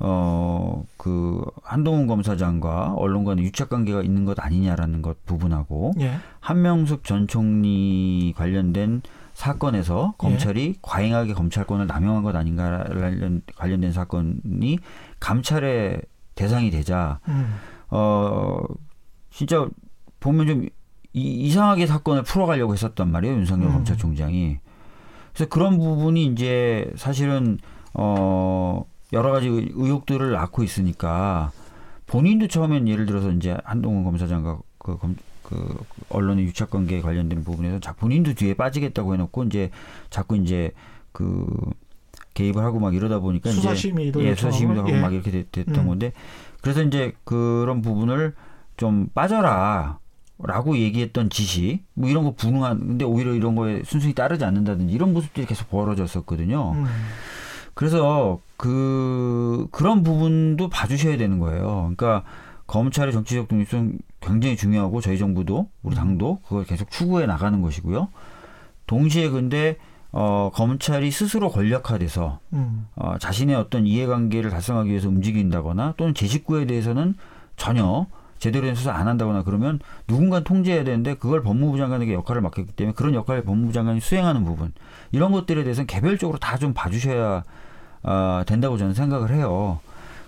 어, 0.00 0.84
그, 0.96 1.44
한동훈 1.62 2.08
검사장과 2.08 2.94
언론과의 2.94 3.38
유착 3.38 3.68
관계가 3.68 4.02
있는 4.02 4.24
것 4.24 4.38
아니냐라는 4.40 5.02
것 5.02 5.24
부분하고, 5.24 5.92
예. 6.00 6.16
한명숙 6.40 7.04
전 7.04 7.28
총리 7.28 8.34
관련된 8.36 9.02
사건에서 9.34 10.14
검찰이 10.16 10.64
예. 10.68 10.74
과잉하게 10.80 11.34
검찰권을 11.34 11.86
남용한 11.86 12.22
것 12.22 12.34
아닌가 12.34 12.84
관련, 12.88 13.42
관련된 13.56 13.92
사건이 13.92 14.78
감찰의 15.20 16.00
대상이 16.34 16.70
되자 16.70 17.20
음. 17.28 17.54
어 17.90 18.60
진짜 19.30 19.68
보면 20.20 20.46
좀 20.46 20.68
이, 21.12 21.50
상하게 21.50 21.86
사건을 21.86 22.22
풀어가려고 22.22 22.72
했었단 22.72 23.10
말이에요 23.10 23.36
윤석열 23.36 23.68
음. 23.68 23.72
검찰총장이 23.74 24.58
그래서 25.32 25.48
그런 25.48 25.78
부분이 25.78 26.26
이제 26.26 26.90
사실은 26.96 27.58
어 27.92 28.84
여러 29.12 29.32
가지 29.32 29.48
의혹들을 29.48 30.32
낳고 30.32 30.62
있으니까 30.62 31.50
본인도 32.06 32.46
처음엔 32.48 32.88
예를 32.88 33.06
들어서 33.06 33.30
이제 33.30 33.56
한동훈 33.64 34.04
검사장과 34.04 34.58
그 34.78 34.96
검, 34.98 35.16
그 35.44 35.76
언론의 36.08 36.44
유착 36.44 36.70
관계에 36.70 37.00
관련된 37.00 37.44
부분에서 37.44 37.78
자 37.78 37.92
본인도 37.92 38.34
뒤에 38.34 38.54
빠지겠다고 38.54 39.14
해놓고 39.14 39.44
이제 39.44 39.70
자꾸 40.10 40.36
이제 40.36 40.72
그 41.12 41.46
개입을 42.34 42.64
하고 42.64 42.80
막 42.80 42.94
이러다 42.94 43.20
보니까 43.20 43.50
수사심의도 43.50 44.20
이제 44.20 44.30
예, 44.30 44.34
수사심의도 44.34 44.80
하고 44.80 44.90
예. 44.90 45.00
막 45.00 45.12
이렇게 45.12 45.46
됐, 45.50 45.64
던 45.66 45.76
음. 45.76 45.86
건데 45.86 46.12
그래서 46.60 46.82
이제 46.82 47.12
그런 47.24 47.82
부분을 47.82 48.34
좀 48.76 49.08
빠져라. 49.14 50.00
라고 50.36 50.76
얘기했던 50.76 51.30
지시, 51.30 51.84
뭐 51.94 52.08
이런 52.10 52.24
거 52.24 52.32
분응한, 52.32 52.80
근데 52.80 53.04
오히려 53.04 53.34
이런 53.34 53.54
거에 53.54 53.82
순순히 53.84 54.14
따르지 54.14 54.44
않는다든지 54.44 54.92
이런 54.92 55.12
모습들이 55.12 55.46
계속 55.46 55.70
벌어졌었거든요. 55.70 56.72
음. 56.72 56.86
그래서 57.74 58.40
그, 58.56 59.68
그런 59.70 60.02
부분도 60.02 60.68
봐주셔야 60.70 61.18
되는 61.18 61.38
거예요. 61.38 61.92
그러니까 61.94 62.24
검찰의 62.66 63.12
정치적 63.12 63.46
독립성 63.46 63.98
굉장히 64.24 64.56
중요하고 64.56 65.00
저희 65.00 65.18
정부도 65.18 65.68
우리 65.82 65.94
당도 65.94 66.40
그걸 66.46 66.64
계속 66.64 66.90
추구해 66.90 67.26
나가는 67.26 67.60
것이고요. 67.60 68.08
동시에 68.86 69.28
근데 69.30 69.76
어, 70.12 70.50
검찰이 70.54 71.10
스스로 71.10 71.50
권력화돼서 71.50 72.38
음. 72.52 72.86
어, 72.94 73.16
자신의 73.18 73.56
어떤 73.56 73.86
이해관계를 73.86 74.50
달성하기 74.50 74.90
위해서 74.90 75.08
움직인다거나 75.08 75.94
또는 75.96 76.14
제 76.14 76.26
식구에 76.26 76.66
대해서는 76.66 77.14
전혀 77.56 78.06
제대로 78.38 78.66
된 78.66 78.74
수사 78.74 78.92
안 78.92 79.08
한다거나 79.08 79.42
그러면 79.42 79.80
누군가 80.06 80.40
통제해야 80.40 80.84
되는데 80.84 81.14
그걸 81.14 81.42
법무부 81.42 81.78
장관에게 81.78 82.12
역할을 82.12 82.42
맡겼기 82.42 82.72
때문에 82.72 82.94
그런 82.94 83.14
역할을 83.14 83.42
법무부 83.44 83.72
장관이 83.72 84.00
수행하는 84.00 84.44
부분 84.44 84.72
이런 85.12 85.32
것들에 85.32 85.64
대해서는 85.64 85.86
개별적으로 85.86 86.38
다 86.38 86.58
좀 86.58 86.74
봐주셔야 86.74 87.42
어, 88.04 88.42
된다고 88.46 88.76
저는 88.76 88.94
생각을 88.94 89.32
해요. 89.34 89.80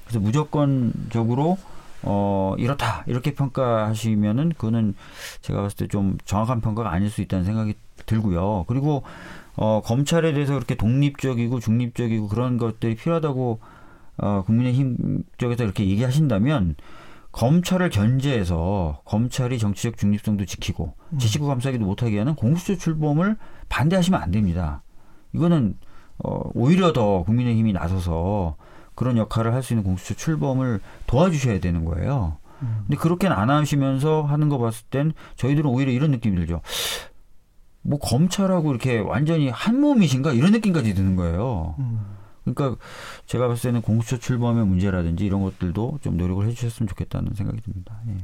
그래서 0.05 0.19
무조건적으로 0.19 1.59
어, 2.07 2.55
이렇다. 2.59 3.05
이렇게 3.07 3.35
평가하시면은 3.35 4.51
그거는 4.51 4.95
제가 5.43 5.63
봤을 5.63 5.77
때 5.77 5.87
좀 5.89 6.19
정확한 6.25 6.61
평가가 6.61 6.91
아닐 6.91 7.11
수 7.11 7.21
있다는 7.21 7.45
생각이 7.45 7.75
들고요. 8.07 8.65
그리고 8.69 9.03
어, 9.57 9.81
검찰에 9.85 10.33
대해서 10.33 10.55
그렇게 10.55 10.75
독립적이고 10.75 11.61
중립적이고 11.61 12.29
그런 12.29 12.59
것들이 12.59 12.95
필요하다고 12.97 13.61
어, 14.19 14.43
국민의힘 14.47 15.25
쪽에서 15.39 15.65
이렇게 15.65 15.87
얘기하신다면 15.89 16.77
검찰을 17.33 17.91
견제해서 17.91 19.01
검찰이 19.05 19.59
정치적 19.59 19.99
중립성도 19.99 20.47
지키고 20.47 20.95
음. 21.13 21.19
지시구 21.19 21.47
감싸기도 21.47 21.85
못하게 21.85 22.19
하는 22.19 22.35
공수처 22.35 22.77
출범을 22.77 23.37
반대하시면 23.69 24.21
안 24.21 24.31
됩니다. 24.31 24.83
이거는 25.35 25.77
어, 26.25 26.41
오히려 26.55 26.93
더 26.93 27.23
국민의힘이 27.25 27.73
나서서 27.75 28.57
그런 28.97 29.17
역할을 29.17 29.55
할 29.55 29.63
수 29.63 29.73
있는 29.75 29.85
공수처 29.85 30.15
출범을 30.15 30.81
도와주셔야 31.07 31.61
되는 31.61 31.85
거예요. 31.85 32.39
음. 32.63 32.85
근데 32.87 32.97
그렇게는 32.97 33.37
안 33.37 33.51
하시면서 33.51 34.23
하는 34.23 34.49
거 34.49 34.59
봤을 34.59 34.85
땐 34.91 35.13
저희들은 35.37 35.71
오히려 35.71 35.93
이런 35.93 36.11
느낌이 36.11 36.35
들죠. 36.37 36.61
뭐 37.83 37.99
검찰하고 38.01 38.71
이렇게 38.71 38.99
완전히 38.99 39.49
한 39.49 39.81
몸이신가 39.81 40.33
이런 40.33 40.51
느낌까지 40.53 40.95
드는 40.95 41.15
거예요. 41.15 41.77
음. 41.79 42.01
그러니까 42.45 42.77
제가 43.27 43.49
봤을 43.49 43.71
때는 43.71 43.83
공수처 43.83 44.19
출범의 44.19 44.67
문제라든지 44.67 45.25
이런 45.27 45.43
것들도 45.43 45.99
좀 46.03 46.17
노력을 46.17 46.47
해주셨으면 46.47 46.89
좋겠다는 46.89 47.35
생각이 47.35 47.61
듭니다. 47.61 48.01
예. 48.09 48.17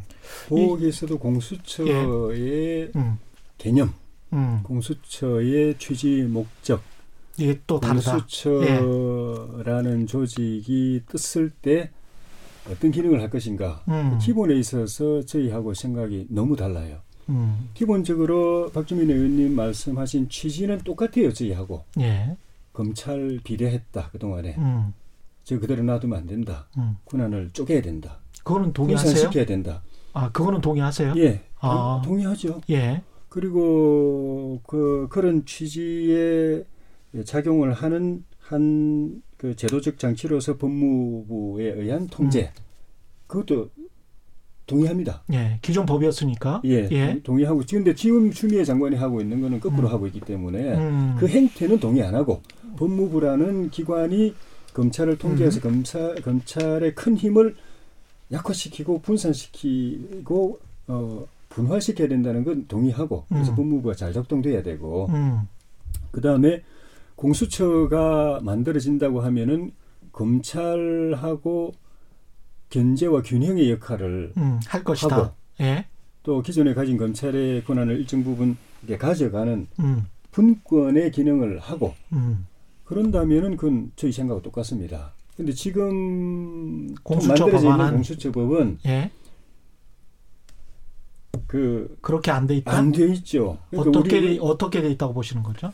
거기에서도 0.48 1.18
공수처의 1.18 1.90
예. 2.36 2.90
음. 2.96 3.18
개념, 3.58 3.92
음. 4.32 4.60
공수처의 4.62 5.76
취지 5.78 6.22
목적, 6.22 6.82
이게 7.38 7.60
또 7.66 7.80
다르다. 7.80 8.12
공수처라는 8.18 10.02
예. 10.02 10.06
조직이 10.06 11.02
떴을 11.08 11.50
때 11.50 11.90
어떤 12.70 12.90
기능을 12.90 13.20
할 13.20 13.30
것인가 13.30 13.82
음. 13.88 14.18
기본에 14.20 14.54
있어서 14.56 15.24
저희하고 15.24 15.74
생각이 15.74 16.26
너무 16.30 16.56
달라요. 16.56 16.98
음. 17.28 17.70
기본적으로 17.74 18.70
박주민 18.72 19.10
의원님 19.10 19.54
말씀하신 19.54 20.28
취지는 20.28 20.78
똑같아요 20.78 21.32
저희하고. 21.32 21.84
예. 22.00 22.36
검찰 22.72 23.38
비례했다 23.42 24.10
그 24.12 24.18
동안에. 24.18 24.54
음. 24.58 24.92
저 25.44 25.58
그대로 25.58 25.82
놔두면 25.82 26.18
안 26.18 26.26
된다. 26.26 26.68
음. 26.78 26.96
권한을 27.06 27.50
쪼개야 27.52 27.82
된다. 27.82 28.18
그거는 28.44 28.72
동의하세요? 28.72 29.16
시켜야 29.16 29.44
된다. 29.46 29.82
아 30.12 30.30
그거는 30.30 30.60
동의하세요? 30.60 31.14
예. 31.16 31.42
아. 31.60 32.02
동의하죠. 32.04 32.60
예. 32.70 33.02
그리고 33.28 34.60
그 34.66 35.06
그런 35.10 35.44
취지의 35.46 36.64
작용을 37.24 37.72
하는 37.72 38.24
한 38.38 39.22
그 39.42 39.56
제도적 39.56 39.98
장치로서 39.98 40.56
법무부에 40.56 41.72
의한 41.72 42.06
통제 42.06 42.42
음. 42.42 42.62
그것도 43.26 43.70
동의합니다. 44.66 45.24
예, 45.32 45.58
기존 45.60 45.84
법이었으니까. 45.84 46.62
예, 46.64 46.88
예. 46.92 47.20
동의하고 47.24 47.66
지금 47.66 47.82
근데 47.82 47.96
지금 47.96 48.30
추미애 48.30 48.64
장관이 48.64 48.94
하고 48.94 49.20
있는 49.20 49.40
거는 49.40 49.58
거꾸로 49.58 49.88
음. 49.88 49.92
하고 49.92 50.06
있기 50.06 50.20
때문에 50.20 50.76
음. 50.76 51.16
그 51.18 51.26
행태는 51.26 51.80
동의 51.80 52.04
안 52.04 52.14
하고 52.14 52.40
법무부라는 52.76 53.70
기관이 53.70 54.32
검찰을 54.74 55.18
통제해서 55.18 55.58
음. 55.58 55.82
검사 55.82 56.14
검찰의 56.14 56.94
큰 56.94 57.16
힘을 57.16 57.56
약화시키고 58.30 59.00
분산시키고 59.00 60.60
어 60.86 61.26
분화시켜야 61.48 62.06
된다는 62.06 62.44
건 62.44 62.68
동의하고 62.68 63.24
그래서 63.28 63.50
음. 63.50 63.56
법무부가 63.56 63.96
잘 63.96 64.12
작동돼야 64.12 64.62
되고 64.62 65.06
음. 65.06 65.48
그 66.12 66.20
다음에 66.20 66.62
공수처가 67.16 68.40
만들어진다고 68.42 69.20
하면은 69.22 69.72
검찰하고 70.12 71.72
견제와 72.70 73.22
균형의 73.22 73.70
역할을 73.72 74.32
음, 74.36 74.60
할 74.66 74.84
것이다. 74.84 75.16
하고 75.16 75.30
예. 75.60 75.86
또 76.22 76.42
기존에 76.42 76.74
가진 76.74 76.96
검찰의 76.96 77.64
권한을 77.64 77.98
일정 78.00 78.24
부분 78.24 78.56
가져가는 78.98 79.66
음. 79.80 80.06
분권의 80.30 81.10
기능을 81.10 81.58
하고 81.58 81.94
음. 82.12 82.46
그런다면은 82.84 83.56
그건 83.56 83.92
저희 83.96 84.12
생각과 84.12 84.42
똑같습니다. 84.42 85.12
근데 85.36 85.52
지금 85.52 86.94
만들어져 87.04 87.56
있는 87.70 87.90
공수처법은 87.92 88.78
예. 88.86 89.10
그 91.46 91.96
그렇게 92.00 92.30
안 92.30 92.46
돼 92.46 92.56
있다. 92.56 92.72
안 92.72 92.92
돼 92.92 93.06
있죠. 93.14 93.58
그러니까 93.70 93.90
어떻게 93.98 94.38
어떻게 94.40 94.82
돼 94.82 94.90
있다고 94.90 95.14
보시는 95.14 95.42
거죠? 95.42 95.72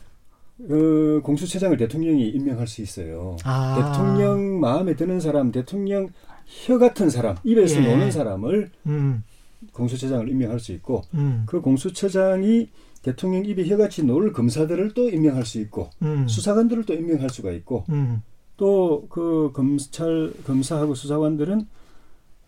어, 0.61 1.21
공수처장을 1.21 1.77
대통령이 1.77 2.29
임명할 2.29 2.67
수 2.67 2.81
있어요. 2.81 3.37
아. 3.43 3.75
대통령 3.75 4.59
마음에 4.59 4.95
드는 4.95 5.19
사람, 5.19 5.51
대통령 5.51 6.09
혀 6.45 6.77
같은 6.77 7.09
사람, 7.09 7.37
입에서 7.43 7.81
예. 7.81 7.87
노는 7.87 8.11
사람을 8.11 8.71
음. 8.87 9.23
공수처장을 9.71 10.27
임명할 10.27 10.59
수 10.59 10.71
있고 10.73 11.03
음. 11.13 11.43
그 11.45 11.61
공수처장이 11.61 12.69
대통령 13.01 13.45
입에 13.45 13.67
혀같이 13.67 14.03
놓을 14.03 14.33
검사들을 14.33 14.93
또 14.93 15.09
임명할 15.09 15.45
수 15.45 15.59
있고 15.59 15.89
음. 16.01 16.27
수사관들을 16.27 16.85
또 16.85 16.93
임명할 16.93 17.29
수가 17.29 17.51
있고 17.51 17.85
음. 17.89 18.21
또그 18.57 19.51
검찰 19.53 20.33
검사하고 20.45 20.95
수사관들은 20.95 21.65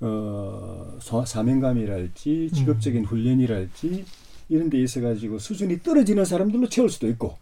어 0.02 0.98
사명감이랄지 1.26 2.50
직업적인 2.54 3.04
음. 3.04 3.06
훈련이랄지 3.06 4.04
이런 4.50 4.70
데 4.70 4.80
있어 4.80 5.00
가지고 5.00 5.40
수준이 5.40 5.84
떨어지는 5.84 6.26
사람들로 6.26 6.68
채울 6.68 6.90
수도 6.90 7.08
있고 7.08 7.38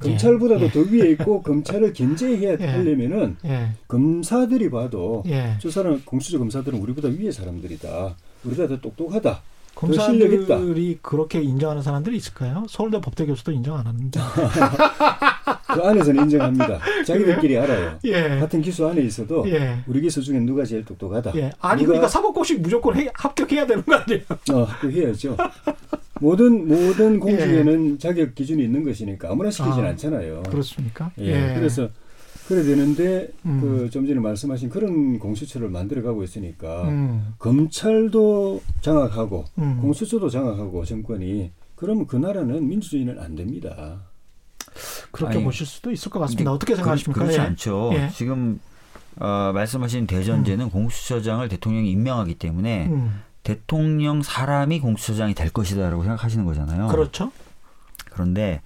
검찰보다도 0.00 0.64
예. 0.64 0.70
더 0.70 0.80
위에 0.80 1.10
있고 1.12 1.42
검찰을 1.42 1.92
견제해야 1.92 2.56
예. 2.60 2.66
하려면은 2.66 3.36
예. 3.44 3.70
검사들이 3.88 4.70
봐도 4.70 5.22
예. 5.26 5.56
저 5.60 5.70
사람 5.70 6.00
공수처 6.04 6.38
검사들은 6.38 6.78
우리보다 6.80 7.08
위에 7.08 7.30
사람들이다. 7.30 8.16
우리보다 8.44 8.68
더 8.68 8.80
똑똑하다. 8.80 9.42
검사들이 9.74 10.98
그렇게 11.02 11.40
인정하는 11.40 11.82
사람들이 11.82 12.16
있을까요? 12.16 12.66
서울대 12.68 13.00
법대 13.00 13.26
교수도 13.26 13.52
인정 13.52 13.76
안 13.76 13.86
하는데. 13.86 14.20
그 15.72 15.82
안에서는 15.82 16.24
인정합니다. 16.24 16.80
자기들끼리 17.06 17.58
알아요. 17.58 17.98
예. 18.04 18.40
같은 18.40 18.60
기수 18.60 18.88
안에 18.88 19.02
있어도 19.02 19.48
예. 19.48 19.78
우리 19.86 20.00
기수 20.00 20.22
중에 20.22 20.40
누가 20.40 20.64
제일 20.64 20.84
똑똑하다. 20.84 21.32
예. 21.36 21.50
아니 21.60 21.82
누가... 21.82 21.92
그러니까 21.92 22.08
사법고시 22.08 22.56
무조건 22.56 22.96
해, 22.96 23.08
합격해야 23.14 23.66
되는 23.66 23.84
거 23.84 23.94
아니에요? 23.94 24.22
어, 24.52 24.62
합격해야죠. 24.64 25.36
모든 26.20 26.68
모든 26.68 27.20
공직에는 27.20 27.92
예. 27.92 27.98
자격 27.98 28.34
기준이 28.34 28.62
있는 28.64 28.84
것이니까 28.84 29.30
아무나 29.30 29.50
시키진 29.50 29.84
아, 29.84 29.88
않잖아요. 29.88 30.42
그렇습니까? 30.44 31.10
예. 31.20 31.26
예. 31.26 31.54
그래서 31.54 31.88
그래야 32.48 32.64
되는데 32.64 33.28
음. 33.44 33.60
그좀 33.60 34.06
전에 34.06 34.18
말씀하신 34.20 34.70
그런 34.70 35.18
공수처를 35.18 35.68
만들어가고 35.68 36.22
있으니까 36.24 36.88
음. 36.88 37.34
검찰도 37.38 38.62
장악하고 38.80 39.44
음. 39.58 39.78
공수처도 39.82 40.30
장악하고 40.30 40.84
정권이 40.84 41.52
그러면 41.74 42.06
그 42.06 42.16
나라는 42.16 42.66
민주주의는 42.66 43.18
안 43.20 43.36
됩니다. 43.36 44.00
그렇게 45.10 45.36
아니, 45.36 45.44
보실 45.44 45.66
수도 45.66 45.90
있을 45.90 46.10
것 46.10 46.20
같습니다. 46.20 46.52
어떻게 46.52 46.74
생각하십니까? 46.74 47.20
그렇지 47.20 47.38
예. 47.38 47.42
않죠. 47.42 47.90
예. 47.94 48.10
지금 48.14 48.60
어, 49.20 49.50
말씀하신 49.52 50.06
대전제는 50.06 50.66
음. 50.66 50.70
공수처장을 50.70 51.46
대통령이 51.48 51.90
임명하기 51.90 52.36
때문에 52.36 52.86
음. 52.86 53.20
대통령 53.48 54.20
사람이 54.20 54.78
공수처장이 54.80 55.32
될 55.32 55.48
것이다라고 55.48 56.02
생각하시는 56.02 56.44
거잖아요. 56.44 56.88
그렇죠. 56.88 57.32
그런데 58.10 58.60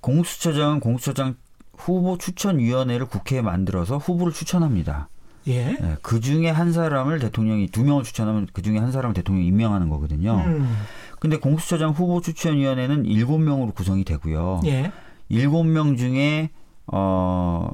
공수처장은 0.00 0.80
공수처장 0.80 1.36
후보 1.76 2.16
추천위원회를 2.16 3.04
국회에 3.04 3.42
만들어서 3.42 3.98
후보를 3.98 4.32
추천합니다. 4.32 5.10
예. 5.48 5.72
네, 5.72 5.96
그 6.00 6.20
중에 6.20 6.48
한 6.48 6.72
사람을 6.72 7.18
대통령이 7.18 7.66
두 7.68 7.84
명을 7.84 8.04
추천하면 8.04 8.48
그 8.54 8.62
중에 8.62 8.78
한 8.78 8.90
사람을 8.90 9.12
대통령이 9.12 9.46
임명하는 9.48 9.90
거거든요. 9.90 10.42
음. 10.46 10.78
근데 11.20 11.36
공수처장 11.36 11.90
후보 11.90 12.22
추천위원회는 12.22 13.04
일곱 13.04 13.36
명으로 13.36 13.72
구성이 13.72 14.04
되고요. 14.04 14.62
예. 14.64 14.92
일곱 15.28 15.64
명 15.64 15.98
중에 15.98 16.48
어 16.86 17.70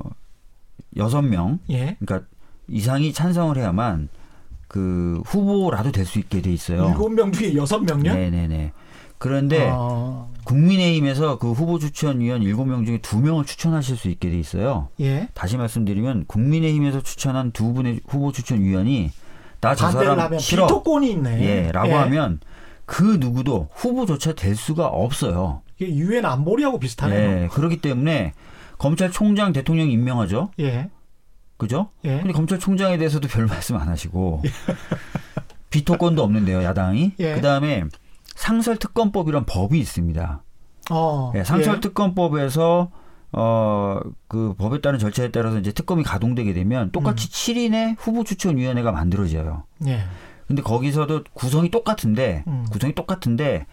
여섯 0.97 1.23
명, 1.23 1.61
예. 1.71 1.97
그러니까 2.01 2.29
이상이 2.67 3.13
찬성을 3.13 3.57
해야만 3.57 4.09
그 4.71 5.21
후보라도 5.27 5.91
될 5.91 6.07
수 6.07 6.21
있게 6.21 6.41
돼 6.41 6.53
있어요. 6.53 6.87
일곱 6.89 7.09
명 7.13 7.33
중에 7.33 7.57
여섯 7.57 7.81
명요? 7.81 8.15
네네네. 8.15 8.71
그런데 9.19 9.69
아. 9.73 10.29
국민의힘에서 10.45 11.39
그 11.39 11.51
후보 11.51 11.81
추천위원 11.81 12.43
일곱 12.43 12.67
명 12.67 12.87
중에 12.87 12.99
두명을 12.99 13.45
추천하실 13.45 13.97
수 13.97 14.09
있게 14.09 14.31
돼 14.31 14.39
있어요. 14.39 14.89
예. 15.01 15.29
다시 15.35 15.57
말씀드리면 15.57 16.27
국민의힘에서 16.27 17.03
추천한 17.03 17.51
두 17.51 17.73
분의 17.73 18.01
후보 18.07 18.31
추천위원이 18.31 19.11
나 19.61 19.75
저 19.75 19.91
사람 19.91 20.39
싫어. 20.39 20.67
비토권이 20.69 21.11
있네. 21.11 21.41
예, 21.67 21.73
라고 21.73 21.89
예. 21.89 21.95
하면 21.95 22.39
그 22.87 23.19
누구도 23.21 23.69
후보조차 23.73 24.35
될 24.35 24.55
수가 24.55 24.87
없어요. 24.87 25.63
이게 25.81 25.93
유엔 25.97 26.25
안보리하고 26.25 26.79
비슷하네요. 26.79 27.43
예, 27.43 27.49
그렇기 27.49 27.81
때문에 27.81 28.35
검찰총장 28.79 29.53
대통령 29.53 29.91
임명하죠. 29.91 30.53
예. 30.61 30.91
그죠? 31.61 31.91
예. 32.05 32.17
근데 32.19 32.33
검찰총장에 32.33 32.97
대해서도 32.97 33.29
별 33.29 33.47
말씀 33.47 33.77
안 33.77 33.89
하시고 33.89 34.43
비토권도 35.71 36.23
없는데요, 36.23 36.65
야당이. 36.65 37.13
예. 37.21 37.35
그다음에 37.35 37.85
상설특검법이란 38.35 39.45
법이 39.45 39.79
있습니다. 39.79 40.43
어, 40.91 41.31
네, 41.35 41.45
상설특검법에서 41.45 42.91
어, 43.33 44.01
그 44.27 44.55
법에 44.55 44.81
따른 44.81 44.99
절차에 44.99 45.31
따라서 45.31 45.59
이제 45.59 45.71
특검이 45.71 46.03
가동되게 46.03 46.53
되면 46.53 46.91
똑같이 46.91 47.29
음. 47.29 47.31
7인의 47.31 47.97
후보 47.99 48.25
추천위원회가 48.25 48.91
만들어져요. 48.91 49.65
예. 49.87 50.01
근데 50.49 50.63
거기서도 50.63 51.23
구성이 51.33 51.71
똑같은데, 51.71 52.43
음. 52.49 52.67
구성이 52.73 52.93
똑같은데, 52.95 53.67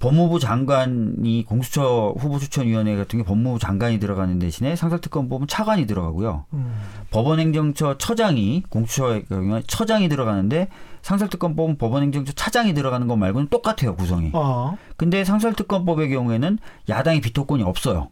법무부 0.00 0.40
장관이 0.40 1.44
공수처 1.46 2.14
후보 2.18 2.38
추천위원회 2.38 2.96
같은 2.96 3.18
게 3.18 3.24
법무부 3.24 3.58
장관이 3.58 4.00
들어가는 4.00 4.38
대신에 4.38 4.74
상설특검법은 4.74 5.46
차관이 5.46 5.86
들어가고요. 5.86 6.46
음. 6.54 6.74
법원행정처 7.10 7.98
처장이 7.98 8.64
공수처의 8.70 9.26
경우에 9.26 9.62
처장이 9.66 10.08
들어가는데 10.08 10.68
상설특검법은 11.02 11.76
법원행정처 11.76 12.32
차장이 12.32 12.72
들어가는 12.72 13.06
것 13.08 13.16
말고는 13.16 13.48
똑같아요 13.48 13.94
구성이. 13.94 14.30
어. 14.32 14.76
근데 14.96 15.22
상설특검법의 15.22 16.08
경우에는 16.08 16.58
야당이 16.88 17.20
비토권이 17.20 17.62
없어요. 17.62 18.08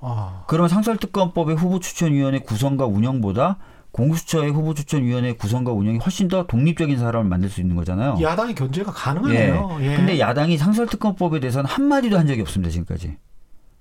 어. 0.00 0.42
그러면 0.48 0.68
상설특검법의 0.68 1.54
후보 1.54 1.78
추천위원회 1.78 2.40
구성과 2.40 2.86
운영보다 2.86 3.58
공수처의 3.92 4.50
후보 4.50 4.74
추천위원회 4.74 5.34
구성과 5.34 5.72
운영이 5.72 5.98
훨씬 5.98 6.28
더 6.28 6.46
독립적인 6.46 6.98
사람을 6.98 7.28
만들 7.28 7.50
수 7.50 7.60
있는 7.60 7.76
거잖아요. 7.76 8.18
야당이 8.20 8.54
견제가 8.54 8.90
가능하네요. 8.90 9.78
예. 9.80 9.92
예. 9.92 9.96
근데 9.96 10.18
야당이 10.18 10.56
상설특검법에 10.56 11.40
대해서는 11.40 11.68
한 11.68 11.84
마디도 11.84 12.18
한 12.18 12.26
적이 12.26 12.40
없습니다, 12.40 12.70
지금까지. 12.70 13.16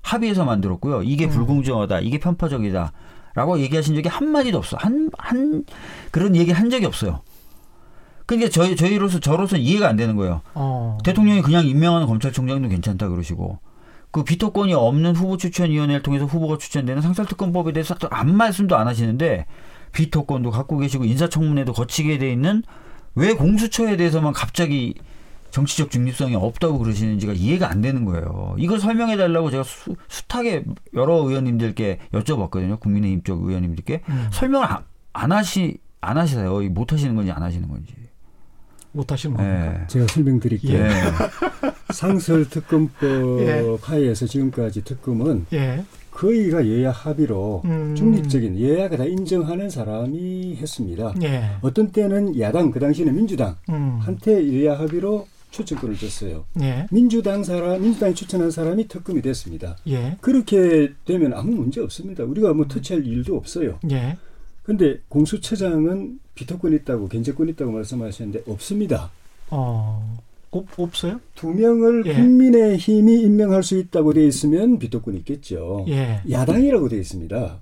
합의해서 0.01 0.43
만들었고요. 0.43 1.03
이게 1.03 1.25
음. 1.25 1.29
불공정하다. 1.29 2.01
이게 2.01 2.19
편파적이다. 2.19 2.91
라고 3.33 3.59
얘기하신 3.59 3.95
적이 3.95 4.09
한마디도 4.09 4.57
없어. 4.57 4.75
한, 4.77 5.09
한, 5.17 5.63
그런 6.11 6.35
얘기 6.35 6.51
한 6.51 6.69
적이 6.69 6.87
없어요. 6.87 7.21
그러니까 8.25 8.49
저희, 8.49 8.75
저희로서, 8.75 9.19
저로서는 9.19 9.63
이해가 9.63 9.87
안 9.87 9.95
되는 9.95 10.17
거예요. 10.17 10.41
어. 10.53 10.97
대통령이 11.05 11.41
그냥 11.41 11.65
임명하는 11.65 12.07
검찰총장도 12.07 12.67
괜찮다 12.67 13.07
그러시고, 13.07 13.59
그 14.11 14.25
비토권이 14.25 14.73
없는 14.73 15.15
후보 15.15 15.37
추천위원회를 15.37 16.03
통해서 16.03 16.25
후보가 16.25 16.57
추천되는 16.57 17.01
상설특검법에 17.01 17.71
대해서 17.71 17.95
아무 18.09 18.33
말씀도 18.33 18.75
안 18.75 18.87
하시는데, 18.87 19.45
비토권도 19.91 20.51
갖고 20.51 20.77
계시고, 20.77 21.05
인사청문회도 21.05 21.73
거치게 21.73 22.17
돼 22.17 22.31
있는 22.31 22.63
왜 23.15 23.33
공수처에 23.33 23.97
대해서만 23.97 24.33
갑자기 24.33 24.95
정치적 25.51 25.91
중립성이 25.91 26.35
없다고 26.35 26.79
그러시는지가 26.79 27.33
이해가 27.33 27.69
안 27.69 27.81
되는 27.81 28.05
거예요. 28.05 28.55
이걸 28.57 28.79
설명해 28.79 29.17
달라고 29.17 29.51
제가 29.51 29.63
수, 29.63 29.95
숱하게 30.07 30.63
여러 30.93 31.15
의원님들께 31.15 31.99
여쭤봤거든요. 32.13 32.79
국민의힘 32.79 33.23
쪽 33.23 33.45
의원님들께 33.45 34.01
음. 34.07 34.27
설명을 34.31 34.65
안, 34.65 34.83
안 35.13 35.31
하시 35.31 35.77
안 35.99 36.17
하시세요. 36.17 36.59
못 36.69 36.91
하시는 36.93 37.15
건지 37.15 37.31
안 37.31 37.43
하시는 37.43 37.67
건지. 37.67 37.93
못 38.93 39.11
하시는 39.11 39.35
겁니까? 39.35 39.71
네. 39.71 39.87
제가 39.87 40.07
설명드릴게요. 40.07 40.83
예. 40.83 40.89
상설 41.93 42.49
특검법 42.49 43.41
예. 43.41 43.77
하에서 43.81 44.25
지금까지 44.25 44.83
특검은 44.83 45.45
예. 45.53 45.83
거의가 46.21 46.67
여야 46.67 46.91
합의로 46.91 47.63
음. 47.65 47.95
중립적인 47.95 48.61
여야가 48.61 48.95
다 48.95 49.05
인정하는 49.05 49.71
사람이 49.71 50.55
했습니다. 50.55 51.15
예. 51.23 51.55
어떤 51.61 51.91
때는 51.91 52.39
야당 52.39 52.69
그 52.69 52.79
당시에는 52.79 53.15
민주당 53.15 53.55
음. 53.69 53.97
한테 53.99 54.45
여야 54.53 54.77
합의로 54.77 55.27
추천권을 55.49 55.97
줬어요. 55.97 56.45
예. 56.61 56.85
민주당 56.91 57.43
사람, 57.43 57.81
민주당이 57.81 58.13
추천한 58.13 58.51
사람이 58.51 58.87
특검이 58.87 59.23
됐습니다. 59.23 59.77
예. 59.87 60.15
그렇게 60.21 60.93
되면 61.05 61.33
아무 61.33 61.53
문제 61.53 61.81
없습니다. 61.81 62.23
우리가 62.23 62.53
뭐 62.53 62.67
터치할 62.67 63.03
일도 63.03 63.35
없어요. 63.35 63.79
예. 63.89 64.15
근데 64.61 64.99
공수처장은 65.09 66.19
비토권 66.35 66.73
있다고 66.73 67.07
견제권 67.07 67.49
있다고 67.49 67.71
말씀하셨는데 67.71 68.43
없습니다. 68.45 69.09
어. 69.49 70.19
없, 70.51 70.79
없어요? 70.79 71.19
두 71.35 71.49
명을 71.49 72.05
예. 72.05 72.13
국민의 72.13 72.77
힘이 72.77 73.21
임명할 73.21 73.63
수 73.63 73.77
있다고 73.77 74.13
돼 74.13 74.25
있으면 74.27 74.79
비토권 74.79 75.15
있겠죠. 75.17 75.85
예. 75.87 76.21
야당이라고 76.29 76.89
돼 76.89 76.99
있습니다. 76.99 77.61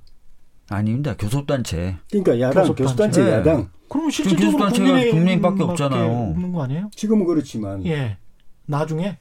아닙니다. 0.70 1.16
교섭단체. 1.18 1.96
그러니까 2.10 2.40
야당, 2.40 2.64
교섭단체, 2.64 2.84
교섭단체 2.84 3.24
네. 3.24 3.32
야당. 3.32 3.70
그럼 3.88 4.10
실질적으로 4.10 4.58
교섭단체가 4.58 5.12
국민밖에 5.12 5.64
없잖아요. 5.64 6.30
없는 6.32 6.52
거 6.52 6.64
아니에요? 6.64 6.90
지금은 6.96 7.26
그렇지만. 7.26 7.86
예. 7.86 8.18
나중에 8.66 9.18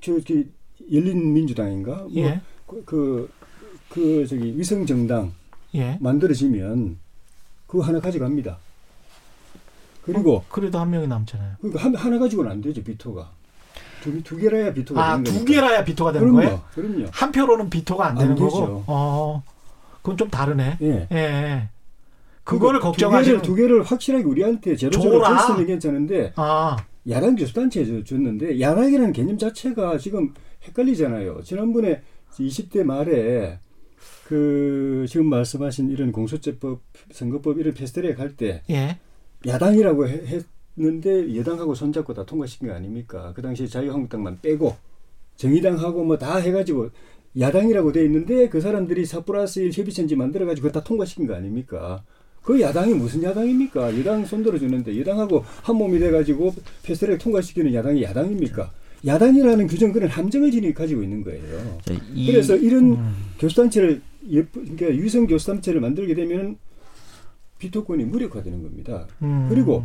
저기 0.00 0.48
열린 0.92 1.32
민주당인가? 1.32 2.02
뭐 2.02 2.12
예. 2.16 2.40
그, 2.66 2.84
그, 2.84 3.30
그 3.88 4.26
저기 4.28 4.56
위성 4.56 4.86
정당 4.86 5.32
예. 5.74 5.98
만들어지면 6.00 6.98
그거 7.66 7.82
하나 7.82 8.00
가져갑니다. 8.00 8.58
그리고 10.06 10.36
어, 10.36 10.44
그래도 10.48 10.78
한 10.78 10.90
명이 10.90 11.06
남잖아요. 11.08 11.56
그러니까 11.60 11.82
한, 11.84 11.94
하나 11.94 12.18
가지고는 12.18 12.50
안 12.50 12.60
되죠 12.60 12.82
비토가. 12.82 13.30
두, 14.02 14.22
두 14.22 14.36
개라야 14.36 14.72
비토가 14.72 15.02
아, 15.04 15.10
되는 15.16 15.24
거니까. 15.24 15.38
두 15.38 15.44
개라야 15.44 15.84
비토가 15.84 16.12
되는 16.12 16.28
그럼요, 16.28 16.40
거예요? 16.46 16.62
그럼요. 16.74 17.06
한 17.10 17.32
표로는 17.32 17.70
비토가 17.70 18.06
안, 18.06 18.10
안 18.12 18.18
되는 18.18 18.34
되죠. 18.36 18.48
거고. 18.48 18.84
어. 18.86 19.42
그건 19.96 20.16
좀 20.16 20.30
다르네. 20.30 20.78
예. 20.82 21.08
예. 21.10 21.68
그거를 22.44 22.78
걱정하시는 22.78 23.42
두 23.42 23.56
개를, 23.56 23.82
확실하게 23.82 24.24
우리한테 24.24 24.76
제로 24.76 24.92
제로 25.00 25.20
줬으면 25.24 25.66
괜찮은데 25.66 26.32
아. 26.36 26.76
야당 27.10 27.34
교수단체에 27.34 28.04
줬는데 28.04 28.60
야당이라는 28.60 29.12
개념 29.12 29.36
자체가 29.36 29.98
지금 29.98 30.32
헷갈리잖아요. 30.62 31.42
지난번에 31.42 32.02
20대 32.32 32.84
말에 32.84 33.58
그 34.28 35.06
지금 35.08 35.26
말씀하신 35.26 35.90
이런 35.90 36.12
공소제법 36.12 36.80
선거법 37.12 37.58
이런 37.58 37.74
패스트트랙 37.74 38.18
할때 38.20 38.62
예. 38.70 38.98
야당이라고 39.46 40.06
했는데 40.08 41.36
여당하고 41.36 41.74
손잡고 41.74 42.14
다 42.14 42.24
통과시킨 42.24 42.68
거 42.68 42.74
아닙니까? 42.74 43.32
그 43.34 43.42
당시에 43.42 43.66
자유한국당만 43.66 44.38
빼고 44.42 44.76
정의당하고 45.36 46.04
뭐 46.04 46.18
다 46.18 46.36
해가지고 46.38 46.90
야당이라고 47.38 47.92
돼 47.92 48.04
있는데 48.06 48.48
그 48.48 48.60
사람들이 48.60 49.04
4 49.04 49.20
플러스 49.24 49.60
1 49.60 49.72
협의체인지 49.72 50.16
만들어가지고 50.16 50.72
다 50.72 50.82
통과시킨 50.82 51.26
거 51.26 51.34
아닙니까? 51.34 52.02
그 52.42 52.60
야당이 52.60 52.94
무슨 52.94 53.22
야당입니까? 53.22 53.98
여당 53.98 54.24
손들어 54.24 54.58
주는데 54.58 54.98
여당하고 55.00 55.44
한 55.62 55.76
몸이 55.76 55.98
돼가지고 55.98 56.54
패스트트랙 56.84 57.18
통과시키는 57.18 57.74
야당이 57.74 58.02
야당입니까? 58.04 58.70
야당이라는 59.04 59.66
규정 59.66 59.92
그런 59.92 60.08
지니 60.50 60.72
가지고 60.72 61.02
있는 61.02 61.22
거예요. 61.22 61.78
그래서 62.26 62.56
이런 62.56 62.92
음. 62.92 63.14
교수단체를 63.38 64.00
그러니까 64.28 64.86
유성 64.94 65.26
교수단체를 65.26 65.80
만들게 65.80 66.14
되면 66.14 66.56
비토권이 67.58 68.04
무력화되는 68.04 68.62
겁니다. 68.62 69.06
음. 69.22 69.46
그리고 69.48 69.84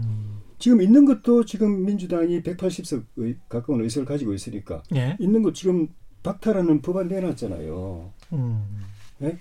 지금 0.59 0.81
있는 0.81 1.05
것도 1.05 1.45
지금 1.45 1.85
민주당이 1.85 2.43
180석 2.43 3.03
가까운 3.49 3.81
의석을 3.81 4.05
가지고 4.05 4.33
있으니까 4.33 4.83
예? 4.95 5.17
있는 5.19 5.41
것 5.41 5.55
지금 5.55 5.87
박탈하는 6.23 6.81
법안 6.81 7.07
내놨잖아요. 7.07 8.11
음. 8.33 8.63
네? 9.17 9.37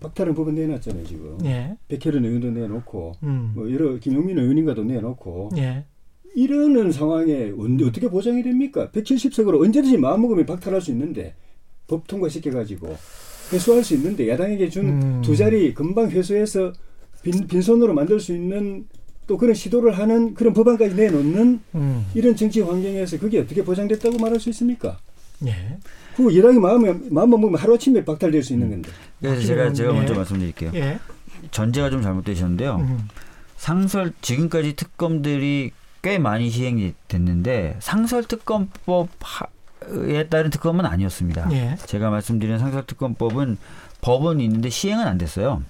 박탈하는 0.00 0.34
법안 0.34 0.54
내놨잖아요 0.54 1.04
지금. 1.04 1.38
예. 1.44 1.76
백혜련 1.88 2.24
의원도 2.24 2.50
내놓고 2.52 3.12
음. 3.24 3.52
뭐 3.54 3.72
여러 3.72 3.98
김용민 3.98 4.38
의원인가도 4.38 4.84
내놓고 4.84 5.50
예. 5.56 5.84
이러는 6.34 6.92
상황에 6.92 7.52
어떻게 7.84 8.08
보장이 8.08 8.42
됩니까? 8.42 8.88
170석으로 8.92 9.60
언제든지 9.62 9.98
마음먹으면 9.98 10.46
박탈할 10.46 10.80
수 10.80 10.92
있는데 10.92 11.34
법 11.88 12.06
통과시켜 12.06 12.52
가지고 12.52 12.96
회수할 13.52 13.82
수 13.82 13.94
있는데 13.94 14.28
야당에게 14.28 14.68
준두 14.68 15.32
음. 15.32 15.36
자리 15.36 15.74
금방 15.74 16.08
회수해서 16.10 16.72
빈, 17.22 17.46
빈손으로 17.46 17.94
만들 17.94 18.20
수 18.20 18.32
있는 18.34 18.86
또 19.26 19.36
그런 19.36 19.54
시도를 19.54 19.96
하는 19.96 20.34
그런 20.34 20.52
법안까지 20.52 20.94
내놓는 20.94 21.60
음. 21.74 22.06
이런 22.14 22.34
정치 22.34 22.60
환경에서 22.60 23.18
그게 23.18 23.38
어떻게 23.38 23.62
보장됐다고 23.62 24.18
말할 24.18 24.40
수 24.40 24.50
있습니까? 24.50 24.98
예. 25.46 25.78
그 26.16 26.36
여당이 26.36 26.58
마음에 26.58 26.92
마음만 26.92 27.40
먹으면 27.40 27.54
하루 27.54 27.74
아침에 27.74 28.04
박탈될 28.04 28.42
수 28.42 28.52
있는 28.52 28.66
음. 28.66 28.70
건데. 28.72 28.90
그래서 29.20 29.46
제가 29.46 29.72
제가 29.72 29.92
먼저 29.92 30.14
예. 30.14 30.16
말씀드릴게요. 30.16 30.72
예. 30.74 30.98
전제가 31.50 31.90
좀 31.90 32.02
잘못되셨는데요. 32.02 32.76
음. 32.76 33.08
상설 33.56 34.12
지금까지 34.20 34.74
특검들이 34.74 35.70
꽤 36.02 36.18
많이 36.18 36.50
시행이 36.50 36.94
됐는데 37.08 37.76
상설 37.78 38.24
특검법에 38.24 39.48
따른 40.28 40.50
특검은 40.50 40.86
아니었습니다. 40.86 41.50
예. 41.52 41.76
제가 41.86 42.10
말씀드린 42.10 42.58
상설 42.58 42.84
특검법은 42.86 43.58
법은 44.00 44.40
있는데 44.40 44.70
시행은 44.70 45.06
안 45.06 45.18
됐어요. 45.18 45.62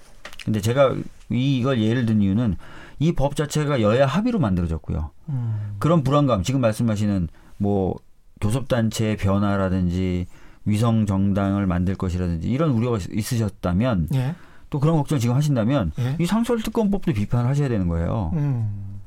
근데 0.45 0.61
제가 0.61 0.95
이, 1.33 1.57
이걸 1.59 1.81
예를 1.81 2.05
든 2.05 2.21
이유는 2.21 2.55
이 2.99 3.13
법 3.13 3.35
자체가 3.35 3.81
여야 3.81 4.05
합의로 4.05 4.39
만들어졌고요. 4.39 5.09
음. 5.29 5.75
그런 5.79 6.03
불안감, 6.03 6.43
지금 6.43 6.61
말씀하시는 6.61 7.29
뭐 7.57 7.95
교섭단체의 8.41 9.17
변화라든지 9.17 10.27
위성 10.65 11.05
정당을 11.05 11.65
만들 11.65 11.95
것이라든지 11.95 12.49
이런 12.49 12.71
우려가 12.71 12.99
있으셨다면 13.11 14.09
예. 14.13 14.35
또 14.69 14.79
그런 14.79 14.95
걱정 14.97 15.15
을 15.15 15.19
지금 15.19 15.35
하신다면 15.35 15.91
예. 15.99 16.15
이 16.19 16.25
상설특검법도 16.25 17.13
비판을 17.13 17.49
하셔야 17.49 17.69
되는 17.69 17.87
거예요. 17.87 18.31
음. 18.33 18.99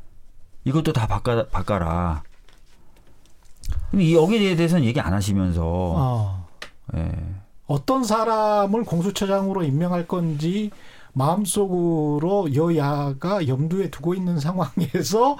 이것도 0.65 0.93
다 0.93 1.07
바꿔, 1.07 1.47
바꿔라. 1.47 2.23
근데 3.91 4.13
여기에 4.13 4.57
대해서는 4.57 4.85
얘기 4.85 5.01
안 5.01 5.13
하시면서 5.13 5.63
어. 5.65 6.49
예. 6.97 7.13
어떤 7.67 8.05
사람을 8.05 8.85
공수처장으로 8.85 9.63
임명할 9.63 10.07
건지 10.07 10.71
마음속으로 11.15 12.55
여야가 12.55 13.49
염두에 13.49 13.91
두고 13.91 14.15
있는 14.15 14.39
상황에서 14.39 15.37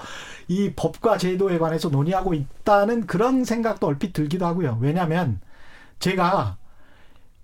이 0.47 0.73
법과 0.75 1.17
제도에 1.17 1.57
관해서 1.57 1.89
논의하고 1.89 2.33
있다는 2.33 3.05
그런 3.05 3.43
생각도 3.43 3.87
얼핏 3.87 4.13
들기도 4.13 4.45
하고요. 4.45 4.77
왜냐하면 4.81 5.39
제가 5.99 6.57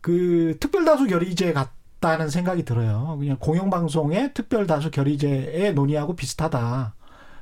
그 0.01 0.57
특별다수 0.59 1.07
결의제 1.07 1.53
같다는 1.53 2.29
생각이 2.29 2.65
들어요. 2.65 3.17
그냥 3.19 3.37
공영방송의 3.39 4.33
특별다수 4.33 4.91
결의제의 4.91 5.73
논의하고 5.73 6.15
비슷하다. 6.15 6.95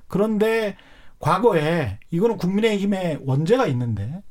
그런데 0.07 0.75
과거에 1.19 1.99
이거는 2.11 2.37
국민의힘의 2.37 3.19
원죄가 3.25 3.67
있는데 3.67 4.21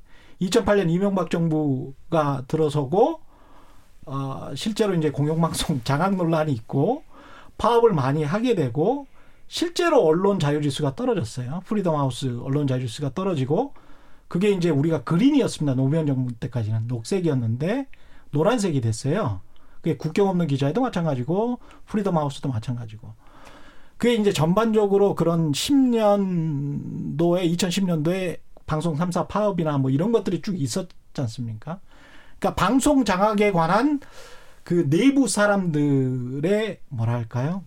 2008년 0.41 0.91
이명박 0.91 1.31
정부가 1.31 2.45
들어서고 2.49 3.21
어, 4.09 4.53
실제로 4.55 4.95
이제 4.95 5.11
공영방송 5.11 5.83
장악 5.85 6.17
논란이 6.17 6.51
있고 6.53 7.05
파업을 7.59 7.93
많이 7.93 8.25
하게 8.25 8.55
되고 8.55 9.07
실제로 9.49 10.03
언론 10.05 10.39
자유지수가 10.39 10.95
떨어졌어요. 10.95 11.61
프리덤 11.67 11.95
하우스 11.95 12.39
언론 12.41 12.67
자유지수가 12.67 13.15
떨어지고 13.15 13.75
그게 14.29 14.51
이제 14.51 14.71
우리가 14.71 15.05
green이었습니다. 15.05 15.75
노무현 15.75 16.07
정부 16.07 16.33
때까지는 16.33 16.87
녹색이었는데 16.87 17.87
노란색이 18.31 18.81
됐어요. 18.81 19.41
그게 19.77 19.97
국경 19.97 20.29
없는 20.29 20.47
기자에도 20.47 20.81
마찬가지고 20.81 21.59
프리덤 21.87 22.17
하우스도 22.17 22.49
마찬가지고. 22.49 23.13
그게 23.97 24.15
이제 24.15 24.33
전반적으로 24.33 25.15
그런 25.15 25.53
10년도에 25.53 27.19
2010년도에 27.57 28.39
방송 28.67 28.97
3사 28.97 29.29
파업이나 29.29 29.79
뭐 29.79 29.91
이런 29.91 30.13
것들이 30.13 30.41
쭉 30.41 30.61
있었지 30.61 30.95
않습니까? 31.17 31.81
그러니까 32.39 32.55
방송 32.55 33.05
장악에 33.05 33.53
관한 33.53 34.01
그 34.65 34.89
내부 34.89 35.29
사람들의 35.29 36.81
뭐랄까요? 36.89 37.65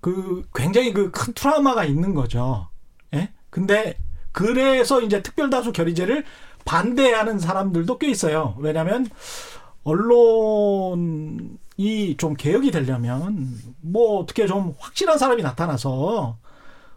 그 0.00 0.46
굉장히 0.54 0.92
그 0.92 1.10
큰 1.10 1.34
트라우마가 1.34 1.84
있는 1.84 2.14
거죠. 2.14 2.68
예? 3.14 3.30
근데 3.50 3.96
그래서 4.32 5.00
이제 5.02 5.22
특별다수 5.22 5.72
결의제를 5.72 6.24
반대하는 6.64 7.38
사람들도 7.38 7.98
꽤 7.98 8.08
있어요. 8.10 8.54
왜냐하면 8.58 9.08
언론이 9.84 12.16
좀 12.18 12.34
개혁이 12.34 12.70
되려면 12.70 13.54
뭐 13.80 14.20
어떻게 14.20 14.46
좀 14.46 14.74
확실한 14.78 15.18
사람이 15.18 15.42
나타나서 15.42 16.36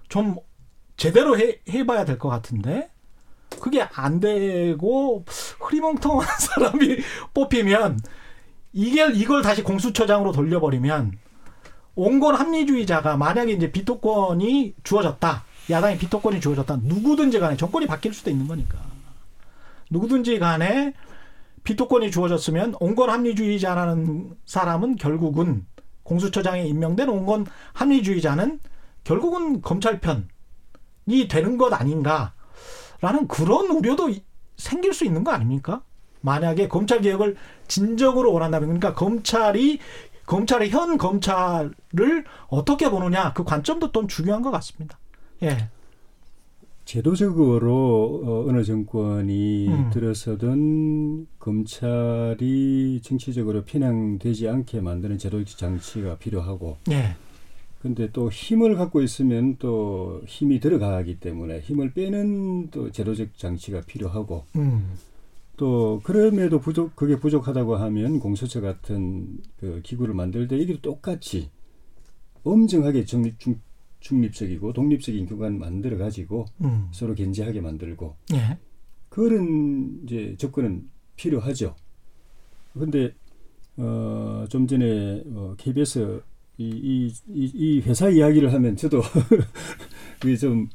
좀 0.10 0.36
제대로 0.98 1.38
해, 1.40 1.60
해봐야 1.70 2.06
될 2.06 2.20
것 2.20 2.30
같은데 2.30 2.91
그게 3.60 3.82
안 3.94 4.20
되고 4.20 5.26
흐리멍텅한 5.60 6.28
사람이 6.40 6.98
뽑히면 7.34 8.00
이게 8.74 9.12
이걸 9.14 9.42
다시 9.42 9.64
공수처장으로 9.64 10.32
돌려버리면 10.32 11.18
온건 11.96 12.36
합리주의자가 12.36 13.18
만약에 13.18 13.52
이제 13.52 13.72
비토권이 13.72 14.76
주어졌다. 14.84 15.44
야당의 15.70 15.98
비토권이 15.98 16.40
주어졌다. 16.40 16.80
누구든지 16.84 17.40
간에 17.40 17.58
정권이 17.58 17.86
바뀔 17.86 18.14
수도 18.14 18.30
있는 18.30 18.48
거니까. 18.48 18.80
누구든지 19.90 20.40
간에 20.40 20.94
비토권이 21.64 22.12
주어졌으면 22.12 22.76
온건 22.80 23.10
합리주의자라는 23.10 24.36
사람은 24.46 24.96
결국은 24.96 25.66
공수처장에 26.04 26.66
임명된 26.66 27.10
온건 27.10 27.46
합리주의자는 27.74 28.60
결국은 29.04 29.62
검찰 29.62 30.00
편이 30.00 31.28
되는 31.30 31.58
것 31.58 31.74
아닌가 31.74 32.34
라는 33.02 33.28
그런 33.28 33.70
우려도 33.72 34.12
생길 34.58 34.94
수 34.94 35.06
있는 35.06 35.24
거 35.24 35.32
아닙니까? 35.32 35.84
만약에 36.22 36.68
검찰 36.68 37.02
개혁을 37.02 37.36
진정으로 37.68 38.32
원한다면 38.32 38.68
그러니까 38.70 38.94
검찰이 38.94 39.80
검찰의 40.26 40.70
현 40.70 40.98
검찰을 40.98 42.24
어떻게 42.48 42.90
보느냐 42.90 43.34
그 43.34 43.44
관점도 43.44 43.92
좀 43.92 44.08
중요한 44.08 44.42
것 44.42 44.52
같습니다. 44.52 44.98
예. 45.44 45.70
제도적으로 46.86 48.22
어, 48.24 48.50
어느 48.50 48.64
정권이 48.64 49.68
음. 49.68 49.90
들어서든 49.92 51.28
검찰이 51.40 53.02
정치적으로 53.04 53.64
편향되지 53.64 54.48
않게 54.48 54.82
만드는 54.82 55.18
제도적 55.18 55.58
장치가 55.58 56.18
필요하고 56.18 56.78
예. 56.92 57.16
근데 57.82 58.12
또 58.12 58.30
힘을 58.30 58.76
갖고 58.76 59.02
있으면 59.02 59.58
또 59.58 60.22
힘이 60.28 60.60
들어가기 60.60 61.20
때문에 61.20 61.62
힘을 61.62 61.94
빼는 61.94 62.70
또 62.70 62.92
제도적 62.92 63.38
장치가 63.38 63.82
필요하고 63.82 64.46
음. 64.56 64.94
또 65.58 66.00
그럼에도 66.04 66.60
부족 66.60 66.96
그게 66.96 67.20
부족하다고 67.20 67.76
하면 67.78 68.20
공수처 68.20 68.62
같은 68.62 69.40
그 69.60 69.82
기구를 69.84 70.14
만들 70.14 70.48
때 70.48 70.58
이게 70.58 70.80
똑같이 70.80 71.50
엄정하게 72.44 73.06
중립, 73.06 73.40
중, 73.40 73.60
중립적이고 74.00 74.74
독립적인 74.74 75.26
기관 75.26 75.58
만들어 75.58 75.98
가지고 75.98 76.46
음. 76.64 76.88
서로 76.92 77.16
견제하게 77.16 77.62
만들고 77.62 78.16
예. 78.34 78.58
그런 79.10 80.02
이제 80.04 80.36
접근은 80.38 80.88
필요하죠. 81.16 81.76
근데 82.74 83.14
어, 83.78 84.46
좀 84.50 84.68
전에 84.68 85.24
어, 85.34 85.56
KBS 85.58 86.22
이, 86.70 87.08
이, 87.08 87.14
이, 87.34 87.52
이 87.54 87.82
회사 87.82 88.10
이야기를 88.10 88.54
하면 88.54 88.76
저도 88.76 89.02
그게 90.20 90.36
좀 90.36 90.68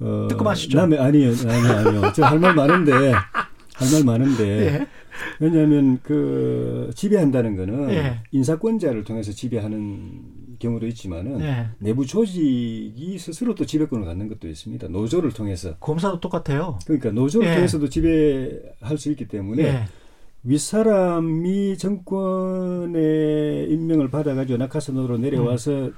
어, 0.00 0.26
뜨끔하시죠? 0.28 0.76
남의 0.78 0.98
아니요, 0.98 1.30
아니요, 1.48 1.72
아니요. 1.88 2.12
저 2.14 2.22
할 2.24 2.38
말 2.38 2.54
많은데 2.54 2.92
할 2.92 3.92
말 3.92 4.04
많은데 4.04 4.44
예. 4.66 4.86
왜냐하면 5.40 5.98
그 6.02 6.90
지배한다는 6.94 7.56
거는 7.56 7.90
예. 7.90 8.20
인사권자를 8.32 9.04
통해서 9.04 9.32
지배하는 9.32 10.22
경우도 10.58 10.86
있지만은 10.88 11.38
네. 11.38 11.66
내부 11.78 12.06
조직이 12.06 13.18
스스로 13.18 13.54
또 13.54 13.66
지배권을 13.66 14.06
갖는 14.06 14.28
것도 14.28 14.48
있습니다. 14.48 14.88
노조를 14.88 15.32
통해서. 15.32 15.76
검사도 15.76 16.20
똑같아요. 16.20 16.78
그러니까 16.86 17.10
노조를 17.10 17.48
네. 17.48 17.54
통해서도 17.56 17.88
지배할 17.90 18.96
수 18.98 19.10
있기 19.10 19.28
때문에 19.28 19.62
네. 19.62 19.84
윗사람이 20.46 21.76
정권의 21.76 23.68
임명을 23.68 24.10
받아가지고 24.10 24.58
낙하산으로 24.58 25.18
내려와서 25.18 25.86
음. 25.86 25.94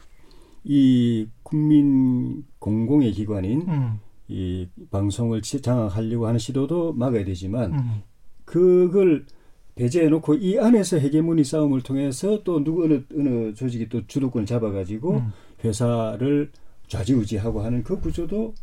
이 0.65 1.27
국민 1.43 2.45
공공의 2.59 3.13
기관인 3.13 3.69
음. 3.69 4.01
이 4.27 4.67
방송을 4.91 5.43
장악하려고 5.43 6.27
하는 6.27 6.39
시도도 6.39 6.95
막아야 6.95 7.25
되지만 7.27 7.75
음. 7.75 8.03
그걸 8.47 9.27
배제해 9.75 10.09
놓고 10.09 10.35
이 10.35 10.59
안에서 10.59 10.99
헤게모니 10.99 11.45
싸움을 11.45 11.83
통해서 11.83 12.43
또 12.43 12.65
누구 12.65 12.85
어느 12.85 13.03
어느 13.15 13.53
조직이 13.55 13.89
또 13.89 14.07
주도권을 14.07 14.47
잡아가지고 14.47 15.17
음. 15.17 15.33
회사를 15.63 16.51
좌지우지하고 16.89 17.61
하는 17.61 17.83
그 17.83 18.01
구조도 18.01 18.55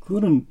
그거는 0.00 0.46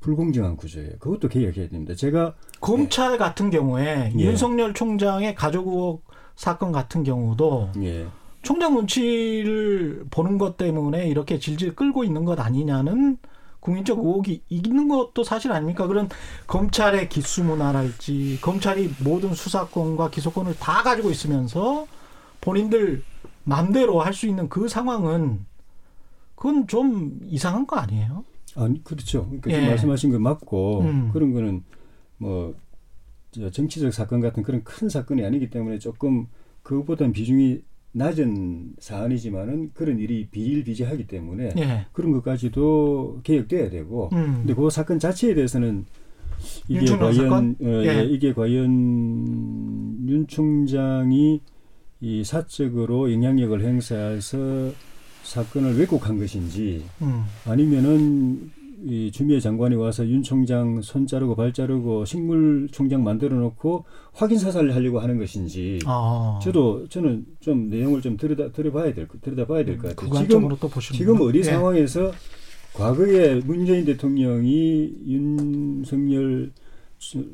불공정한 0.00 0.56
구조예요. 0.56 0.92
그것도 0.98 1.28
개혁해야 1.28 1.68
됩니다. 1.68 1.94
제가 1.94 2.34
검찰 2.60 3.12
네. 3.12 3.18
같은 3.18 3.50
경우에 3.50 4.12
예. 4.16 4.20
윤석열 4.20 4.72
총장의 4.74 5.34
가족 5.34 5.68
의혹 5.68 6.04
사건 6.36 6.70
같은 6.72 7.02
경우도 7.02 7.70
예. 7.82 8.06
총장 8.42 8.74
눈치를 8.74 10.04
보는 10.10 10.38
것 10.38 10.56
때문에 10.56 11.08
이렇게 11.08 11.38
질질 11.38 11.74
끌고 11.74 12.04
있는 12.04 12.24
것 12.24 12.38
아니냐는 12.38 13.18
국민적 13.60 13.98
의혹이 13.98 14.42
있는 14.48 14.86
것도 14.88 15.24
사실 15.24 15.50
아닙니까? 15.50 15.88
그런 15.88 16.08
검찰의 16.46 17.08
기수 17.08 17.42
문화랄지 17.42 18.38
검찰이 18.40 18.90
모든 19.02 19.34
수사권과 19.34 20.10
기소권을 20.10 20.54
다 20.60 20.82
가지고 20.84 21.10
있으면서 21.10 21.86
본인들 22.40 23.02
마음대로 23.42 24.00
할 24.00 24.14
수 24.14 24.26
있는 24.28 24.48
그 24.48 24.68
상황은 24.68 25.44
그건 26.36 26.68
좀 26.68 27.18
이상한 27.24 27.66
거 27.66 27.76
아니에요? 27.76 28.24
아니 28.56 28.82
그렇죠. 28.82 29.26
그러니까 29.40 29.52
예. 29.52 29.68
말씀하신 29.68 30.10
거 30.10 30.18
맞고 30.18 30.80
음. 30.82 31.10
그런 31.12 31.32
거는 31.32 31.62
뭐 32.18 32.54
정치적 33.52 33.92
사건 33.92 34.20
같은 34.20 34.42
그런 34.42 34.64
큰 34.64 34.88
사건이 34.88 35.24
아니기 35.24 35.50
때문에 35.50 35.78
조금 35.78 36.26
그것보다는 36.62 37.12
비중이 37.12 37.62
낮은 37.92 38.74
사안이지만은 38.78 39.72
그런 39.74 39.98
일이 39.98 40.28
비일비재하기 40.28 41.06
때문에 41.06 41.54
예. 41.56 41.86
그런 41.92 42.12
것까지도 42.12 43.20
개혁돼야 43.22 43.70
되고 43.70 44.10
음. 44.12 44.38
근데 44.38 44.54
그 44.54 44.70
사건 44.70 44.98
자체에 44.98 45.34
대해서는 45.34 45.86
이게 46.68 46.86
과연 46.96 47.56
어, 47.60 47.64
예. 47.64 47.86
예. 47.86 48.04
이게 48.04 48.32
과연 48.32 50.06
윤 50.08 50.26
총장이 50.26 51.40
이 52.00 52.24
사적으로 52.24 53.12
영향력을 53.12 53.60
행사해서 53.60 54.72
사건을 55.32 55.78
왜곡한 55.78 56.18
것인지 56.18 56.84
음. 57.02 57.24
아니면은 57.44 58.50
이 58.86 59.10
주미애 59.12 59.40
장관이 59.40 59.74
와서 59.74 60.06
윤 60.08 60.22
총장 60.22 60.80
손 60.82 61.06
자르고 61.06 61.34
발 61.34 61.52
자르고 61.52 62.04
식물 62.04 62.68
총장 62.70 63.02
만들어 63.04 63.36
놓고 63.36 63.84
확인 64.12 64.38
사살을 64.38 64.74
하려고 64.74 65.00
하는 65.00 65.18
것인지 65.18 65.80
아. 65.84 66.38
저도 66.42 66.88
저는 66.88 67.26
좀 67.40 67.68
내용을 67.68 68.00
좀 68.00 68.16
들여다 68.16 68.52
들여봐야 68.52 68.94
될 68.94 69.08
들여다봐야 69.20 69.64
될 69.64 69.78
것 69.78 69.96
같아요. 69.96 70.10
지금 70.26 70.48
지금 70.96 71.20
어디 71.20 71.38
네. 71.38 71.44
상황에서 71.44 72.12
과거에 72.72 73.34
문재인 73.44 73.84
대통령이 73.84 74.92
윤석열 75.06 76.52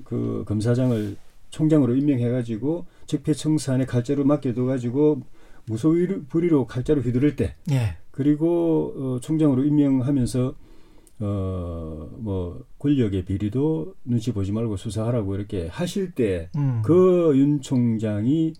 그 0.04 0.44
검사장을 0.46 1.16
총장으로 1.50 1.94
임명해가지고 1.94 2.86
적폐청산에 3.06 3.84
칼자루 3.84 4.24
맡겨둬가지고 4.24 5.20
무소불위로 5.66 6.66
칼자루 6.66 7.00
휘두를 7.00 7.36
때, 7.36 7.54
예. 7.70 7.96
그리고 8.10 8.92
어, 8.96 9.20
총장으로 9.20 9.64
임명하면서 9.64 10.54
어, 11.20 12.08
뭐, 12.18 12.64
권력의 12.78 13.24
비리도 13.24 13.94
눈치 14.04 14.32
보지 14.32 14.50
말고 14.50 14.76
수사하라고 14.76 15.36
이렇게 15.36 15.68
하실 15.68 16.10
때, 16.12 16.50
음. 16.56 16.82
그윤 16.84 17.60
총장이 17.60 18.52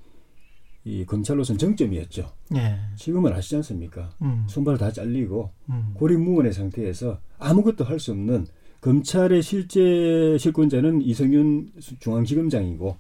이 0.85 1.05
검찰로선 1.05 1.59
정점이었죠. 1.59 2.31
예. 2.55 2.77
지금은 2.97 3.33
아시지 3.33 3.57
않습니까? 3.57 4.11
음. 4.23 4.45
손발 4.49 4.79
다 4.79 4.93
잘리고, 4.93 5.51
음. 5.69 5.95
고립무원의 5.95 6.53
상태에서 6.53 7.19
아무것도 7.39 7.85
할 7.85 7.99
수 7.99 8.13
없는 8.13 8.47
검찰의 8.81 9.43
실제 9.43 10.37
실권자는 10.39 11.03
이성윤 11.03 11.73
중앙지검장이고, 12.01 12.97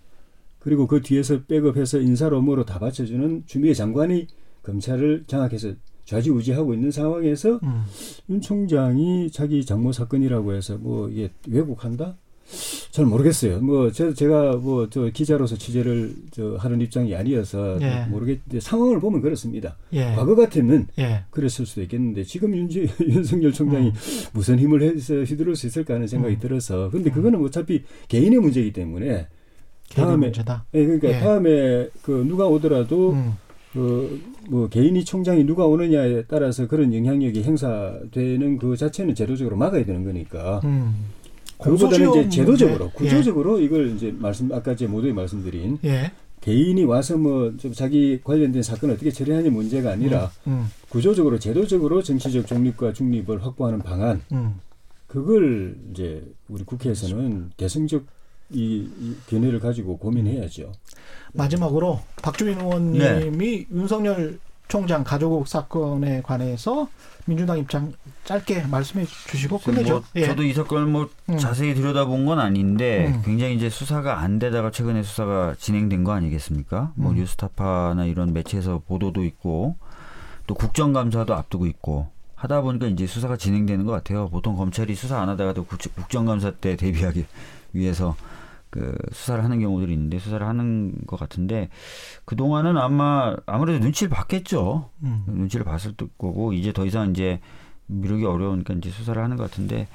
그리고 0.65 0.87
그 0.87 1.03
뒤에서 1.03 1.43
백업해서 1.45 2.01
인사로 2.01 2.41
뭐로 2.41 2.65
다 2.65 2.79
받쳐주는 2.79 3.43
주미애 3.45 3.75
장관이 3.75 4.27
검찰을 4.63 5.25
장악해서 5.27 5.75
좌지우지하고 6.07 6.73
있는 6.73 6.91
상황에서 6.91 7.61
음. 7.63 7.85
윤 8.31 8.41
총장이 8.41 9.31
자기 9.31 9.67
장모 9.67 9.93
사건이라고 9.93 10.55
해서 10.55 10.79
뭐 10.79 11.11
이게 11.11 11.31
왜곡한다? 11.47 12.17
잘 12.91 13.05
모르겠어요. 13.05 13.61
뭐 13.61 13.91
제, 13.91 14.15
제가 14.15 14.57
뭐 14.57 14.89
저 14.89 15.11
기자로서 15.11 15.57
취재를 15.57 16.15
저 16.31 16.57
하는 16.57 16.81
입장이 16.81 17.15
아니어서 17.15 17.79
예. 17.83 18.07
모르겠는데 18.09 18.61
상황을 18.61 19.01
보면 19.01 19.21
그렇습니다. 19.21 19.77
예. 19.93 20.15
과거 20.15 20.35
같으면 20.35 20.87
예. 20.99 21.25
그랬을 21.31 21.67
수도 21.67 21.83
있겠는데 21.83 22.25
지금 22.25 22.57
윤지, 22.57 22.89
윤석열 23.07 23.53
총장이 23.53 23.89
음. 23.89 23.93
무슨 24.33 24.59
힘을 24.59 24.83
해서 24.83 25.15
휘두를 25.25 25.57
수 25.57 25.67
있을까 25.67 25.95
하는 25.95 26.07
생각이 26.07 26.37
음. 26.37 26.41
들어서 26.41 26.89
근데 26.91 27.11
음. 27.11 27.15
그거는 27.15 27.45
어차피 27.45 27.83
개인의 28.09 28.39
문제이기 28.39 28.73
때문에 28.73 29.27
다음에 30.03 30.27
문제다. 30.27 30.65
예, 30.75 30.85
그러니까 30.85 31.09
예. 31.09 31.21
다음에 31.21 31.89
그 32.03 32.25
누가 32.27 32.47
오더라도 32.47 33.13
음. 33.13 33.33
그뭐 33.73 34.69
개인이 34.69 35.05
총장이 35.05 35.45
누가 35.45 35.67
오느냐에 35.67 36.25
따라서 36.29 36.67
그런 36.67 36.95
영향력이 36.95 37.43
행사되는 37.43 38.59
그 38.59 38.77
자체는 38.77 39.15
제도적으로 39.15 39.57
막아야 39.57 39.85
되는 39.85 40.05
거니까. 40.05 40.61
음. 40.65 41.07
그보다는 41.59 42.11
이제 42.11 42.29
제도적으로 42.29 42.85
문제. 42.87 42.99
구조적으로 42.99 43.61
예. 43.61 43.65
이걸 43.65 43.91
이제 43.95 44.15
말씀 44.19 44.53
아까 44.53 44.75
제 44.77 44.87
모두에 44.87 45.13
말씀드린 45.13 45.79
예. 45.85 46.13
개인이 46.41 46.85
와서 46.85 47.17
뭐 47.17 47.53
좀 47.57 47.73
자기 47.73 48.21
관련된 48.23 48.63
사건을 48.63 48.97
어떻게 48.97 49.11
처리하는 49.11 49.53
문제가 49.53 49.93
아니라 49.93 50.31
음, 50.47 50.53
음. 50.53 50.67
구조적으로 50.91 51.39
제도적으로 51.39 52.03
정치적 52.03 52.47
중립과 52.47 52.93
중립을 52.93 53.43
확보하는 53.45 53.79
방안 53.79 54.21
음. 54.33 54.55
그걸 55.07 55.77
이제 55.91 56.23
우리 56.49 56.65
국회에서는 56.65 57.53
대승적 57.57 58.05
이, 58.55 58.89
이 59.01 59.17
견해를 59.27 59.61
가지고 59.61 59.99
고민해야죠. 59.99 60.73
마지막으로 61.33 62.01
박주민 62.23 62.61
의원님이 62.61 63.39
네. 63.39 63.67
윤석열 63.73 64.39
총장 64.69 65.05
가족국 65.05 65.47
사건에 65.47 66.23
관해서 66.23 66.89
민주당 67.27 67.59
입장 67.59 67.93
짧게 68.25 68.67
말씀해 68.67 69.05
주시고 69.05 69.59
끝내죠. 69.59 69.95
뭐 69.95 70.03
예. 70.17 70.27
저도 70.27 70.43
이 70.43 70.53
사건을 70.53 70.87
뭐 70.87 71.09
음. 71.29 71.39
자세히 71.39 71.75
들여다본 71.75 72.27
건 72.27 72.39
아닌데 72.39 73.13
음. 73.15 73.23
굉장히 73.25 73.57
이제 73.57 73.69
수사가 73.69 74.21
안 74.21 74.39
되다가 74.39 74.71
최근에 74.71 75.03
수사가 75.03 75.55
진행된 75.59 76.05
거 76.05 76.13
아니겠습니까? 76.13 76.93
뭐 76.95 77.13
음. 77.13 77.17
뉴스타파나 77.17 78.05
이런 78.07 78.33
매체에서 78.33 78.83
보도도 78.87 79.25
있고 79.25 79.77
또 80.47 80.55
국정감사도 80.55 81.35
앞두고 81.35 81.67
있고 81.67 82.09
하다 82.35 82.61
보니까 82.61 82.87
이제 82.87 83.07
수사가 83.07 83.37
진행되는 83.37 83.87
것 83.87 83.93
같아요. 83.93 84.29
보통 84.29 84.57
검찰이 84.57 84.95
수사 84.95 85.21
안 85.21 85.29
하다가도 85.31 85.65
국정감사 85.65 86.53
때 86.53 86.77
대비하기 86.77 87.25
위해서 87.73 88.17
그 88.75 88.93
수사를 89.13 89.45
하는 89.45 89.61
경우들이 89.61 89.93
있는데 89.93 90.19
수사를 90.19 90.45
하는 90.45 90.93
것 91.07 91.17
같은데 91.17 91.69
그 92.25 92.35
동안은 92.35 92.77
아마 92.77 93.37
아무래도 93.47 93.79
눈치를 93.79 94.11
봤겠죠. 94.11 94.91
음. 95.05 95.23
눈치를 95.29 95.65
봤을 95.65 95.95
거고 96.19 96.53
이제 96.53 96.73
더 96.73 96.85
이상 96.85 97.11
이제 97.11 97.39
미루기 97.87 98.25
어려우니까 98.25 98.75
이제 98.75 98.91
수사를 98.91 99.23
하는 99.23 99.37
것 99.37 99.49
같은데 99.49 99.87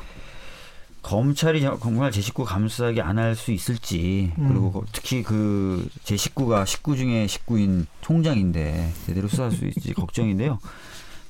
검찰이 1.01 1.61
정말 1.81 2.11
제 2.11 2.21
식구 2.21 2.45
감싸게 2.45 3.01
안 3.01 3.17
할 3.17 3.35
수 3.35 3.51
있을지 3.51 4.31
음. 4.37 4.47
그리고 4.47 4.85
특히 4.93 5.23
그 5.23 5.85
제 6.03 6.15
식구가 6.15 6.63
식구 6.65 6.95
중에 6.95 7.27
식구인 7.27 7.85
총장인데 8.01 8.93
제대로 9.05 9.27
수사할 9.27 9.51
수 9.51 9.65
있을지 9.65 9.93
걱정인데요. 9.93 10.59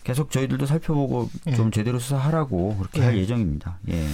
계속 0.03 0.29
저희들도 0.31 0.65
살펴보고 0.67 1.29
예. 1.47 1.55
좀 1.55 1.71
제대로 1.71 1.97
수사하라고 1.99 2.77
그렇게 2.77 3.01
예. 3.01 3.05
할 3.05 3.17
예정입니다. 3.17 3.79
예. 3.89 4.05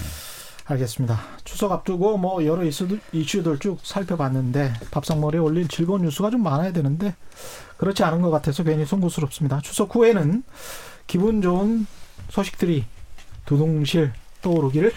알겠습니다. 0.66 1.20
추석 1.44 1.72
앞두고 1.72 2.18
뭐 2.18 2.44
여러 2.46 2.64
이슈들, 2.64 3.00
이슈들 3.12 3.60
쭉 3.60 3.78
살펴봤는데 3.84 4.74
밥상머리에 4.92 5.40
올린 5.40 5.68
즐거운 5.68 6.02
뉴스가 6.02 6.32
좀 6.32 6.42
많아야 6.42 6.74
되는데 6.74 7.16
그렇지 7.78 8.04
않은 8.04 8.22
것 8.22 8.32
같아서 8.32 8.64
괜히 8.64 8.86
송구스럽습니다. 8.86 9.62
추석 9.62 9.96
후에는 9.96 10.44
기분 11.06 11.42
좋은 11.42 11.86
소식들이 12.30 12.86
두둥실 13.46 14.12
떠오르기를 14.42 14.92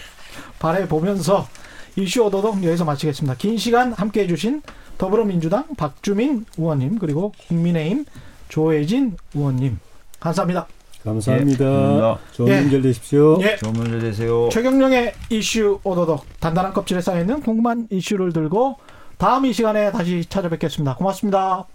바라보면서 0.57 1.47
이슈 1.95 2.23
오도독 2.23 2.63
여기서 2.63 2.85
마치겠습니다. 2.85 3.35
긴 3.37 3.57
시간 3.57 3.93
함께해 3.93 4.27
주신 4.27 4.63
더불어민주당 4.97 5.75
박주민 5.75 6.45
의원님 6.57 6.97
그리고 6.97 7.31
국민의힘 7.47 8.05
조혜진 8.47 9.17
의원님 9.35 9.79
감사합니다. 10.19 10.67
감사합니다. 11.03 11.65
예, 11.65 12.33
좋은 12.33 12.73
예. 12.73 12.81
되십시오. 12.81 13.37
예. 13.41 13.55
좋은 13.57 13.73
명절 13.73 13.99
되세요. 14.01 14.49
최경령의 14.51 15.13
이슈 15.29 15.79
오도독 15.83 16.25
단단한 16.39 16.73
껍질에 16.73 17.01
쌓여있는 17.01 17.41
궁금한 17.41 17.87
이슈를 17.89 18.33
들고 18.33 18.77
다음 19.17 19.45
이 19.45 19.53
시간에 19.53 19.91
다시 19.91 20.25
찾아뵙겠습니다. 20.27 20.95
고맙습니다. 20.95 21.65